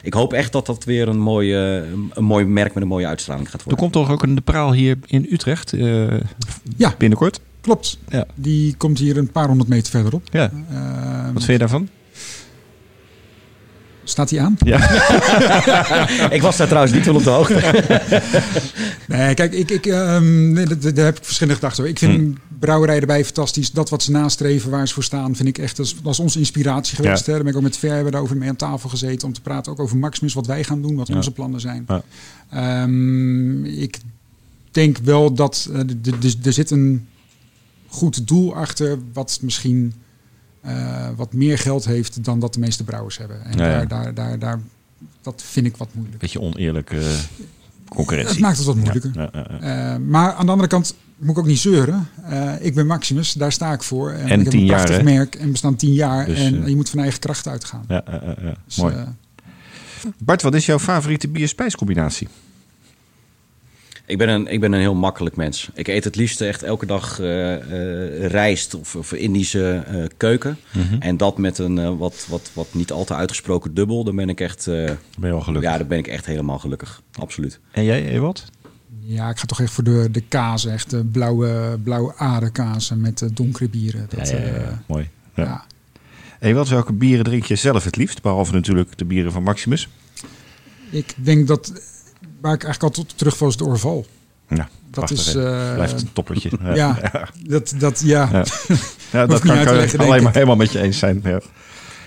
ik 0.02 0.14
hoop 0.14 0.32
echt 0.32 0.52
dat 0.52 0.66
dat 0.66 0.84
weer 0.84 1.08
een 1.08 1.18
mooi, 1.18 1.54
eh, 1.54 1.74
een, 2.14 2.24
mooi 2.24 2.44
merk 2.44 2.74
met 2.74 2.82
een 2.82 2.88
mooie 2.88 3.06
uitstraling 3.06 3.50
gaat 3.50 3.60
Er 3.60 3.64
worden. 3.66 3.82
komt 3.82 3.92
toch 3.92 4.10
ook 4.10 4.22
een 4.22 4.34
De 4.34 4.40
Praal 4.40 4.72
hier 4.76 4.98
in 5.06 5.26
Utrecht 5.30 5.72
eh, 5.72 6.06
ja, 6.76 6.94
binnenkort? 6.98 7.40
klopt. 7.60 7.98
Ja. 8.08 8.26
Die 8.34 8.74
komt 8.76 8.98
hier 8.98 9.16
een 9.16 9.30
paar 9.30 9.46
honderd 9.48 9.68
meter 9.68 9.90
verderop. 9.90 10.22
Ja. 10.32 10.50
Ehm, 10.70 11.24
Wat 11.32 11.44
vind 11.44 11.46
je 11.46 11.58
daarvan? 11.58 11.88
staat 14.04 14.30
hij 14.30 14.40
aan? 14.40 14.56
Ja. 14.58 14.78
ik 16.36 16.42
was 16.42 16.56
daar 16.56 16.66
trouwens 16.66 16.94
niet 16.94 17.04
van 17.04 17.16
op 17.16 17.22
de 17.24 17.30
hoogte. 17.30 17.54
Nee, 19.08 19.34
kijk, 19.34 19.52
ik, 19.52 19.70
ik, 19.70 19.86
ehm, 19.86 20.52
nee, 20.52 20.66
dat- 20.66 20.82
daar 20.96 21.04
heb 21.04 21.16
ik 21.18 21.24
verschillende 21.24 21.54
gedachten 21.60 21.80
over. 21.84 21.92
Ik 21.94 21.98
vind 21.98 22.14
Hmm. 22.14 22.36
brouwerij 22.58 23.00
erbij 23.00 23.24
fantastisch. 23.24 23.70
Dat 23.70 23.90
wat 23.90 24.02
ze 24.02 24.10
nastreven, 24.10 24.70
waar 24.70 24.88
ze 24.88 24.94
voor 24.94 25.04
staan, 25.04 25.36
vind 25.36 25.48
ik 25.48 25.58
echt, 25.58 25.76
dat 25.76 25.86
is, 25.86 25.96
dat 26.02 26.12
is 26.12 26.20
onze 26.20 26.38
inspiratie 26.38 26.96
geweest. 26.96 27.18
Ja. 27.18 27.24
Hè. 27.26 27.32
Daar 27.32 27.42
ben 27.42 27.50
ik 27.52 27.56
ook 27.58 27.62
met 27.64 27.76
Ver 27.76 28.10
daarover 28.10 28.36
mee 28.36 28.48
aan 28.48 28.56
tafel 28.56 28.88
gezeten 28.88 29.28
om 29.28 29.34
te 29.34 29.40
praten 29.40 29.72
ook 29.72 29.80
over 29.80 29.96
Maximus, 29.96 30.34
wat 30.34 30.46
wij 30.46 30.64
gaan 30.64 30.82
doen, 30.82 30.96
wat 30.96 31.08
Ja. 31.08 31.14
onze 31.16 31.30
plannen 31.32 31.60
zijn. 31.60 31.86
Ja. 31.88 32.02
Ehm, 32.50 33.64
ik 33.64 33.98
denk 34.76 34.98
wel 34.98 35.32
dat 35.34 35.68
eh, 35.72 35.80
de- 36.00 36.34
er 36.42 36.52
zit 36.52 36.70
een 36.70 37.06
goed 37.88 38.28
doel 38.28 38.54
achter, 38.56 38.98
wat 39.12 39.38
misschien 39.42 39.94
eh, 40.60 41.08
wat 41.16 41.32
meer 41.32 41.58
geld 41.58 41.84
heeft 41.84 42.24
dan 42.24 42.38
dat 42.40 42.54
de 42.54 42.60
meeste 42.60 42.84
brouwers 42.84 43.18
hebben. 43.18 43.44
En 43.44 43.58
Ja, 43.58 43.66
ja. 43.66 43.84
Daar, 43.84 43.88
daar, 43.88 44.14
daar, 44.14 44.38
daar, 44.38 44.60
dat 45.22 45.42
vind 45.46 45.66
ik 45.66 45.76
wat 45.76 45.88
moeilijk. 45.92 46.18
Beetje 46.18 46.40
oneerlijke 46.40 46.96
eh, 46.98 47.04
Het 47.06 47.28
concurrentie. 47.88 48.40
maakt 48.40 48.56
het 48.56 48.66
wat 48.66 48.76
moeilijker. 48.76 49.10
Ja, 49.14 49.28
ja, 49.32 49.46
ja. 49.60 49.92
Eh, 49.94 50.00
maar 50.00 50.32
aan 50.32 50.46
de 50.46 50.52
andere 50.52 50.68
kant 50.68 50.94
moet 51.18 51.30
ik 51.30 51.38
ook 51.38 51.46
niet 51.46 51.58
zeuren. 51.58 52.08
Eh, 52.24 52.52
ik 52.60 52.74
ben 52.74 52.86
Maximus, 52.86 53.32
daar 53.32 53.52
sta 53.52 53.72
ik 53.72 53.82
voor. 53.82 54.10
En, 54.10 54.28
En 54.28 54.38
ik 54.38 54.44
heb 54.44 54.54
een 54.54 54.66
prachtig 54.66 55.02
merk 55.02 55.34
en 55.34 55.50
we 55.50 55.56
staan 55.56 55.76
tien 55.76 55.92
jaar. 55.92 56.26
Dus, 56.26 56.38
en 56.38 56.68
je 56.68 56.76
moet 56.76 56.88
van 56.90 56.98
eigen 57.00 57.20
kracht 57.20 57.48
uitgaan. 57.48 57.84
Ja, 57.88 58.02
ja, 58.06 58.20
ja, 58.24 58.36
ja. 58.42 58.54
Dus, 58.66 58.76
Mooi. 58.76 58.94
Bart, 60.18 60.42
wat 60.42 60.54
is 60.54 60.66
jouw 60.66 60.78
favoriete 60.78 61.28
bier-spijscombinatie? 61.28 62.28
Ik 64.06 64.18
ben, 64.18 64.28
een, 64.28 64.46
ik 64.46 64.60
ben 64.60 64.72
een 64.72 64.80
heel 64.80 64.94
makkelijk 64.94 65.36
mens. 65.36 65.70
Ik 65.74 65.88
eet 65.88 66.04
het 66.04 66.16
liefst 66.16 66.40
echt 66.40 66.62
elke 66.62 66.86
dag 66.86 67.20
eh, 67.20 67.54
eh, 67.54 68.26
rijst 68.30 68.74
of, 68.74 68.96
of 68.96 69.12
Indische 69.12 69.82
eh, 69.86 70.04
keuken. 70.16 70.58
Mhm. 70.72 71.00
En 71.00 71.16
dat 71.16 71.38
met 71.38 71.58
een 71.58 71.96
wat, 71.96 72.26
wat, 72.28 72.50
wat 72.52 72.74
niet 72.74 72.92
al 72.92 73.04
te 73.04 73.14
uitgesproken 73.14 73.74
dubbel. 73.74 74.04
Dan 74.04 74.16
ben 74.16 74.28
ik 74.28 74.40
echt, 74.40 74.66
eh, 74.66 74.74
Ben 74.74 74.98
je 75.18 75.26
wel 75.26 75.40
gelukkig? 75.40 75.70
ja, 75.70 75.78
dan 75.78 75.86
ben 75.86 75.98
ik 75.98 76.06
echt 76.06 76.26
helemaal 76.26 76.58
gelukkig. 76.58 77.02
Absoluut. 77.12 77.60
En 77.70 77.84
jij, 77.84 78.06
Ewald? 78.08 78.44
ja, 79.00 79.30
ik 79.30 79.38
ga 79.38 79.46
toch 79.46 79.60
echt 79.60 79.72
voor 79.72 79.84
de, 79.84 80.08
de 80.10 80.20
kazen. 80.20 80.72
Echt 80.72 80.90
de 80.90 81.04
blauwe, 81.04 81.78
blauwe 81.82 82.16
aardekazen 82.16 83.00
met 83.00 83.28
donkere 83.32 83.68
bieren. 83.68 84.06
Dat, 84.08 84.28
ja, 84.28 84.38
ja, 84.38 84.44
ja. 84.46 84.82
Mooi. 84.86 85.08
Ja. 85.34 85.44
ja. 85.44 85.64
Ewald, 86.40 86.68
welke 86.68 86.92
bieren 86.92 87.24
drink 87.24 87.44
je 87.44 87.56
zelf 87.56 87.84
het 87.84 87.96
liefst? 87.96 88.22
Behalve 88.22 88.52
natuurlijk 88.52 88.98
de 88.98 89.04
bieren 89.04 89.32
van 89.32 89.42
Maximus. 89.42 89.88
Ik 90.90 91.14
denk 91.16 91.46
dat, 91.46 91.72
waar 92.40 92.54
ik 92.54 92.64
eigenlijk 92.64 92.82
altijd 92.82 93.12
op 93.12 93.18
terugval 93.18 93.48
is 93.48 93.56
de 93.56 93.64
Orval. 93.64 94.06
Ja, 94.48 94.56
Dat 94.56 94.66
prachtig, 94.90 95.18
is... 95.18 95.34
eh, 95.34 95.74
Blijft 95.74 96.00
een 96.02 96.12
toppertje. 96.12 96.50
Ja, 96.62 96.98
ja, 97.12 97.28
dat, 97.46 97.74
dat, 97.78 98.00
ja. 98.04 98.28
Ja. 98.32 98.44
Ja, 99.12 99.26
dat 99.26 99.40
kan 99.40 99.58
ik 99.58 99.94
alleen 99.98 100.22
maar 100.22 100.32
helemaal 100.32 100.56
met 100.56 100.72
je 100.72 100.80
eens 100.80 100.98
zijn. 100.98 101.20
Ja. 101.24 101.40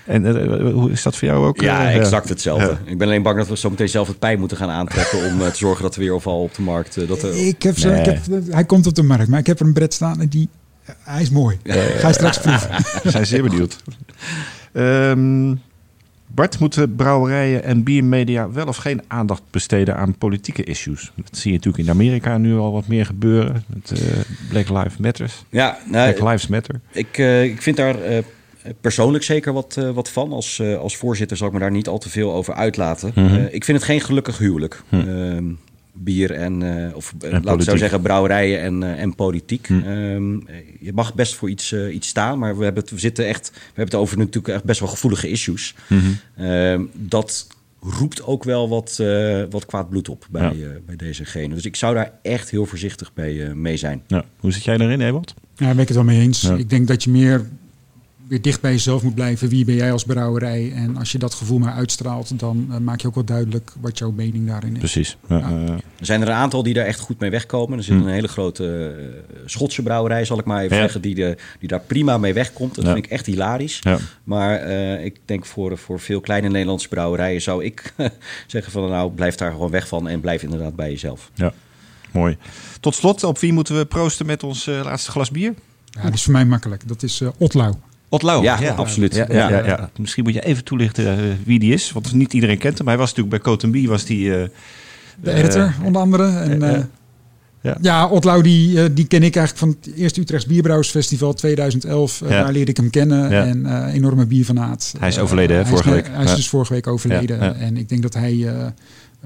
En 0.06 0.26
eh, 0.26 0.74
hoe 0.74 0.92
is 0.92 1.04
dat 1.04 1.16
voor 1.18 1.28
jou 1.28 1.46
ook? 1.46 1.62
Ja, 1.62 1.90
eh, 1.90 1.96
exact 1.96 2.30
hetzelfde. 2.30 2.66
Ja. 2.66 2.80
Ik 2.86 2.98
ben 2.98 3.08
alleen 3.08 3.22
bang 3.24 3.38
dat 3.38 3.48
we 3.48 3.58
zo 3.58 3.70
meteen 3.70 3.90
zelf 3.90 4.08
het 4.08 4.20
pijn 4.20 4.40
moeten 4.40 4.58
gaan 4.58 4.70
aantrekken... 4.70 5.26
om 5.26 5.38
te 5.40 5.52
zorgen 5.58 5.84
dat 5.84 5.96
er 5.96 6.02
weer 6.02 6.14
overal 6.14 6.42
op 6.44 6.56
de 6.56 6.62
markt... 6.62 7.08
dat 7.08 7.24
er, 7.24 7.36
Ik 7.48 7.64
heb 7.64 7.78
zo, 7.78 7.90
Nee. 7.90 8.00
ik 8.00 8.06
heb, 8.06 8.20
hij 8.50 8.64
komt 8.66 8.88
op 8.88 8.96
de 8.96 9.04
markt, 9.04 9.28
maar 9.28 9.40
ik 9.40 9.48
heb 9.48 9.60
er 9.60 9.66
een 9.66 9.74
bret 9.74 9.94
staan 9.94 10.22
en 10.22 10.28
die, 10.28 10.50
hij 11.04 11.22
is 11.22 11.30
mooi. 11.30 11.60
Ga 11.64 12.08
je 12.08 12.14
straks 12.14 12.40
proeven. 12.48 12.70
We 13.04 13.10
zijn 13.12 13.26
zeer 13.26 13.44
benieuwd. 13.44 13.78
Ehm, 14.74 15.56
Bart, 16.34 16.60
moeten 16.60 16.96
brouwerijen 16.96 17.64
en 17.64 17.84
biermedia 17.84 18.52
wel 18.52 18.68
of 18.68 18.78
geen 18.78 19.02
aandacht 19.08 19.42
besteden 19.50 19.98
aan 19.98 20.18
politieke 20.18 20.64
issues? 20.64 21.12
Dat 21.16 21.38
zie 21.38 21.52
je 21.52 21.58
natuurlijk 21.58 21.84
in 21.84 21.94
Amerika 21.94 22.38
nu 22.38 22.58
al 22.58 22.72
wat 22.72 22.88
meer 22.88 23.06
gebeuren. 23.06 23.64
Met 23.68 23.92
eh, 23.92 24.08
Black 24.50 24.70
Lives 24.70 24.98
Matters. 24.98 25.44
ja, 25.50 25.78
nou, 25.86 26.14
Black 26.14 26.30
Lives 26.30 26.48
Matter. 26.48 26.80
Ik, 26.92 27.18
eh, 27.18 27.44
ik 27.44 27.62
vind 27.62 27.78
daar 27.78 28.02
eh, 28.02 28.24
persoonlijk 28.82 29.24
zeker 29.24 29.54
wat, 29.54 29.80
wat 29.94 30.10
van. 30.10 30.32
Als, 30.32 30.62
als 30.62 30.98
voorzitter 30.98 31.38
zal 31.38 31.48
ik 31.48 31.54
me 31.54 31.60
daar 31.60 31.72
niet 31.72 31.88
al 31.88 31.98
te 31.98 32.10
veel 32.10 32.34
over 32.34 32.54
uitlaten. 32.54 33.12
Mhm. 33.16 33.46
Ik 33.52 33.64
vind 33.64 33.78
het 33.78 33.86
geen 33.86 34.02
gelukkig 34.02 34.38
huwelijk. 34.38 34.84
Ehm, 34.90 35.46
bier 36.04 36.32
en, 36.32 36.86
eh, 36.88 36.96
of 36.96 37.14
eh, 37.20 37.32
laat 37.32 37.40
ik 37.40 37.46
politiek. 37.46 37.70
zo 37.70 37.78
zeggen, 37.78 38.02
brouwerijen 38.02 38.62
en, 38.62 38.84
eh, 38.84 39.02
en 39.02 39.16
politiek. 39.16 39.68
Hm. 39.68 39.74
Ehm, 39.74 40.34
je 40.80 40.94
mag 40.94 41.14
best 41.14 41.36
voor 41.36 41.50
iets, 41.50 41.74
iets 41.74 42.08
staan, 42.08 42.40
maar 42.40 42.58
we, 42.58 42.64
hebben 42.64 42.82
het, 42.84 42.92
we, 42.92 43.00
zitten 43.00 43.28
echt, 43.28 43.50
we 43.54 43.60
hebben 43.66 43.86
het 43.86 43.96
over 43.96 44.18
natuurlijk 44.18 44.54
echt 44.54 44.64
best 44.64 44.80
wel 44.80 44.90
gevoelige 44.90 45.30
issues. 45.30 45.76
Mhm. 45.88 46.02
Ehm, 46.38 46.84
dat 46.94 47.48
roept 47.82 48.24
ook 48.24 48.44
wel 48.44 48.70
wat, 48.70 48.98
eh, 49.02 49.44
wat 49.50 49.66
kwaad 49.66 49.90
bloed 49.90 50.10
op 50.10 50.28
bij, 50.30 50.42
Ja. 50.42 50.50
eh, 50.66 50.70
bij 50.86 50.96
deze 50.96 51.26
gene. 51.26 51.54
Dus 51.54 51.66
ik 51.66 51.76
zou 51.76 51.96
daar 51.96 52.12
echt 52.22 52.50
heel 52.50 52.66
voorzichtig 52.66 53.14
bij, 53.14 53.48
eh, 53.48 53.54
mee 53.54 53.78
zijn. 53.78 54.02
Ja. 54.08 54.26
Hoe 54.40 54.52
zit 54.52 54.64
jij 54.64 54.78
daarin, 54.78 55.02
Ewald? 55.02 55.34
Ja, 55.38 55.66
daar 55.66 55.74
ben 55.74 55.82
ik 55.82 55.88
het 55.88 55.98
wel 55.98 56.06
mee 56.06 56.20
eens. 56.20 56.42
Ja. 56.42 56.56
Ik 56.56 56.70
denk 56.70 56.88
dat 56.88 57.04
je 57.04 57.10
meer 57.10 57.46
weer 58.30 58.42
dicht 58.42 58.62
bij 58.62 58.72
jezelf 58.72 59.04
moet 59.04 59.16
blijven. 59.16 59.50
Wie 59.50 59.66
ben 59.66 59.76
jij 59.76 59.92
als 59.92 60.04
brouwerij? 60.04 60.72
En 60.76 60.98
als 60.98 61.12
je 61.12 61.18
dat 61.18 61.34
gevoel 61.34 61.60
maar 61.60 61.74
uitstraalt, 61.74 62.40
dan 62.40 62.68
eh, 62.72 62.78
maak 62.78 63.02
je 63.02 63.08
ook 63.08 63.16
wel 63.16 63.24
duidelijk 63.24 63.72
wat 63.82 63.98
jouw 63.98 64.12
mening 64.12 64.48
daarin 64.48 64.72
is. 64.74 64.78
Precies. 64.80 65.18
Ja, 65.28 65.38
Ja. 65.38 65.50
eh, 65.50 65.70
Er 65.74 66.06
zijn 66.06 66.22
er 66.22 66.28
een 66.28 66.34
aantal 66.34 66.64
die 66.64 66.74
daar 66.74 66.86
echt 66.86 67.00
goed 67.00 67.20
mee 67.20 67.30
wegkomen. 67.30 67.78
Er 67.78 67.84
zit 67.84 67.96
een 67.96 68.08
hele 68.08 68.28
grote 68.28 68.96
eh, 68.98 69.40
Schotse 69.46 69.82
brouwerij, 69.84 70.26
zal 70.26 70.40
ik 70.40 70.46
maar 70.46 70.64
even 70.64 70.76
Ja. 70.76 70.82
zeggen, 70.82 71.02
die, 71.02 71.16
de, 71.16 71.38
die 71.60 71.68
daar 71.68 71.80
prima 71.80 72.18
mee 72.18 72.34
wegkomt. 72.34 72.76
Dat 72.76 72.86
Ja. 72.86 72.94
vind 72.94 73.06
ik 73.06 73.12
echt 73.12 73.26
hilarisch. 73.26 73.78
ja. 73.82 73.98
Maar 74.24 74.56
eh, 74.56 75.06
ik 75.06 75.18
denk 75.26 75.46
voor, 75.46 75.78
voor 75.78 76.00
veel 76.00 76.20
kleine 76.22 76.50
Nederlandse 76.50 76.88
brouwerijen 76.88 77.42
zou 77.42 77.64
ik 77.64 77.94
zeggen 78.48 78.72
van 78.72 78.90
nou 78.90 79.12
blijf 79.12 79.36
daar 79.36 79.52
gewoon 79.52 79.72
weg 79.72 79.88
van 79.88 80.08
en 80.08 80.20
blijf 80.22 80.44
inderdaad 80.44 80.76
bij 80.76 80.90
jezelf. 80.90 81.32
ja. 81.36 81.54
Mooi. 82.12 82.38
Tot 82.80 82.96
slot, 82.96 83.24
op 83.24 83.40
wie 83.40 83.54
moeten 83.54 83.78
we 83.78 83.86
proosten 83.86 84.26
met 84.26 84.44
ons 84.44 84.66
laatste 84.66 85.12
glas 85.12 85.32
bier? 85.32 85.54
Ja, 85.86 86.02
dat 86.02 86.14
is 86.14 86.24
voor 86.24 86.34
mij 86.34 86.46
makkelijk. 86.46 86.88
Dat 86.88 87.04
is 87.04 87.22
eh 87.22 87.28
Otlau. 87.38 87.74
Otlau. 88.10 88.44
Ja, 88.44 88.74
absoluut. 88.76 89.16
Ja, 89.16 89.26
ja, 89.30 89.50
ja, 89.50 89.66
ja. 89.66 89.90
Misschien 90.00 90.24
moet 90.24 90.34
je 90.34 90.46
even 90.46 90.64
toelichten 90.64 91.18
eh, 91.18 91.24
wie 91.46 91.60
die 91.60 91.74
is. 91.74 91.92
Want 91.92 92.14
niet 92.14 92.34
iedereen 92.34 92.58
kent 92.58 92.78
hem. 92.78 92.88
Hij 92.88 92.98
was 92.98 93.10
natuurlijk 93.14 93.44
bij 93.44 93.54
Coton 93.54 93.72
B 93.72 93.88
was 93.88 94.06
die... 94.06 94.36
eh, 94.36 94.48
De 95.22 95.32
eh, 95.32 95.40
editor, 95.40 95.74
onder 95.84 96.02
andere. 96.02 96.28
En, 96.40 96.64
eh, 96.64 96.76
eh, 96.76 96.84
ja. 97.62 97.78
ja. 97.82 98.08
Otlau, 98.08 98.42
die, 98.44 98.84
eh, 98.84 98.90
die 98.92 99.08
ken 99.08 99.24
ik 99.24 99.36
eigenlijk 99.36 99.58
van 99.58 99.92
het 99.94 99.96
eerste 99.98 100.22
Utrechts 100.22 100.46
Bierbrouwersfestival 100.46 101.34
2011. 101.34 102.22
Eh, 102.22 102.30
Ja. 102.30 102.44
Daar 102.44 102.52
leerde 102.52 102.72
ik 102.72 102.78
hem 102.78 102.90
kennen. 102.90 103.30
Ja. 103.30 103.46
En 103.46 103.66
eh, 103.66 103.94
enorme 103.94 104.26
bierfanaat. 104.26 104.94
Hij 105.00 105.08
is 105.08 105.16
Eh, 105.18 105.24
overleden, 105.24 105.56
hè, 105.58 105.64
hij 105.64 105.72
is 105.72 105.78
vorige 105.80 105.92
week. 106.02 106.08
Hij 106.12 106.24
is 106.24 106.30
Ja. 106.30 106.36
dus 106.36 106.50
vorige 106.50 106.74
week 106.74 106.88
overleden. 106.88 107.38
Ja, 107.38 107.44
ja. 107.46 107.54
En 107.54 107.78
ik 107.78 107.90
denk 107.90 108.02
dat 108.02 108.14
hij 108.14 108.32
eh, 108.32 108.48
eh, 108.48 108.68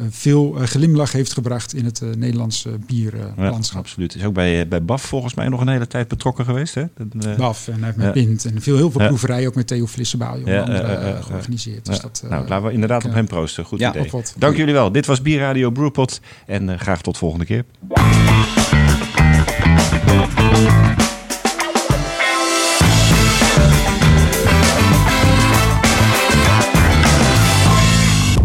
veel 0.10 0.56
eh, 0.58 0.64
glimlach 0.64 1.12
heeft 1.12 1.34
gebracht 1.34 1.74
in 1.74 1.86
het 1.86 2.02
eh, 2.02 2.10
Nederlandse 2.10 2.70
ja, 2.70 2.76
bierlandschap. 2.88 3.80
absoluut. 3.80 4.16
Is 4.16 4.24
ook 4.26 4.34
bij, 4.34 4.62
eh, 4.62 4.68
bij 4.68 4.84
BAF 4.84 5.02
volgens 5.02 5.34
mij 5.34 5.48
nog 5.48 5.62
een 5.62 5.68
hele 5.68 5.88
tijd 5.88 6.08
betrokken 6.08 6.46
geweest. 6.46 6.76
Hè? 6.76 6.84
Dat, 6.98 7.26
eh, 7.26 7.36
Baf 7.36 7.68
en 7.68 7.74
hij 7.74 7.84
heeft 7.86 7.98
met 7.98 8.06
Ja. 8.06 8.12
Pint 8.12 8.46
en 8.46 8.62
veel, 8.62 8.76
heel 8.76 8.92
veel 8.92 9.02
Ja. 9.02 9.08
proeverijen, 9.08 9.48
ook 9.48 9.56
met 9.56 9.68
Theo 9.68 9.88
Ja, 9.98 10.36
eh, 10.36 10.58
eh, 10.80 10.80
eh, 10.80 11.10
eh, 11.10 11.24
georganiseerd. 11.24 11.86
ja. 11.88 11.92
Dus 11.92 12.02
dat, 12.02 12.22
eh, 12.24 12.30
nou, 12.30 12.48
laten 12.48 12.68
we 12.68 12.74
inderdaad 12.74 13.00
ik, 13.00 13.06
op 13.06 13.12
eh, 13.12 13.18
hem 13.18 13.28
proosten. 13.28 13.66
Goed 13.66 13.80
ja, 13.80 13.90
idee. 13.96 14.12
Dank 14.38 14.56
jullie 14.56 14.74
wel. 14.74 14.92
Dit 14.92 15.06
was 15.06 15.22
Bierradio 15.22 15.70
Brewpot. 15.72 16.22
En 16.46 16.70
eh, 16.70 16.80
graag 16.80 17.02
tot 17.02 17.18
volgende 17.18 17.46
keer. 17.46 17.64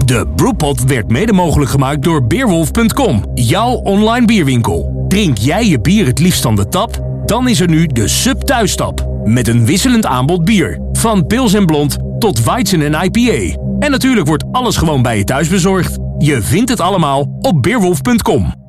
De 0.08 0.26
Brewpot 0.36 0.84
werd 0.84 1.10
mede 1.10 1.32
mogelijk 1.32 1.70
gemaakt 1.70 2.02
door 2.02 2.26
Beerwolf.com, 2.26 3.24
jouw 3.34 3.70
online 3.70 4.26
bierwinkel. 4.26 5.04
Drink 5.08 5.38
jij 5.38 5.66
je 5.66 5.80
bier 5.80 6.06
het 6.06 6.18
liefst 6.18 6.42
van 6.42 6.56
de 6.56 6.68
tap? 6.68 7.22
Dan 7.26 7.48
is 7.48 7.60
er 7.60 7.68
nu 7.68 7.86
de 7.86 8.08
Sub 8.08 8.40
Thuistap. 8.40 9.06
Met 9.24 9.48
een 9.48 9.66
wisselend 9.66 10.06
aanbod 10.06 10.44
bier. 10.44 10.80
Van 10.92 11.26
pils 11.26 11.54
en 11.54 11.66
blond 11.66 11.96
tot 12.18 12.44
Weizen 12.44 12.82
en 12.82 13.04
IPA. 13.04 13.58
En 13.78 13.90
natuurlijk 13.90 14.26
wordt 14.26 14.44
alles 14.52 14.76
gewoon 14.76 15.02
bij 15.02 15.18
je 15.18 15.24
thuis 15.24 15.48
bezorgd. 15.48 15.98
Je 16.18 16.42
vindt 16.42 16.70
het 16.70 16.80
allemaal 16.80 17.38
op 17.40 17.62
beerwolf.com. 17.62 18.67